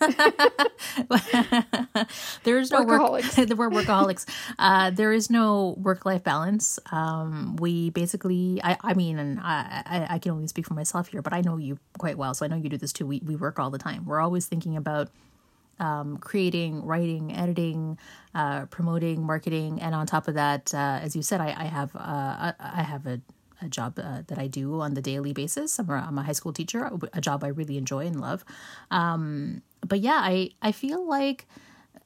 there 2.44 2.58
is 2.58 2.70
no 2.70 2.84
workaholics. 2.84 3.38
Work, 3.48 3.58
we're 3.58 3.70
workaholics. 3.70 4.26
Uh, 4.58 4.90
there 4.90 5.12
is 5.12 5.30
no 5.30 5.76
work-life 5.78 6.24
balance. 6.24 6.78
Um, 6.90 7.56
we 7.56 7.90
basically, 7.90 8.60
I, 8.64 8.76
I 8.82 8.94
mean, 8.94 9.18
and 9.18 9.38
I, 9.40 9.82
I, 9.86 10.06
I, 10.14 10.18
can 10.18 10.32
only 10.32 10.48
speak 10.48 10.66
for 10.66 10.74
myself 10.74 11.08
here, 11.08 11.22
but 11.22 11.32
I 11.32 11.42
know 11.42 11.56
you 11.56 11.78
quite 11.98 12.18
well, 12.18 12.34
so 12.34 12.44
I 12.44 12.48
know 12.48 12.56
you 12.56 12.68
do 12.68 12.76
this 12.76 12.92
too. 12.92 13.06
We 13.06 13.22
we 13.24 13.36
work 13.36 13.58
all 13.58 13.70
the 13.70 13.78
time. 13.78 14.04
We're 14.04 14.20
always 14.20 14.46
thinking 14.46 14.76
about 14.76 15.10
um, 15.78 16.18
creating, 16.18 16.84
writing, 16.84 17.34
editing, 17.34 17.98
uh, 18.34 18.66
promoting, 18.66 19.22
marketing, 19.22 19.80
and 19.80 19.94
on 19.94 20.06
top 20.06 20.28
of 20.28 20.34
that, 20.34 20.72
uh, 20.74 21.00
as 21.02 21.14
you 21.16 21.22
said, 21.22 21.40
I, 21.40 21.54
I 21.56 21.64
have 21.64 21.94
uh, 21.96 22.52
I 22.58 22.82
have 22.82 23.06
a, 23.06 23.20
a 23.62 23.68
job 23.68 23.98
uh, 23.98 24.22
that 24.26 24.38
I 24.38 24.46
do 24.46 24.80
on 24.80 24.94
the 24.94 25.02
daily 25.02 25.32
basis. 25.32 25.78
I'm 25.78 25.88
a, 25.90 25.94
I'm 25.94 26.18
a 26.18 26.22
high 26.22 26.32
school 26.32 26.52
teacher, 26.52 26.90
a 27.12 27.20
job 27.20 27.44
I 27.44 27.48
really 27.48 27.76
enjoy 27.76 28.06
and 28.06 28.20
love. 28.20 28.44
Um, 28.90 29.62
but 29.86 30.00
yeah, 30.00 30.20
I 30.22 30.50
I 30.62 30.72
feel 30.72 31.06
like, 31.06 31.46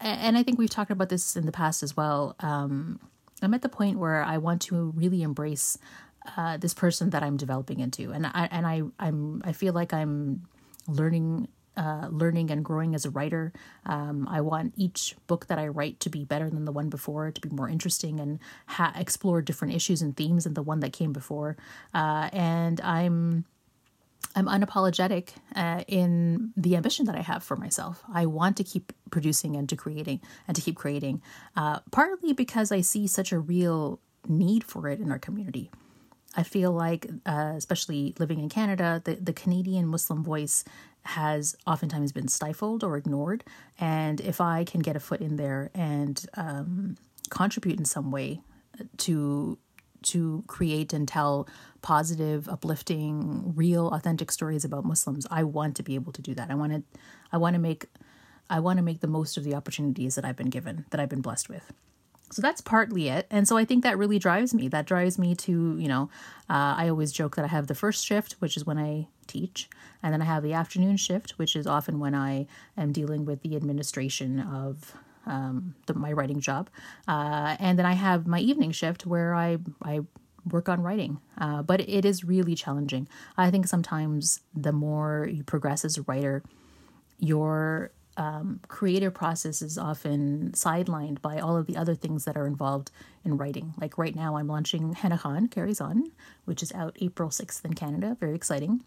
and 0.01 0.37
I 0.37 0.43
think 0.43 0.59
we've 0.59 0.71
talked 0.71 0.91
about 0.91 1.09
this 1.09 1.37
in 1.37 1.47
the 1.47 1.53
past 1.53 1.83
as 1.83 1.97
well. 1.97 2.37
Um, 2.41 3.01
I'm 3.43 3.55
at 3.55 3.63
the 3.63 3.69
point 3.69 3.99
where 3.99 4.23
I 4.23 4.39
want 4.39 4.63
to 4.63 4.93
really 4.97 5.23
embrace 5.23 5.79
uh, 6.37 6.57
this 6.57 6.75
person 6.75 7.11
that 7.11 7.23
I'm 7.23 7.37
developing 7.37 7.81
into, 7.81 8.13
and 8.13 8.27
I 8.27 8.49
and 8.51 8.67
I 8.67 8.83
I'm 8.99 9.43
I 9.45 9.53
feel 9.53 9.73
like 9.73 9.93
I'm 9.93 10.47
learning 10.87 11.49
uh, 11.79 12.09
learning 12.11 12.51
and 12.51 12.65
growing 12.65 12.95
as 12.95 13.05
a 13.05 13.11
writer. 13.11 13.53
Um, 13.87 14.27
I 14.29 14.41
want 14.41 14.75
each 14.77 15.15
book 15.29 15.47
that 15.47 15.59
I 15.59 15.69
write 15.69 16.01
to 16.01 16.11
be 16.11 16.25
better 16.25 16.51
than 16.51 16.65
the 16.65 16.73
one 16.73 16.89
before, 16.89 17.31
to 17.31 17.41
be 17.41 17.49
more 17.49 17.69
interesting 17.69 18.19
and 18.19 18.41
ha- 18.67 18.93
explore 18.97 19.41
different 19.41 19.75
issues 19.75 20.03
and 20.03 20.17
themes 20.17 20.45
than 20.45 20.55
the 20.55 20.63
one 20.63 20.81
that 20.81 20.93
came 20.93 21.13
before. 21.13 21.57
Uh, 21.95 22.29
and 22.33 22.81
I'm 22.81 23.45
I'm 24.35 24.47
unapologetic 24.47 25.31
uh, 25.57 25.85
in 25.89 26.53
the 26.57 26.77
ambition 26.77 27.07
that 27.07 27.17
I 27.17 27.23
have 27.23 27.43
for 27.43 27.57
myself. 27.57 28.03
I 28.13 28.27
want 28.27 28.57
to 28.59 28.65
keep 28.65 28.93
producing 29.11 29.57
and 29.57 29.69
to 29.69 29.77
creating 29.77 30.21
and 30.47 30.55
to 30.57 30.63
keep 30.63 30.77
creating, 30.77 31.23
uh, 31.57 31.81
partly 31.91 32.33
because 32.33 32.71
I 32.71 32.83
see 32.83 33.07
such 33.07 33.33
a 33.33 33.39
real 33.39 34.01
need 34.29 34.65
for 34.65 34.89
it 34.89 35.01
in 35.01 35.11
our 35.11 35.19
community. 35.19 35.71
I 36.37 36.43
feel 36.43 36.73
like, 36.73 37.09
uh, 37.27 37.55
especially 37.57 38.15
living 38.19 38.39
in 38.39 38.49
Canada, 38.49 39.01
the, 39.05 39.15
the 39.15 39.33
Canadian 39.33 39.87
Muslim 39.87 40.23
voice 40.23 40.63
has 41.05 41.57
oftentimes 41.67 42.13
been 42.13 42.29
stifled 42.29 42.85
or 42.85 42.97
ignored. 42.97 43.45
And 43.79 44.21
if 44.21 44.41
I 44.41 44.65
can 44.65 44.81
get 44.81 44.97
a 44.97 45.01
foot 45.01 45.21
in 45.21 45.37
there 45.37 45.71
and 45.75 46.25
um, 46.37 46.97
contribute 47.31 47.79
in 47.79 47.85
some 47.85 48.11
way 48.11 48.43
to 48.99 49.59
to 50.03 50.45
create 50.47 50.93
and 50.93 51.09
tell 51.09 51.49
positive, 51.83 52.49
uplifting, 52.49 53.53
real, 53.57 53.89
authentic 53.89 54.31
stories 54.31 54.65
about 54.65 54.85
Muslims, 54.85 55.27
I 55.31 55.43
want 55.43 55.77
to 55.77 55.83
be 55.83 55.97
able 55.97 56.13
to 56.13 56.23
do 56.23 56.35
that. 56.35 56.51
I 56.51 56.55
want 56.55 56.73
to, 56.73 56.83
I 57.33 57.37
want 57.37 57.55
to 57.55 57.59
make, 57.59 57.87
I 58.49 58.61
want 58.61 58.77
to 58.77 58.83
make 58.83 59.01
the 59.01 59.09
most 59.09 59.37
of 59.37 59.45
the 59.45 59.55
opportunities 59.55 60.15
that 60.15 60.25
I've 60.25 60.37
been 60.37 60.51
given, 60.51 60.85
that 60.91 61.01
I've 61.01 61.09
been 61.09 61.21
blessed 61.21 61.49
with. 61.49 61.73
So 62.31 62.43
that's 62.43 62.61
partly 62.61 63.09
it. 63.09 63.27
And 63.31 63.49
so 63.49 63.57
I 63.57 63.65
think 63.65 63.83
that 63.85 63.97
really 63.97 64.19
drives 64.19 64.53
me. 64.53 64.69
That 64.69 64.87
drives 64.87 65.19
me 65.19 65.35
to, 65.37 65.77
you 65.79 65.89
know, 65.89 66.11
uh, 66.51 66.75
I 66.77 66.89
always 66.89 67.13
joke 67.13 67.37
that 67.37 67.45
I 67.45 67.49
have 67.49 67.67
the 67.67 67.75
first 67.75 68.05
shift, 68.05 68.37
which 68.39 68.57
is 68.57 68.67
when 68.67 68.79
I 68.79 69.09
teach, 69.27 69.69
and 70.03 70.13
then 70.13 70.23
I 70.23 70.27
have 70.27 70.43
the 70.43 70.53
afternoon 70.53 70.97
shift, 70.97 71.33
which 71.33 71.57
is 71.57 71.67
often 71.67 71.99
when 72.01 72.15
I 72.15 72.47
am 72.77 72.93
dealing 72.93 73.25
with 73.25 73.43
the 73.43 73.57
administration 73.57 74.41
of 74.41 74.95
um, 75.27 75.75
the, 75.87 75.95
my 75.95 76.13
writing 76.13 76.41
job. 76.41 76.71
Uh, 77.07 77.57
and 77.59 77.79
then 77.79 77.87
I 77.87 77.93
have 77.93 78.27
my 78.27 78.41
evening 78.41 78.73
shift 78.73 79.07
where 79.07 79.35
I, 79.35 79.59
I 79.83 80.01
work 80.51 80.69
on 80.69 80.83
writing. 80.83 81.21
Uh, 81.39 81.63
but 81.63 81.81
it 81.81 82.05
is 82.05 82.25
really 82.25 82.55
challenging. 82.55 83.09
I 83.37 83.51
think 83.51 83.67
sometimes 83.67 84.41
the 84.55 84.73
more 84.73 85.29
you 85.31 85.45
progress 85.45 85.85
as 85.85 85.99
a 85.99 86.03
writer, 86.03 86.43
your 87.19 87.91
um, 88.19 88.61
creative 88.67 89.15
process 89.15 89.63
is 89.63 89.79
often 89.79 90.51
sidelined 90.51 91.23
by 91.23 91.39
all 91.39 91.57
of 91.57 91.67
the 91.67 91.77
other 91.77 91.95
things 91.95 92.25
that 92.25 92.37
are 92.37 92.47
involved 92.47 92.91
in 93.25 93.39
writing. 93.39 93.75
Like 93.81 93.97
right 93.97 94.15
now, 94.15 94.37
I'm 94.37 94.49
launching 94.49 94.93
Hana 94.93 95.19
Khan 95.19 95.47
Carries 95.47 95.81
On, 95.81 96.11
which 96.45 96.63
is 96.63 96.73
out 96.73 96.97
April 97.01 97.31
6th 97.31 97.65
in 97.65 97.75
Canada. 97.75 98.17
Very 98.19 98.35
exciting. 98.35 98.83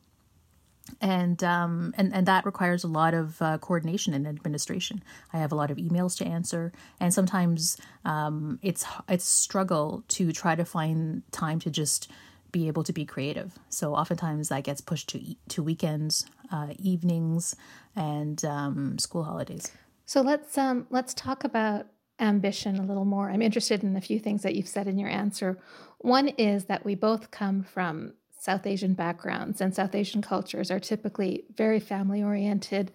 And 1.00 1.41
um, 1.44 1.94
and 1.96 2.13
and 2.13 2.28
that 2.28 2.46
requires 2.46 2.84
a 2.84 2.88
lot 2.88 3.13
of 3.13 3.41
uh, 3.41 3.60
coordination 3.60 4.13
and 4.13 4.28
administration. 4.28 5.04
I 5.32 5.38
have 5.38 5.52
a 5.52 5.56
lot 5.56 5.72
of 5.72 5.78
emails 5.78 6.17
to 6.17 6.26
answer, 6.26 6.74
and 7.00 7.13
sometimes 7.13 7.78
um, 8.04 8.60
it's 8.62 8.84
it's 9.08 9.24
struggle 9.24 10.04
to 10.10 10.34
try 10.34 10.56
to 10.56 10.65
find 10.65 11.22
time 11.32 11.60
to 11.60 11.70
just 11.70 12.12
be 12.52 12.68
able 12.68 12.84
to 12.84 12.94
be 12.94 13.06
creative. 13.06 13.58
So 13.70 13.96
oftentimes 13.96 14.50
that 14.50 14.64
gets 14.64 14.82
pushed 14.82 15.10
to 15.10 15.36
to 15.50 15.64
weekends, 15.64 16.26
uh, 16.52 16.74
evenings, 16.78 17.56
and 17.96 18.44
um, 18.46 18.98
school 19.00 19.24
holidays. 19.24 19.72
So 20.06 20.22
let's 20.22 20.58
um, 20.58 20.88
let's 20.90 21.14
talk 21.14 21.44
about 21.44 21.88
ambition 22.20 22.78
a 22.78 22.86
little 22.86 23.06
more. 23.06 23.30
I'm 23.30 23.42
interested 23.42 23.84
in 23.84 23.96
a 23.96 24.02
few 24.02 24.20
things 24.20 24.44
that 24.44 24.56
you've 24.56 24.68
said 24.68 24.88
in 24.88 24.98
your 24.98 25.10
answer. 25.10 25.58
One 26.00 26.28
is 26.30 26.66
that 26.66 26.86
we 26.86 26.96
both 26.96 27.32
come 27.32 27.64
from 27.64 28.14
South 28.38 28.68
Asian 28.68 28.93
backgrounds, 28.93 29.62
and 29.62 29.74
South 29.74 29.95
Asian 29.95 30.22
cultures 30.22 30.72
are 30.72 30.80
typically 30.80 31.45
very 31.56 31.80
family 31.80 32.24
oriented. 32.24 32.91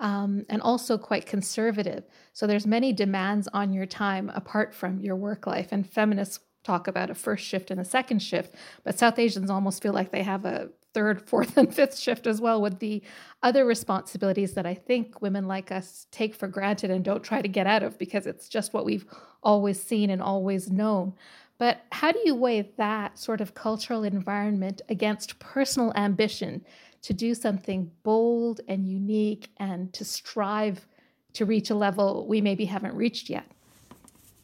Um, 0.00 0.46
and 0.48 0.60
also 0.60 0.98
quite 0.98 1.26
conservative. 1.26 2.02
So 2.32 2.48
there's 2.48 2.66
many 2.66 2.92
demands 2.92 3.46
on 3.52 3.72
your 3.72 3.86
time 3.86 4.32
apart 4.34 4.74
from 4.74 4.98
your 4.98 5.14
work 5.14 5.46
life. 5.46 5.68
And 5.70 5.88
feminists 5.88 6.40
talk 6.62 6.86
about 6.86 7.10
a 7.10 7.14
first 7.14 7.44
shift 7.44 7.70
and 7.70 7.80
a 7.80 7.84
second 7.84 8.20
shift, 8.20 8.54
but 8.84 8.98
South 8.98 9.18
Asians 9.18 9.50
almost 9.50 9.82
feel 9.82 9.92
like 9.92 10.10
they 10.10 10.22
have 10.22 10.44
a 10.44 10.70
third, 10.94 11.20
fourth, 11.28 11.56
and 11.56 11.74
fifth 11.74 11.98
shift 11.98 12.26
as 12.26 12.40
well 12.40 12.60
with 12.60 12.78
the 12.78 13.02
other 13.42 13.64
responsibilities 13.64 14.54
that 14.54 14.66
I 14.66 14.74
think 14.74 15.20
women 15.22 15.46
like 15.46 15.72
us 15.72 16.06
take 16.10 16.34
for 16.34 16.48
granted 16.48 16.90
and 16.90 17.04
don't 17.04 17.24
try 17.24 17.42
to 17.42 17.48
get 17.48 17.66
out 17.66 17.82
of 17.82 17.98
because 17.98 18.26
it's 18.26 18.48
just 18.48 18.72
what 18.72 18.84
we've 18.84 19.06
always 19.42 19.82
seen 19.82 20.10
and 20.10 20.22
always 20.22 20.70
known. 20.70 21.14
But 21.58 21.82
how 21.92 22.12
do 22.12 22.20
you 22.24 22.34
weigh 22.34 22.72
that 22.76 23.18
sort 23.18 23.40
of 23.40 23.54
cultural 23.54 24.04
environment 24.04 24.82
against 24.88 25.38
personal 25.38 25.92
ambition 25.94 26.64
to 27.02 27.14
do 27.14 27.34
something 27.34 27.90
bold 28.02 28.60
and 28.68 28.88
unique 28.88 29.48
and 29.58 29.92
to 29.92 30.04
strive 30.04 30.86
to 31.34 31.44
reach 31.44 31.70
a 31.70 31.74
level 31.74 32.26
we 32.26 32.40
maybe 32.40 32.64
haven't 32.64 32.94
reached 32.94 33.30
yet? 33.30 33.46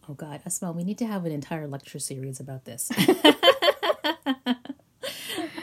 Oh 0.08 0.14
God, 0.14 0.40
Ausma, 0.46 0.74
we 0.74 0.84
need 0.84 0.96
to 0.98 1.06
have 1.06 1.26
an 1.26 1.32
entire 1.32 1.68
lecture 1.68 1.98
series 1.98 2.40
about 2.40 2.64
this. 2.64 2.90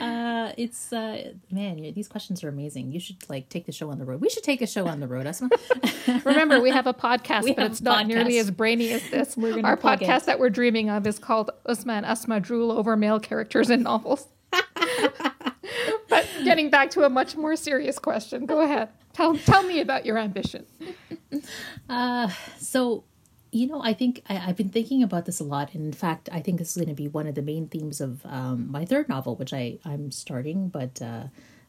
uh, 0.00 0.52
it's 0.56 0.92
uh, 0.92 1.32
man, 1.50 1.92
these 1.94 2.06
questions 2.06 2.44
are 2.44 2.48
amazing. 2.48 2.92
You 2.92 3.00
should 3.00 3.28
like 3.28 3.48
take 3.48 3.66
the 3.66 3.72
show 3.72 3.90
on 3.90 3.98
the 3.98 4.04
road. 4.04 4.20
We 4.20 4.28
should 4.28 4.44
take 4.44 4.62
a 4.62 4.66
show 4.68 4.86
on 4.86 5.00
the 5.00 5.08
road, 5.08 5.26
Ausma. 5.26 5.50
Remember, 6.24 6.60
we 6.60 6.70
have 6.70 6.86
a 6.86 6.94
podcast, 6.94 7.42
We 7.42 7.54
but 7.54 7.66
it's 7.66 7.80
not 7.80 8.06
nearly 8.06 8.38
as 8.38 8.52
brainy 8.52 8.92
as 8.92 9.02
this. 9.10 9.34
gonna 9.40 9.62
Our 9.62 9.76
plug 9.76 10.00
it. 10.00 10.06
podcast 10.08 10.26
that 10.26 10.38
we're 10.38 10.50
dreaming 10.50 10.90
of 10.90 11.04
is 11.08 11.18
called 11.18 11.50
Usman 11.66 12.04
Ausma 12.04 12.40
Drool 12.40 12.70
Over 12.70 12.96
Male 12.96 13.18
Characters 13.18 13.68
in 13.68 13.82
Novels. 13.82 14.28
but 16.08 16.28
getting 16.44 16.70
back 16.70 16.90
to 16.90 17.02
a 17.02 17.10
much 17.10 17.34
more 17.36 17.56
serious 17.56 17.98
question, 17.98 18.46
go 18.46 18.60
ahead. 18.60 18.90
Tell, 19.12 19.36
tell 19.36 19.64
me 19.64 19.80
about 19.80 20.06
your 20.06 20.18
ambition. 20.18 20.66
So, 22.58 23.04
you 23.56 23.66
know, 23.66 23.82
I 23.82 23.94
think 23.94 24.22
I, 24.28 24.36
I've 24.36 24.56
been 24.56 24.68
thinking 24.68 25.02
about 25.02 25.24
this 25.24 25.40
a 25.40 25.44
lot. 25.44 25.74
And 25.74 25.86
in 25.86 25.92
fact, 25.92 26.28
I 26.30 26.40
think 26.40 26.58
this 26.58 26.70
is 26.70 26.76
going 26.76 26.94
to 26.94 27.02
be 27.02 27.08
one 27.08 27.26
of 27.26 27.34
the 27.34 27.42
main 27.42 27.68
themes 27.68 28.00
of 28.00 28.24
um, 28.26 28.70
my 28.70 28.84
third 28.84 29.08
novel, 29.08 29.34
which 29.36 29.52
I, 29.52 29.78
I'm 29.84 30.12
starting, 30.12 30.68
but 30.68 31.00
uh, 31.00 31.24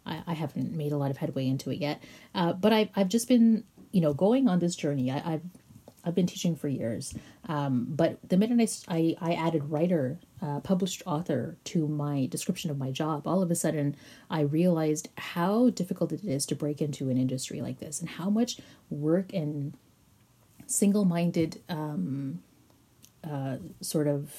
I, 0.05 0.23
I 0.27 0.33
haven't 0.33 0.73
made 0.73 0.91
a 0.91 0.97
lot 0.97 1.11
of 1.11 1.17
headway 1.17 1.47
into 1.47 1.71
it 1.71 1.79
yet. 1.79 2.03
Uh, 2.35 2.53
but 2.53 2.73
I, 2.73 2.89
I've 2.95 3.09
just 3.09 3.27
been, 3.27 3.63
you 3.91 4.01
know, 4.01 4.13
going 4.13 4.47
on 4.47 4.59
this 4.59 4.75
journey. 4.75 5.11
I, 5.11 5.33
I've 5.33 5.41
I've 6.05 6.15
been 6.15 6.27
teaching 6.27 6.55
for 6.55 6.69
years, 6.69 7.13
um, 7.49 7.85
but 7.89 8.17
the 8.29 8.38
minute 8.38 8.85
I 8.88 9.17
I 9.19 9.33
added 9.33 9.69
writer, 9.69 10.19
uh, 10.41 10.61
published 10.61 11.03
author 11.05 11.57
to 11.65 11.85
my 11.85 12.27
description 12.27 12.71
of 12.71 12.77
my 12.77 12.91
job, 12.91 13.27
all 13.27 13.41
of 13.41 13.51
a 13.51 13.55
sudden 13.55 13.93
I 14.29 14.41
realized 14.41 15.09
how 15.17 15.69
difficult 15.69 16.13
it 16.13 16.23
is 16.23 16.45
to 16.45 16.55
break 16.55 16.81
into 16.81 17.09
an 17.09 17.17
industry 17.17 17.59
like 17.59 17.79
this, 17.79 17.99
and 17.99 18.07
how 18.07 18.29
much 18.29 18.59
work 18.89 19.33
and 19.33 19.73
single-minded 20.68 21.61
um, 21.70 22.43
uh, 23.24 23.57
sort 23.82 24.07
of 24.07 24.34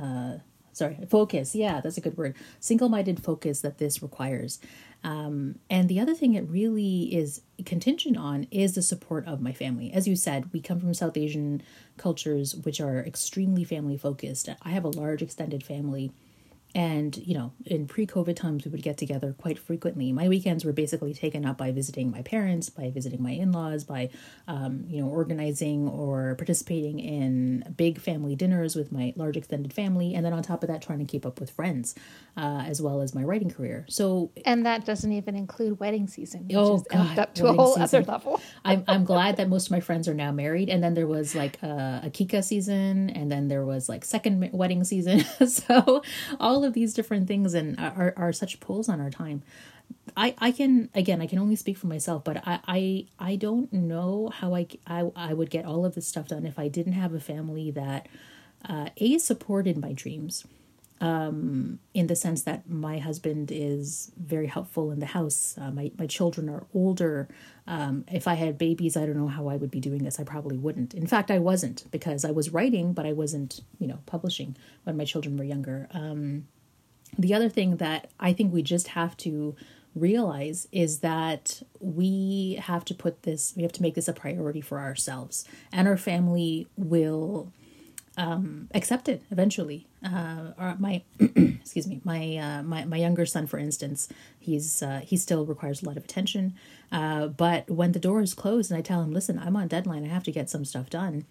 uh, 0.00 0.34
sorry 0.72 0.98
focus. 1.08 1.54
Yeah 1.54 1.80
that's 1.80 1.98
a 1.98 2.00
good 2.00 2.16
word. 2.16 2.36
Single-minded 2.60 3.22
focus 3.22 3.60
that 3.60 3.78
this 3.78 4.02
requires. 4.02 4.60
Um, 5.02 5.58
and 5.70 5.88
the 5.88 5.98
other 5.98 6.14
thing 6.14 6.34
it 6.34 6.46
really 6.48 7.14
is 7.14 7.40
contingent 7.64 8.18
on 8.18 8.46
is 8.50 8.74
the 8.74 8.82
support 8.82 9.26
of 9.26 9.40
my 9.40 9.52
family. 9.52 9.92
As 9.92 10.06
you 10.06 10.14
said 10.14 10.52
we 10.52 10.60
come 10.60 10.78
from 10.78 10.94
south 10.94 11.16
asian 11.16 11.62
cultures 11.96 12.54
which 12.54 12.80
are 12.80 13.00
extremely 13.00 13.64
family 13.64 13.96
focused 13.96 14.48
i 14.62 14.70
have 14.70 14.84
a 14.84 14.88
large 14.88 15.22
extended 15.22 15.62
family 15.62 16.10
and, 16.74 17.16
you 17.16 17.34
know, 17.34 17.52
in 17.66 17.86
pre 17.86 18.06
COVID 18.06 18.36
times, 18.36 18.64
we 18.64 18.70
would 18.70 18.82
get 18.82 18.96
together 18.96 19.34
quite 19.38 19.58
frequently. 19.58 20.12
My 20.12 20.28
weekends 20.28 20.64
were 20.64 20.72
basically 20.72 21.12
taken 21.14 21.44
up 21.44 21.58
by 21.58 21.72
visiting 21.72 22.10
my 22.10 22.22
parents, 22.22 22.70
by 22.70 22.90
visiting 22.90 23.22
my 23.22 23.32
in 23.32 23.52
laws, 23.52 23.84
by, 23.84 24.10
um, 24.46 24.84
you 24.88 25.00
know, 25.02 25.08
organizing 25.08 25.88
or 25.88 26.34
participating 26.36 26.98
in 27.00 27.74
big 27.76 27.98
family 28.00 28.36
dinners 28.36 28.76
with 28.76 28.92
my 28.92 29.12
large 29.16 29.36
extended 29.36 29.72
family. 29.72 30.14
And 30.14 30.24
then 30.24 30.32
on 30.32 30.42
top 30.42 30.62
of 30.62 30.68
that, 30.68 30.82
trying 30.82 30.98
to 31.00 31.04
keep 31.04 31.26
up 31.26 31.40
with 31.40 31.50
friends, 31.50 31.94
uh, 32.36 32.62
as 32.66 32.80
well 32.80 33.00
as 33.00 33.14
my 33.14 33.22
writing 33.22 33.50
career. 33.50 33.84
So 33.88 34.30
And 34.44 34.64
that 34.66 34.84
doesn't 34.84 35.12
even 35.12 35.34
include 35.36 35.80
wedding 35.80 36.06
season, 36.06 36.44
which 36.46 36.56
Oh, 36.56 36.76
is 36.76 36.82
God, 36.82 37.18
up 37.18 37.34
to 37.34 37.46
a 37.46 37.52
whole 37.52 37.74
season. 37.74 37.82
other 37.82 38.02
level. 38.12 38.40
I'm 38.64 38.84
I'm 38.86 39.04
glad 39.04 39.36
that 39.38 39.48
most 39.48 39.66
of 39.66 39.72
my 39.72 39.80
friends 39.80 40.06
are 40.08 40.14
now 40.14 40.30
married. 40.32 40.68
And 40.68 40.82
then 40.82 40.94
there 40.94 41.06
was 41.06 41.34
like 41.34 41.60
a, 41.62 42.02
a 42.04 42.10
aqiqah 42.10 42.44
season, 42.44 43.10
and 43.10 43.30
then 43.30 43.48
there 43.48 43.64
was 43.64 43.88
like 43.88 44.04
second 44.04 44.50
wedding 44.52 44.84
season. 44.84 45.20
so 45.48 46.02
all 46.38 46.59
of 46.64 46.74
these 46.74 46.94
different 46.94 47.28
things 47.28 47.54
and 47.54 47.78
are 47.78 48.14
are 48.16 48.32
such 48.32 48.60
pulls 48.60 48.88
on 48.88 49.00
our 49.00 49.10
time. 49.10 49.42
I, 50.16 50.34
I 50.38 50.52
can 50.52 50.90
again 50.94 51.20
I 51.20 51.26
can 51.26 51.38
only 51.38 51.56
speak 51.56 51.76
for 51.76 51.86
myself, 51.86 52.24
but 52.24 52.46
I, 52.46 52.60
I 52.66 53.06
I 53.18 53.36
don't 53.36 53.72
know 53.72 54.30
how 54.34 54.54
I, 54.54 54.66
I 54.86 55.10
I 55.16 55.34
would 55.34 55.50
get 55.50 55.64
all 55.64 55.84
of 55.84 55.94
this 55.94 56.06
stuff 56.06 56.28
done 56.28 56.46
if 56.46 56.58
I 56.58 56.68
didn't 56.68 56.94
have 56.94 57.14
a 57.14 57.20
family 57.20 57.70
that 57.72 58.08
uh, 58.68 58.90
a 58.96 59.18
supported 59.18 59.78
my 59.78 59.92
dreams 59.92 60.46
in 61.94 62.06
the 62.06 62.16
sense 62.16 62.42
that 62.42 62.68
my 62.68 62.98
husband 62.98 63.50
is 63.50 64.12
very 64.18 64.46
helpful 64.46 64.90
in 64.90 65.00
the 65.00 65.06
house. 65.06 65.56
Uh, 65.58 65.70
my 65.70 65.90
my 65.98 66.06
children 66.06 66.48
are 66.48 66.66
older. 66.74 67.28
Um, 67.70 68.04
if 68.10 68.26
I 68.26 68.34
had 68.34 68.58
babies, 68.58 68.96
I 68.96 69.06
don't 69.06 69.16
know 69.16 69.28
how 69.28 69.46
I 69.48 69.56
would 69.56 69.70
be 69.70 69.78
doing 69.78 70.02
this. 70.02 70.18
I 70.18 70.24
probably 70.24 70.58
wouldn't. 70.58 70.92
In 70.92 71.06
fact, 71.06 71.30
I 71.30 71.38
wasn't 71.38 71.84
because 71.92 72.24
I 72.24 72.32
was 72.32 72.50
writing, 72.50 72.92
but 72.92 73.06
I 73.06 73.12
wasn't, 73.12 73.60
you 73.78 73.86
know, 73.86 74.00
publishing 74.06 74.56
when 74.82 74.96
my 74.96 75.04
children 75.04 75.36
were 75.36 75.44
younger. 75.44 75.86
Um, 75.92 76.48
the 77.16 77.32
other 77.32 77.48
thing 77.48 77.76
that 77.76 78.10
I 78.18 78.32
think 78.32 78.52
we 78.52 78.62
just 78.62 78.88
have 78.88 79.16
to 79.18 79.54
realize 79.94 80.66
is 80.72 80.98
that 80.98 81.62
we 81.78 82.58
have 82.60 82.84
to 82.86 82.94
put 82.94 83.22
this, 83.22 83.54
we 83.56 83.62
have 83.62 83.72
to 83.72 83.82
make 83.82 83.94
this 83.94 84.08
a 84.08 84.12
priority 84.12 84.60
for 84.60 84.80
ourselves, 84.80 85.44
and 85.72 85.86
our 85.86 85.96
family 85.96 86.66
will 86.76 87.52
accept 88.16 89.08
it 89.08 89.22
eventually. 89.30 89.86
Uh, 90.04 90.52
or 90.58 90.76
my 90.78 91.02
excuse 91.20 91.86
me, 91.86 92.00
my 92.04 92.36
uh, 92.36 92.62
my 92.62 92.84
my 92.84 92.96
younger 92.96 93.26
son, 93.26 93.46
for 93.46 93.58
instance, 93.58 94.08
he's 94.38 94.82
uh, 94.82 95.00
he 95.04 95.16
still 95.16 95.46
requires 95.46 95.82
a 95.82 95.86
lot 95.86 95.96
of 95.96 96.04
attention. 96.04 96.54
Uh, 96.90 97.28
but 97.28 97.70
when 97.70 97.92
the 97.92 97.98
door 97.98 98.20
is 98.20 98.34
closed 98.34 98.70
and 98.70 98.78
I 98.78 98.82
tell 98.82 99.02
him, 99.02 99.12
"Listen, 99.12 99.38
I'm 99.38 99.56
on 99.56 99.68
deadline. 99.68 100.04
I 100.04 100.08
have 100.08 100.24
to 100.24 100.32
get 100.32 100.50
some 100.50 100.64
stuff 100.64 100.90
done," 100.90 101.24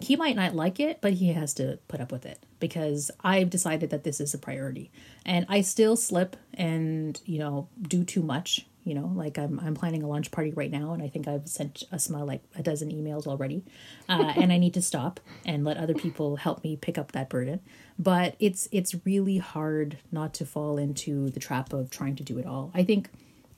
he 0.00 0.16
might 0.16 0.36
not 0.36 0.54
like 0.54 0.80
it, 0.80 0.98
but 1.00 1.14
he 1.14 1.32
has 1.32 1.52
to 1.54 1.78
put 1.88 2.00
up 2.00 2.10
with 2.10 2.24
it 2.24 2.42
because 2.58 3.10
I've 3.22 3.50
decided 3.50 3.90
that 3.90 4.04
this 4.04 4.20
is 4.20 4.32
a 4.32 4.38
priority. 4.38 4.90
And 5.26 5.44
I 5.48 5.60
still 5.60 5.96
slip 5.96 6.36
and 6.54 7.20
you 7.26 7.38
know 7.38 7.68
do 7.82 8.04
too 8.04 8.22
much. 8.22 8.66
You 8.84 8.94
know, 8.94 9.12
like 9.14 9.38
I'm 9.38 9.60
I'm 9.60 9.74
planning 9.74 10.02
a 10.02 10.08
lunch 10.08 10.30
party 10.30 10.52
right 10.52 10.70
now, 10.70 10.92
and 10.92 11.02
I 11.02 11.08
think 11.08 11.28
I've 11.28 11.48
sent 11.48 11.84
Ausma 11.92 12.26
like 12.26 12.42
a 12.56 12.62
dozen 12.62 12.90
emails 12.90 13.26
already, 13.26 13.62
uh, 14.08 14.32
and 14.36 14.52
I 14.52 14.58
need 14.58 14.74
to 14.74 14.82
stop 14.82 15.20
and 15.44 15.64
let 15.64 15.76
other 15.76 15.94
people 15.94 16.36
help 16.36 16.64
me 16.64 16.76
pick 16.76 16.96
up 16.96 17.12
that 17.12 17.28
burden. 17.28 17.60
But 17.98 18.36
it's 18.38 18.68
it's 18.72 18.94
really 19.04 19.38
hard 19.38 19.98
not 20.10 20.32
to 20.34 20.46
fall 20.46 20.78
into 20.78 21.30
the 21.30 21.40
trap 21.40 21.72
of 21.72 21.90
trying 21.90 22.16
to 22.16 22.22
do 22.22 22.38
it 22.38 22.46
all. 22.46 22.70
I 22.74 22.84
think 22.84 23.10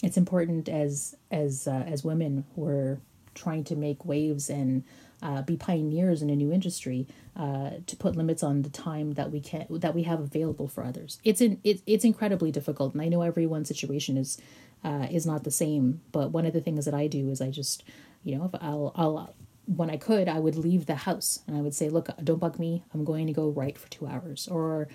it's 0.02 0.16
important 0.16 0.68
as 0.68 1.16
as 1.30 1.68
uh, 1.68 1.84
as 1.86 2.02
women 2.04 2.44
we're 2.56 2.98
trying 3.34 3.64
to 3.64 3.76
make 3.76 4.04
waves 4.04 4.50
and 4.50 4.84
uh, 5.22 5.42
be 5.42 5.56
pioneers 5.56 6.20
in 6.20 6.30
a 6.30 6.36
new 6.36 6.52
industry 6.52 7.06
uh, 7.36 7.70
to 7.86 7.96
put 7.96 8.16
limits 8.16 8.42
on 8.42 8.62
the 8.62 8.68
time 8.68 9.12
that 9.12 9.30
we 9.30 9.40
can 9.40 9.66
that 9.70 9.94
we 9.94 10.02
have 10.02 10.20
available 10.20 10.66
for 10.66 10.84
others. 10.84 11.18
It's 11.24 11.40
in 11.40 11.60
it, 11.62 11.80
it's 11.86 12.04
incredibly 12.04 12.50
difficult, 12.50 12.92
and 12.92 13.00
I 13.00 13.08
know 13.08 13.22
everyone's 13.22 13.68
situation 13.68 14.16
is 14.16 14.38
uh, 14.84 15.06
is 15.10 15.26
not 15.26 15.44
the 15.44 15.50
same. 15.50 16.00
But 16.12 16.32
one 16.32 16.46
of 16.46 16.52
the 16.52 16.60
things 16.60 16.84
that 16.84 16.94
I 16.94 17.06
do 17.06 17.30
is 17.30 17.40
I 17.40 17.50
just 17.50 17.84
you 18.24 18.36
know 18.36 18.44
if 18.44 18.60
I'll 18.62 18.92
I'll 18.94 19.34
when 19.66 19.90
I 19.90 19.96
could 19.96 20.28
I 20.28 20.38
would 20.38 20.56
leave 20.56 20.86
the 20.86 20.94
house 20.94 21.40
and 21.46 21.56
I 21.56 21.60
would 21.60 21.74
say, 21.74 21.88
look, 21.88 22.08
don't 22.22 22.40
bug 22.40 22.58
me. 22.58 22.84
I'm 22.92 23.04
going 23.04 23.26
to 23.26 23.32
go 23.32 23.50
write 23.50 23.78
for 23.78 23.88
two 23.88 24.06
hours 24.06 24.48
or 24.48 24.88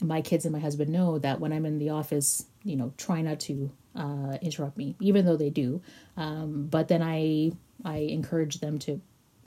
my 0.00 0.20
kids 0.20 0.44
and 0.44 0.52
my 0.52 0.58
husband 0.58 0.90
know 0.90 1.18
that 1.18 1.40
when 1.40 1.52
I'm 1.52 1.66
in 1.66 1.78
the 1.78 1.90
office, 1.90 2.46
you 2.62 2.76
know, 2.76 2.92
try 2.96 3.22
not 3.22 3.40
to 3.40 3.70
uh, 3.94 4.38
interrupt 4.42 4.76
me, 4.76 4.96
even 5.00 5.24
though 5.24 5.36
they 5.36 5.50
do. 5.50 5.82
Um, 6.16 6.66
but 6.66 6.88
then 6.88 7.02
I 7.02 7.52
I 7.84 7.98
encourage 7.98 8.60
them 8.60 8.78
to, 8.80 9.00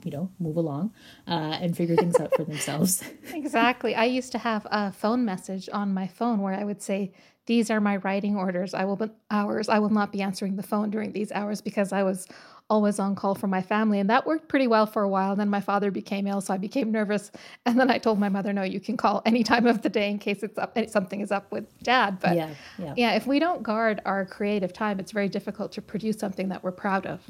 you 0.04 0.10
know, 0.10 0.30
move 0.38 0.56
along 0.56 0.92
uh, 1.26 1.58
and 1.60 1.76
figure 1.76 1.96
things 1.96 2.18
out 2.20 2.34
for 2.34 2.44
themselves. 2.44 3.02
Exactly. 3.32 3.94
I 3.94 4.04
used 4.04 4.32
to 4.32 4.38
have 4.38 4.66
a 4.70 4.92
phone 4.92 5.24
message 5.24 5.68
on 5.72 5.94
my 5.94 6.06
phone 6.06 6.40
where 6.40 6.54
I 6.54 6.64
would 6.64 6.82
say, 6.82 7.12
"These 7.48 7.70
are 7.70 7.80
my 7.80 7.96
writing 7.96 8.36
orders. 8.36 8.74
I 8.74 8.84
will 8.84 8.96
be 8.96 9.10
hours. 9.30 9.68
I 9.68 9.78
will 9.78 9.88
not 9.90 10.12
be 10.12 10.20
answering 10.22 10.56
the 10.56 10.62
phone 10.62 10.90
during 10.90 11.12
these 11.12 11.32
hours 11.32 11.62
because 11.62 11.92
I 11.92 12.02
was 12.02 12.28
always 12.70 12.98
on 12.98 13.14
call 13.14 13.34
for 13.34 13.46
my 13.46 13.62
family." 13.62 13.98
And 13.98 14.10
that 14.10 14.26
worked 14.26 14.48
pretty 14.48 14.66
well 14.66 14.86
for 14.86 15.02
a 15.02 15.08
while. 15.08 15.36
Then 15.36 15.48
my 15.48 15.60
father 15.60 15.90
became 15.90 16.26
ill, 16.26 16.40
so 16.40 16.54
I 16.54 16.58
became 16.58 16.90
nervous. 16.90 17.30
And 17.66 17.78
then 17.78 17.90
I 17.90 17.98
told 17.98 18.18
my 18.18 18.28
mother, 18.28 18.52
"No, 18.52 18.62
you 18.62 18.80
can 18.80 18.96
call 18.96 19.22
any 19.24 19.42
time 19.42 19.66
of 19.66 19.82
the 19.82 19.88
day 19.88 20.10
in 20.10 20.18
case 20.18 20.42
it's 20.42 20.58
up 20.58 20.76
something 20.88 21.20
is 21.20 21.32
up 21.32 21.50
with 21.52 21.66
dad." 21.82 22.18
But 22.20 22.36
Yeah, 22.36 22.50
yeah. 22.78 22.94
yeah, 22.96 23.12
if 23.14 23.26
we 23.26 23.38
don't 23.38 23.62
guard 23.62 24.00
our 24.04 24.24
creative 24.24 24.72
time, 24.72 25.00
it's 25.00 25.12
very 25.12 25.28
difficult 25.28 25.72
to 25.72 25.82
produce 25.82 26.18
something 26.18 26.48
that 26.48 26.62
we're 26.62 26.72
proud 26.72 27.06
of. 27.06 27.20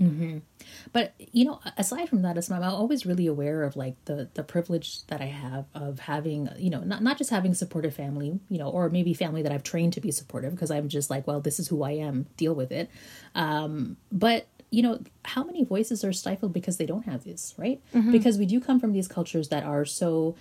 But 0.93 1.15
you 1.33 1.45
know, 1.45 1.61
aside 1.77 2.09
from 2.09 2.23
that, 2.23 2.37
Ausma, 2.37 2.57
I'm 2.57 2.63
always 2.65 3.07
really 3.07 3.27
aware 3.27 3.63
of 3.63 3.77
like 3.77 3.95
the 4.07 4.29
the 4.35 4.43
privilege 4.43 5.07
that 5.07 5.21
I 5.21 5.27
have 5.27 5.67
of 5.75 6.01
having, 6.01 6.49
you 6.59 6.71
know, 6.71 6.81
not 6.81 7.03
not 7.03 7.19
just 7.19 7.31
having 7.31 7.55
supportive 7.55 7.95
family, 7.95 8.39
you 8.49 8.59
know, 8.59 8.69
or 8.69 8.89
maybe 8.91 9.15
family 9.15 9.43
that 9.43 9.53
I've 9.53 9.63
trained 9.63 9.93
to 9.95 10.01
be 10.01 10.11
supportive 10.11 10.53
because 10.53 10.71
I'm 10.71 10.89
just 10.89 11.11
like, 11.11 11.27
well, 11.27 11.41
this 11.41 11.59
is 11.61 11.69
who 11.69 11.83
I 11.83 11.93
am, 11.93 12.27
deal 12.37 12.55
with 12.55 12.73
it. 12.73 12.91
Um, 13.35 13.97
but 14.11 14.47
you 14.71 14.83
know, 14.83 15.01
how 15.25 15.43
many 15.45 15.65
voices 15.65 16.05
are 16.05 16.13
stifled 16.13 16.53
because 16.53 16.77
they 16.77 16.87
don't 16.87 17.05
have 17.07 17.25
this, 17.25 17.55
right? 17.57 17.81
Because 18.13 18.37
we 18.39 18.47
do 18.47 18.61
come 18.61 18.79
from 18.79 18.93
these 18.93 19.09
cultures 19.09 19.49
that 19.49 19.65
are 19.65 19.85
so 19.85 20.37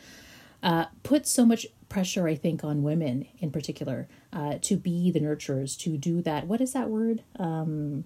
uh, 0.63 0.85
put 1.03 1.25
so 1.27 1.45
much 1.45 1.65
pressure, 1.87 2.27
I 2.27 2.35
think, 2.35 2.63
on 2.63 2.83
women 2.83 3.27
in 3.39 3.51
particular 3.51 4.07
uh, 4.33 4.55
to 4.63 4.75
be 4.75 5.11
the 5.11 5.19
nurturers, 5.19 5.77
to 5.79 5.97
do 5.97 6.21
that. 6.23 6.47
What 6.47 6.61
is 6.61 6.73
that 6.73 6.89
word? 6.89 7.23
Um, 7.39 8.03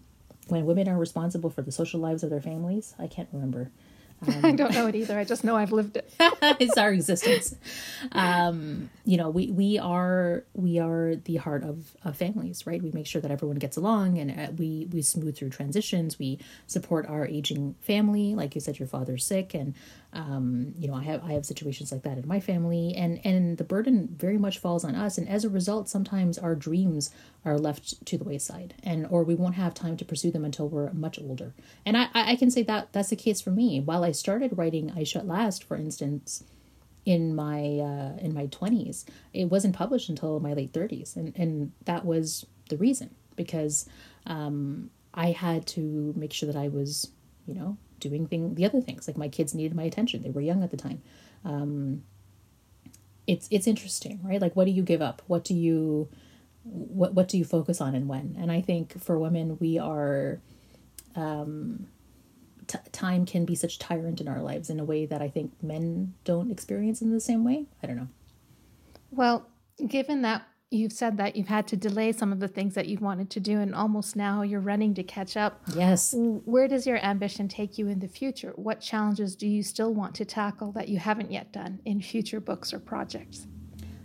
when 0.48 0.66
women 0.66 0.90
are 0.90 0.98
responsible 0.98 1.50
for 1.50 1.62
the 1.62 1.72
social 1.72 2.00
lives 2.00 2.24
of 2.24 2.30
their 2.30 2.42
families, 2.42 2.94
I 3.00 3.08
can't 3.08 3.30
remember. 3.32 3.72
I 4.28 4.52
don't 4.52 4.74
know 4.74 4.88
it 4.88 4.96
either. 4.96 5.18
I 5.18 5.24
just 5.24 5.44
know 5.44 5.56
I've 5.56 5.72
lived 5.72 5.98
it. 5.98 6.12
it's 6.60 6.78
our 6.78 6.92
existence. 6.92 7.56
Um, 8.12 8.90
you 9.04 9.18
know, 9.18 9.30
we 9.30 9.50
we 9.52 9.80
are 9.80 10.44
we 10.54 10.80
are 10.80 11.16
the 11.16 11.38
heart 11.38 11.64
of, 11.64 11.96
of 12.06 12.16
families, 12.18 12.68
right? 12.68 12.82
We 12.82 12.92
make 12.92 13.08
sure 13.08 13.22
that 13.22 13.32
everyone 13.32 13.58
gets 13.58 13.78
along, 13.78 14.20
and 14.20 14.32
uh, 14.32 14.52
we 14.58 14.88
we 14.92 15.02
smooth 15.02 15.38
through 15.38 15.50
transitions. 15.50 16.20
We 16.20 16.40
support 16.68 17.08
our 17.08 17.26
aging 17.26 17.76
family, 17.82 18.36
like 18.36 18.54
you 18.54 18.62
said, 18.62 18.78
your 18.80 18.88
father's 18.88 19.26
sick, 19.26 19.54
and 19.54 19.74
um, 20.14 20.74
you 20.78 20.88
know, 20.88 20.94
I 20.94 21.04
have 21.04 21.24
I 21.24 21.34
have 21.34 21.46
situations 21.46 21.92
like 21.92 22.04
that 22.04 22.18
in 22.18 22.28
my 22.28 22.40
family, 22.40 22.94
and 22.96 23.20
and 23.26 23.58
the 23.58 23.64
burden 23.64 24.10
very 24.18 24.38
much 24.38 24.58
falls 24.60 24.84
on 24.84 24.94
us, 24.96 25.18
and 25.18 25.28
as 25.30 25.46
a 25.46 25.50
result, 25.50 25.88
sometimes 25.88 26.38
our 26.38 26.54
dreams 26.54 27.12
are 27.46 27.58
left 27.58 28.06
to 28.06 28.18
the 28.18 28.24
wayside, 28.26 28.74
and 28.84 29.08
or 29.10 29.24
we 29.24 29.36
won't 29.36 29.56
have 29.56 29.74
time 29.74 29.96
to 29.98 30.06
pursue 30.06 30.32
them 30.32 30.44
until 30.44 30.68
we're 30.68 30.92
much 30.92 31.18
older. 31.20 31.54
And 31.86 31.96
I 31.96 32.10
I 32.14 32.36
can 32.36 32.52
say 32.52 32.64
that 32.64 32.92
that's 32.92 33.10
the 33.10 33.16
case 33.16 33.40
for 33.40 33.52
me. 33.52 33.80
While 33.80 34.04
I 34.04 34.12
started 34.12 34.58
writing 34.58 34.92
Ayesha 34.92 35.20
At 35.20 35.28
Last, 35.28 35.64
for 35.64 35.78
instance 35.78 36.44
in 37.06 37.34
my 37.36 37.80
uh, 37.80 38.18
in 38.20 38.34
my 38.34 38.48
20s 38.48 39.06
it 39.34 39.46
wasn't 39.46 39.76
published 39.76 40.10
until 40.10 40.40
my 40.40 40.54
late 40.54 40.72
30s 40.72 41.16
and 41.16 41.34
and 41.36 41.72
that 41.86 42.06
was 42.06 42.46
the 42.70 42.78
reason 42.78 43.10
because 43.36 43.88
um, 44.28 44.90
i 45.14 45.32
had 45.32 45.66
to 45.66 46.14
make 46.16 46.32
sure 46.32 46.46
that 46.46 46.60
i 46.60 46.68
was 46.68 47.10
you 47.48 47.56
know 47.56 47.76
doing 48.02 48.28
thing 48.28 48.56
the 48.56 48.66
other 48.66 48.82
things. 48.82 49.08
Like 49.08 49.18
my 49.18 49.30
kids 49.30 49.56
needed 49.56 49.76
my 49.76 49.84
attention. 49.84 50.24
They 50.24 50.30
were 50.30 50.42
young 50.42 50.64
at 50.64 50.72
the 50.72 50.78
time. 50.78 51.02
Um, 51.46 52.04
it's 53.28 53.48
it's 53.50 53.68
interesting 53.68 54.20
right? 54.24 54.42
Like 54.42 54.56
what 54.56 54.66
do 54.66 54.72
you 54.72 54.84
give 54.84 55.02
up? 55.02 55.22
What 55.28 55.46
do 55.46 55.54
you 55.54 56.10
what 56.64 57.14
what 57.14 57.30
do 57.30 57.38
you 57.38 57.46
focus 57.46 57.80
on 57.80 57.96
and 57.96 58.08
when? 58.08 58.36
And 58.40 58.52
i 58.52 58.62
think 58.62 59.02
for 59.02 59.18
women 59.18 59.58
we 59.60 59.80
are 59.80 60.40
um 61.16 61.88
t- 62.72 62.90
time 62.92 63.26
can 63.26 63.46
be 63.46 63.56
such 63.56 63.80
tyrant 63.80 64.22
in 64.22 64.28
our 64.28 64.42
lives 64.42 64.70
in 64.70 64.80
a 64.80 64.84
way 64.84 65.06
that 65.06 65.22
I 65.22 65.30
think 65.30 65.52
men 65.62 66.14
don't 66.24 66.52
experience 66.52 67.02
in 67.02 67.12
the 67.12 67.20
same 67.20 67.44
way. 67.44 67.66
I 67.84 67.88
don't 67.88 67.98
know. 67.98 68.08
Well, 69.12 69.48
given 69.86 70.22
that 70.22 70.44
you've 70.72 70.94
said 70.94 71.18
that 71.18 71.36
you've 71.36 71.50
had 71.50 71.68
to 71.68 71.76
delay 71.76 72.14
some 72.14 72.32
of 72.32 72.40
the 72.40 72.48
things 72.48 72.74
that 72.76 72.88
you've 72.88 73.02
wanted 73.02 73.30
to 73.30 73.40
do 73.42 73.60
and 73.60 73.76
almost 73.76 74.16
now 74.16 74.42
you're 74.42 74.62
running 74.62 74.94
to 74.94 75.04
catch 75.04 75.36
up. 75.36 75.62
Yes. 75.76 76.16
Where 76.18 76.68
does 76.68 76.88
your 76.88 76.98
ambition 77.06 77.50
take 77.50 77.78
you 77.78 77.90
in 77.90 78.00
the 78.00 78.08
future? 78.08 78.54
What 78.56 78.80
challenges 78.80 79.36
do 79.36 79.48
you 79.48 79.64
still 79.64 79.94
want 79.94 80.16
to 80.16 80.26
tackle 80.26 80.72
that 80.72 80.88
you 80.88 80.98
haven't 80.98 81.30
yet 81.30 81.52
done 81.52 81.82
in 81.84 82.02
future 82.02 82.40
books 82.40 82.74
or 82.74 82.80
projects? 82.80 83.48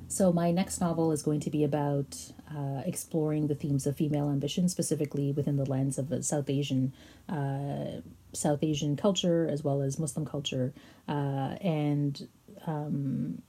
So, 0.09 0.33
my 0.33 0.53
next 0.53 0.81
novel 0.81 1.11
is 1.11 1.23
going 1.23 1.41
to 1.41 1.51
be 1.51 1.64
about 1.64 2.17
uh, 2.57 2.83
exploring 2.85 3.49
the 3.49 3.57
themes 3.57 3.87
of 3.89 3.97
female 3.97 4.31
ambition, 4.31 4.69
specifically 4.69 5.33
within 5.33 5.57
the 5.57 5.64
lens 5.64 5.99
of 5.99 6.12
a 6.12 6.23
South 6.23 6.49
Asian 6.49 6.93
uh, 7.29 8.03
South 8.33 8.62
Asian 8.62 8.97
culture 8.97 9.49
as 9.51 9.64
well 9.64 9.83
as 9.83 9.99
Muslim 9.99 10.25
culture, 10.25 10.73
uh, 11.09 11.57
and 11.61 12.29
um, 12.67 13.43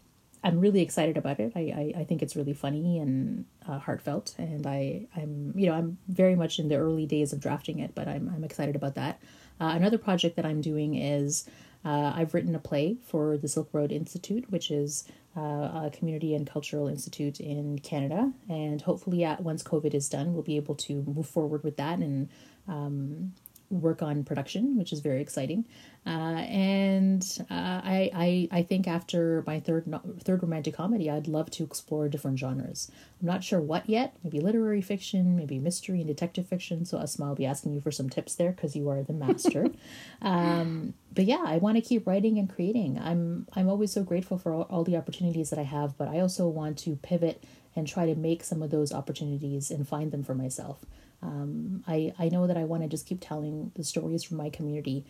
I'm 0.47 0.61
really 0.61 0.81
excited 0.81 1.17
about 1.17 1.41
it. 1.41 1.51
I, 1.57 1.59
I, 1.59 1.99
I 2.01 2.03
think 2.05 2.21
it's 2.21 2.37
really 2.37 2.53
funny 2.53 2.99
and 2.99 3.43
uh, 3.67 3.79
heartfelt, 3.79 4.33
and 4.37 4.65
I 4.65 5.05
I'm 5.13 5.53
you 5.57 5.67
know 5.67 5.73
I'm 5.73 5.97
very 6.07 6.35
much 6.35 6.57
in 6.57 6.69
the 6.69 6.77
early 6.77 7.05
days 7.05 7.33
of 7.33 7.41
drafting 7.41 7.79
it, 7.79 7.93
but 7.93 8.07
I'm 8.07 8.31
I'm 8.33 8.45
excited 8.45 8.75
about 8.75 8.95
that. 8.95 9.19
Uh, 9.59 9.71
another 9.75 9.97
project 9.97 10.37
that 10.37 10.45
I'm 10.45 10.61
doing 10.61 10.95
is 10.95 11.49
uh, 11.83 12.13
I've 12.15 12.33
written 12.33 12.55
a 12.55 12.59
play 12.59 12.95
for 13.05 13.37
the 13.37 13.49
Silk 13.49 13.69
Road 13.73 13.91
Institute, 13.91 14.49
which 14.49 14.71
is 14.71 15.03
uh, 15.35 15.41
a 15.87 15.91
community 15.93 16.33
and 16.33 16.49
cultural 16.49 16.87
institute 16.87 17.41
in 17.41 17.79
Canada, 17.79 18.31
and 18.47 18.81
hopefully, 18.81 19.25
at, 19.25 19.41
once 19.41 19.63
COVID 19.63 19.93
is 19.93 20.07
done, 20.07 20.33
we'll 20.33 20.43
be 20.43 20.55
able 20.55 20.75
to 20.75 21.03
move 21.03 21.27
forward 21.27 21.63
with 21.65 21.75
that 21.75 21.99
and 21.99 22.29
um, 22.69 23.33
work 23.70 24.01
on 24.01 24.24
production, 24.24 24.78
which 24.78 24.93
is 24.93 24.99
very 24.99 25.22
exciting. 25.22 25.65
Uh, 26.05 26.39
and 26.49 27.38
uh, 27.51 27.82
I, 27.84 28.11
I 28.13 28.59
I 28.59 28.63
think 28.63 28.88
after 28.88 29.43
my 29.45 29.59
third 29.59 29.93
third 30.22 30.41
romantic 30.41 30.76
comedy, 30.76 31.09
I'd 31.09 31.28
love 31.28 31.51
to 31.51 31.63
explore 31.63 32.07
different 32.07 32.39
genres. 32.39 32.89
I'm 33.20 33.28
not 33.28 33.43
sure 33.43 33.59
what 33.59 33.89
yet. 33.89 34.15
Maybe 34.24 34.39
literary 34.39 34.82
fiction, 34.82 35.36
maybe 35.36 35.59
mystery 35.59 35.97
and 35.97 36.07
detective 36.07 36.47
fiction. 36.47 36.86
So 36.86 36.97
Ausma, 36.97 37.26
I'll 37.26 37.36
be 37.36 37.45
asking 37.45 37.74
you 37.74 37.82
for 37.82 37.91
some 37.91 38.09
tips 38.09 38.36
there 38.36 38.51
because 38.51 38.76
you 38.76 38.89
are 38.89 39.03
the 39.03 39.13
master. 39.13 39.68
um, 40.22 40.93
but 41.13 41.26
yeah, 41.26 41.43
I 41.45 41.57
want 41.57 41.76
to 41.76 41.82
keep 41.82 42.07
writing 42.07 42.38
and 42.38 42.49
creating. 42.49 42.97
I'm 42.97 43.47
I'm 43.53 43.68
always 43.68 43.91
so 43.91 44.03
grateful 44.03 44.38
for 44.38 44.53
all, 44.53 44.68
all 44.70 44.84
the 44.86 44.95
opportunities 44.95 45.49
that 45.49 45.59
I 45.59 45.63
have, 45.63 45.97
but 45.97 46.07
I 46.07 46.20
also 46.22 46.47
want 46.47 46.78
to 46.80 46.95
pivot 46.95 47.43
and 47.78 47.88
try 47.88 48.07
to 48.07 48.15
make 48.15 48.43
some 48.43 48.63
of 48.63 48.71
those 48.71 48.91
opportunities 48.91 49.69
and 49.69 49.88
find 49.88 50.11
them 50.11 50.23
for 50.23 50.34
myself. 50.34 50.84
Um, 51.21 51.84
I, 51.88 52.11
I 52.17 52.30
know 52.30 52.47
that 52.47 52.57
I 52.57 52.63
want 52.63 52.84
to 52.84 52.89
just 52.89 53.05
keep 53.05 53.19
telling 53.21 53.71
the 53.75 53.84
stories 53.84 54.23
from 54.23 54.38
my 54.38 54.49
community 54.49 55.05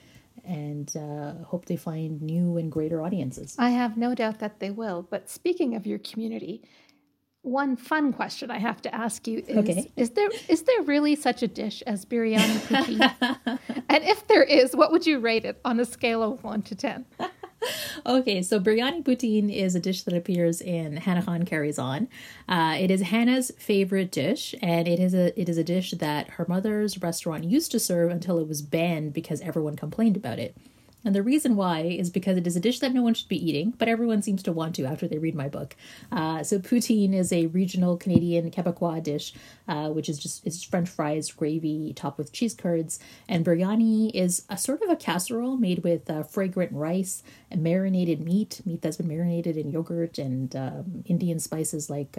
and 0.45 0.95
uh, 0.95 1.43
hope 1.45 1.65
they 1.65 1.77
find 1.77 2.21
new 2.21 2.57
and 2.57 2.71
greater 2.71 3.01
audiences. 3.01 3.55
I 3.57 3.71
have 3.71 3.97
no 3.97 4.13
doubt 4.13 4.39
that 4.39 4.59
they 4.59 4.69
will. 4.69 5.07
But 5.09 5.29
speaking 5.29 5.75
of 5.75 5.87
your 5.87 5.97
community, 5.99 6.61
one 7.41 7.77
fun 7.77 8.11
question 8.11 8.51
I 8.51 8.59
have 8.59 8.81
to 8.81 8.93
ask 8.93 9.25
you 9.27 9.43
is: 9.47 9.57
Okay. 9.57 9.91
Is 9.95 10.11
there 10.11 10.29
is 10.49 10.63
there 10.63 10.81
really 10.83 11.15
such 11.15 11.41
a 11.43 11.47
dish 11.47 11.81
as 11.87 12.05
biryani 12.05 13.13
and 13.89 14.03
if 14.03 14.27
there 14.27 14.43
is, 14.43 14.75
what 14.75 14.91
would 14.91 15.07
you 15.07 15.19
rate 15.19 15.45
it 15.45 15.59
on 15.63 15.79
a 15.79 15.85
scale 15.85 16.21
of 16.21 16.43
one 16.43 16.61
to 16.63 16.75
ten? 16.75 17.05
Okay, 18.05 18.41
so 18.41 18.59
biryani 18.59 19.03
poutine 19.03 19.53
is 19.53 19.75
a 19.75 19.79
dish 19.79 20.03
that 20.03 20.13
appears 20.13 20.61
in 20.61 20.97
Hana 20.97 21.23
Khan 21.23 21.43
Carries 21.43 21.77
On. 21.77 22.07
Uh, 22.47 22.77
it 22.79 22.89
is 22.91 23.01
Hana's 23.01 23.51
favorite 23.57 24.11
dish, 24.11 24.55
and 24.61 24.87
it 24.87 24.99
is 24.99 25.13
a 25.13 25.37
it 25.39 25.49
is 25.49 25.57
a 25.57 25.63
dish 25.63 25.91
that 25.91 26.29
her 26.31 26.45
mother's 26.47 27.01
restaurant 27.01 27.43
used 27.43 27.71
to 27.71 27.79
serve 27.79 28.11
until 28.11 28.37
it 28.39 28.47
was 28.47 28.61
banned 28.61 29.13
because 29.13 29.41
everyone 29.41 29.75
complained 29.75 30.15
about 30.15 30.39
it. 30.39 30.55
And 31.07 31.15
the 31.15 31.23
reason 31.23 31.55
why 31.55 31.83
is 31.83 32.09
because 32.09 32.35
it 32.35 32.45
is 32.45 32.57
a 32.57 32.59
dish 32.59 32.79
that 32.79 32.93
no 32.93 33.01
one 33.01 33.13
should 33.13 33.29
be 33.29 33.49
eating, 33.49 33.73
but 33.77 33.87
everyone 33.87 34.21
seems 34.21 34.43
to 34.43 34.51
want 34.51 34.75
to 34.75 34.83
after 34.83 35.07
they 35.07 35.17
read 35.17 35.35
my 35.35 35.47
book. 35.47 35.73
Uh, 36.11 36.43
so 36.43 36.59
poutine 36.59 37.13
is 37.13 37.31
a 37.31 37.45
regional 37.45 37.95
Canadian 37.95 38.51
Quebecois 38.51 39.01
dish, 39.01 39.33
uh, 39.69 39.87
which 39.87 40.09
is 40.09 40.19
just 40.19 40.45
it's 40.45 40.61
French 40.65 40.89
fries, 40.89 41.31
gravy 41.31 41.93
topped 41.93 42.17
with 42.17 42.33
cheese 42.33 42.53
curds, 42.53 42.99
and 43.29 43.45
biryani 43.45 44.11
is 44.13 44.43
a 44.49 44.57
sort 44.57 44.81
of 44.81 44.89
a 44.89 44.97
casserole 44.97 45.55
made 45.55 45.81
with 45.81 46.09
uh, 46.09 46.23
fragrant 46.23 46.73
rice 46.73 47.23
and 47.49 47.63
marinated 47.63 48.19
meat, 48.19 48.59
meat 48.65 48.81
that's 48.81 48.97
been 48.97 49.07
marinated 49.07 49.55
in 49.55 49.71
yogurt 49.71 50.17
and 50.17 50.57
um, 50.57 51.05
Indian 51.05 51.39
spices 51.39 51.89
like. 51.89 52.17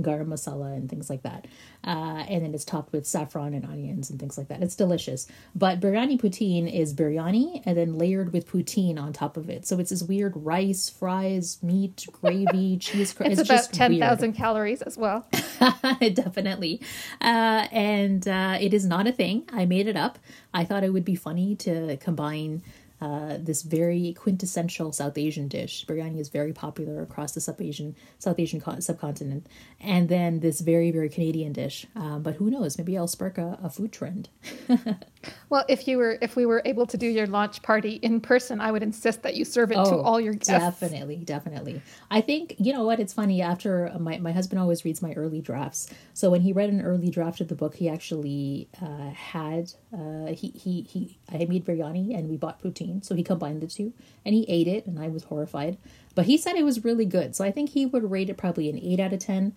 Garam 0.00 0.26
masala 0.28 0.74
and 0.74 0.88
things 0.88 1.10
like 1.10 1.22
that. 1.22 1.46
Uh, 1.84 2.24
and 2.28 2.44
then 2.44 2.54
it's 2.54 2.64
topped 2.64 2.92
with 2.92 3.06
saffron 3.06 3.52
and 3.54 3.64
onions 3.64 4.08
and 4.08 4.18
things 4.18 4.38
like 4.38 4.48
that. 4.48 4.62
It's 4.62 4.74
delicious. 4.76 5.26
But 5.54 5.80
biryani 5.80 6.18
poutine 6.20 6.72
is 6.72 6.94
biryani 6.94 7.62
and 7.66 7.76
then 7.76 7.98
layered 7.98 8.32
with 8.32 8.50
poutine 8.50 8.98
on 8.98 9.12
top 9.12 9.36
of 9.36 9.50
it. 9.50 9.66
So 9.66 9.78
it's 9.78 9.90
this 9.90 10.02
weird 10.02 10.32
rice, 10.36 10.88
fries, 10.88 11.58
meat, 11.62 12.06
gravy, 12.20 12.76
cheese. 12.80 13.12
Cr- 13.12 13.24
It's, 13.24 13.40
it's 13.40 13.48
about 13.50 13.56
just 13.56 13.74
ten 13.74 14.32
calories 14.32 14.80
as 14.82 14.96
well. 14.96 15.26
Definitely. 16.00 16.80
Uh, 17.20 17.66
and 17.72 18.26
uh, 18.26 18.58
it 18.60 18.72
is 18.72 18.84
not 18.86 19.06
a 19.06 19.12
thing. 19.12 19.48
I 19.52 19.64
made 19.66 19.86
it 19.86 19.96
up. 19.96 20.18
I 20.54 20.64
thought 20.64 20.84
it 20.84 20.92
would 20.92 21.04
be 21.04 21.14
funny 21.14 21.54
to 21.56 21.96
combine 21.98 22.62
uh, 23.02 23.36
this 23.40 23.62
very 23.62 24.12
quintessential 24.12 24.92
South 24.92 25.18
Asian 25.18 25.48
dish. 25.48 25.84
Biryani 25.86 26.20
is 26.20 26.28
very 26.28 26.52
popular 26.52 27.02
across 27.02 27.32
the 27.32 27.40
South 27.40 27.60
Asian 27.60 27.96
South 28.18 28.38
Asian 28.38 28.60
co- 28.60 28.78
subcontinent, 28.78 29.48
and 29.80 30.08
then 30.08 30.38
this 30.38 30.60
very 30.60 30.92
very 30.92 31.08
Canadian 31.08 31.52
dish. 31.52 31.86
Um, 31.96 32.22
but 32.22 32.36
who 32.36 32.48
knows? 32.48 32.78
Maybe 32.78 32.96
I'll 32.96 33.08
spark 33.08 33.38
a, 33.38 33.58
a 33.62 33.70
food 33.70 33.92
trend. 33.92 34.28
Well, 35.48 35.64
if 35.68 35.86
you 35.86 35.98
were 35.98 36.18
if 36.20 36.36
we 36.36 36.46
were 36.46 36.62
able 36.64 36.86
to 36.86 36.96
do 36.96 37.06
your 37.06 37.26
launch 37.26 37.62
party 37.62 37.94
in 38.02 38.20
person, 38.20 38.60
I 38.60 38.72
would 38.72 38.82
insist 38.82 39.22
that 39.22 39.34
you 39.36 39.44
serve 39.44 39.70
it 39.72 39.76
to 39.76 39.96
all 39.96 40.20
your 40.20 40.34
guests. 40.34 40.50
Oh, 40.50 40.58
Definitely, 40.86 41.16
definitely. 41.16 41.82
I 42.10 42.20
think 42.20 42.54
you 42.58 42.72
know 42.72 42.84
what? 42.84 43.00
It's 43.00 43.12
funny. 43.12 43.42
After 43.42 43.92
my 43.98 44.18
my 44.18 44.32
husband 44.32 44.60
always 44.60 44.84
reads 44.84 45.02
my 45.02 45.12
early 45.14 45.40
drafts, 45.40 45.88
so 46.14 46.30
when 46.30 46.40
he 46.40 46.52
read 46.52 46.70
an 46.70 46.80
early 46.82 47.10
draft 47.10 47.40
of 47.40 47.48
the 47.48 47.54
book, 47.54 47.74
he 47.76 47.88
actually 47.88 48.68
uh, 48.80 49.10
had 49.10 49.72
uh, 49.96 50.26
he 50.32 50.48
he 50.50 50.82
he. 50.82 51.18
I 51.32 51.36
had 51.36 51.48
made 51.48 51.64
biryani 51.64 52.16
and 52.16 52.28
we 52.28 52.36
bought 52.36 52.62
poutine, 52.62 53.04
so 53.04 53.14
he 53.14 53.22
combined 53.22 53.60
the 53.62 53.66
two 53.66 53.92
and 54.24 54.34
he 54.34 54.44
ate 54.48 54.68
it, 54.68 54.86
and 54.86 54.98
I 54.98 55.08
was 55.08 55.24
horrified. 55.24 55.78
But 56.14 56.26
he 56.26 56.36
said 56.36 56.56
it 56.56 56.64
was 56.64 56.84
really 56.84 57.06
good, 57.06 57.34
so 57.36 57.44
I 57.44 57.50
think 57.50 57.70
he 57.70 57.86
would 57.86 58.10
rate 58.10 58.28
it 58.28 58.36
probably 58.36 58.68
an 58.68 58.78
eight 58.78 59.00
out 59.00 59.12
of 59.12 59.20
ten. 59.20 59.54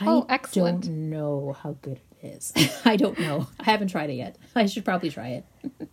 I 0.00 0.06
Oh, 0.06 0.26
excellent. 0.28 0.84
don't 0.84 1.10
know 1.10 1.54
how 1.62 1.76
good 1.82 1.98
it 1.98 2.02
is. 2.22 2.52
I 2.84 2.96
don't 2.96 3.18
know. 3.18 3.48
I 3.60 3.64
haven't 3.64 3.88
tried 3.88 4.10
it 4.10 4.14
yet. 4.14 4.36
I 4.54 4.66
should 4.66 4.84
probably 4.84 5.10
try 5.10 5.28
it. 5.28 5.44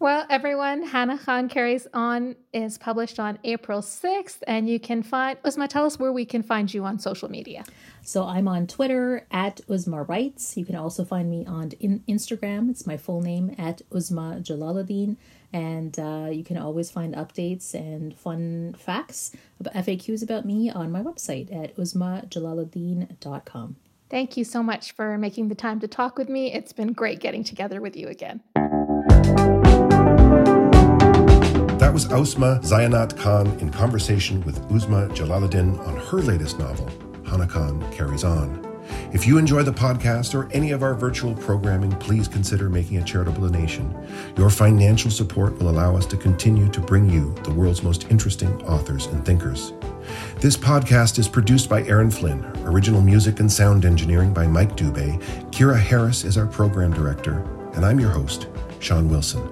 Well, 0.00 0.26
everyone, 0.30 0.84
Hana 0.84 1.18
Khan 1.18 1.48
Carries 1.48 1.88
On 1.92 2.36
is 2.52 2.78
published 2.78 3.18
on 3.18 3.36
April 3.42 3.82
6th, 3.82 4.44
and 4.46 4.70
you 4.70 4.78
can 4.78 5.02
find 5.02 5.42
Uzma, 5.42 5.66
tell 5.68 5.84
us 5.84 5.98
where 5.98 6.12
we 6.12 6.24
can 6.24 6.44
find 6.44 6.72
you 6.72 6.84
on 6.84 7.00
social 7.00 7.28
media. 7.28 7.64
So 8.02 8.24
I'm 8.24 8.46
on 8.46 8.68
Twitter 8.68 9.26
at 9.32 9.60
Uzma 9.68 10.08
Writes. 10.08 10.56
You 10.56 10.64
can 10.64 10.76
also 10.76 11.04
find 11.04 11.28
me 11.28 11.44
on 11.46 11.72
in- 11.80 12.04
Instagram. 12.08 12.70
It's 12.70 12.86
my 12.86 12.96
full 12.96 13.22
name 13.22 13.52
at 13.58 13.82
Uzma 13.90 14.40
Jalaluddin. 14.40 15.16
And 15.52 15.98
uh, 15.98 16.28
you 16.30 16.44
can 16.44 16.58
always 16.58 16.92
find 16.92 17.16
updates 17.16 17.74
and 17.74 18.16
fun 18.16 18.76
facts, 18.78 19.32
about 19.58 19.74
FAQs 19.74 20.22
about 20.22 20.44
me 20.44 20.70
on 20.70 20.92
my 20.92 21.02
website 21.02 21.52
at 21.52 21.74
uzmajalaluddin.com. 21.76 23.76
Thank 24.10 24.36
you 24.38 24.44
so 24.44 24.62
much 24.62 24.92
for 24.92 25.18
making 25.18 25.48
the 25.48 25.54
time 25.54 25.80
to 25.80 25.88
talk 25.88 26.16
with 26.16 26.28
me. 26.30 26.52
It's 26.52 26.72
been 26.72 26.92
great 26.94 27.20
getting 27.20 27.44
together 27.44 27.80
with 27.80 27.94
you 27.94 28.08
again. 28.08 28.40
That 31.78 31.90
was 31.92 32.06
Ausma 32.06 32.62
Zehanat 32.62 33.18
Khan 33.18 33.46
in 33.60 33.70
conversation 33.70 34.42
with 34.44 34.60
Uzma 34.70 35.10
Jalaluddin 35.14 35.78
on 35.86 35.96
her 35.96 36.18
latest 36.18 36.58
novel, 36.58 36.88
Hana 37.26 37.46
Khan 37.46 37.84
Carries 37.92 38.24
On. 38.24 38.64
If 39.12 39.26
you 39.26 39.36
enjoy 39.36 39.62
the 39.62 39.72
podcast 39.72 40.34
or 40.34 40.50
any 40.52 40.70
of 40.70 40.82
our 40.82 40.94
virtual 40.94 41.34
programming, 41.34 41.92
please 41.92 42.26
consider 42.28 42.70
making 42.70 42.96
a 42.96 43.04
charitable 43.04 43.42
donation. 43.48 43.94
Your 44.36 44.48
financial 44.48 45.10
support 45.10 45.58
will 45.58 45.68
allow 45.68 45.96
us 45.96 46.06
to 46.06 46.16
continue 46.16 46.68
to 46.70 46.80
bring 46.80 47.10
you 47.10 47.34
the 47.44 47.52
world's 47.52 47.82
most 47.82 48.10
interesting 48.10 48.50
authors 48.62 49.06
and 49.06 49.24
thinkers. 49.24 49.72
This 50.40 50.56
podcast 50.56 51.18
is 51.18 51.28
produced 51.28 51.68
by 51.68 51.82
Aaron 51.84 52.10
Flynn, 52.10 52.44
original 52.64 53.00
music 53.00 53.40
and 53.40 53.50
sound 53.50 53.84
engineering 53.84 54.32
by 54.32 54.46
Mike 54.46 54.76
Dubé. 54.76 55.20
Kira 55.50 55.78
Harris 55.78 56.24
is 56.24 56.38
our 56.38 56.46
program 56.46 56.92
director, 56.92 57.40
and 57.74 57.84
I'm 57.84 58.00
your 58.00 58.10
host, 58.10 58.48
Sean 58.80 59.08
Wilson. 59.08 59.42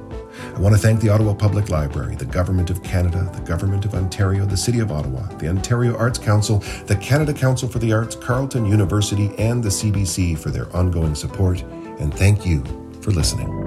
I 0.54 0.60
want 0.60 0.74
to 0.74 0.80
thank 0.80 1.00
the 1.00 1.08
Ottawa 1.08 1.34
Public 1.34 1.70
Library, 1.70 2.14
the 2.14 2.24
Government 2.24 2.70
of 2.70 2.82
Canada, 2.82 3.30
the 3.34 3.42
Government 3.42 3.84
of 3.84 3.94
Ontario, 3.94 4.44
the 4.44 4.56
City 4.56 4.80
of 4.80 4.92
Ottawa, 4.92 5.26
the 5.38 5.48
Ontario 5.48 5.96
Arts 5.96 6.18
Council, 6.18 6.58
the 6.86 6.96
Canada 6.96 7.32
Council 7.32 7.68
for 7.68 7.78
the 7.78 7.92
Arts, 7.92 8.14
Carleton 8.16 8.66
University, 8.66 9.34
and 9.38 9.62
the 9.62 9.68
CBC 9.68 10.38
for 10.38 10.50
their 10.50 10.74
ongoing 10.76 11.14
support. 11.14 11.62
And 11.98 12.12
thank 12.14 12.46
you 12.46 12.62
for 13.00 13.10
listening. 13.10 13.65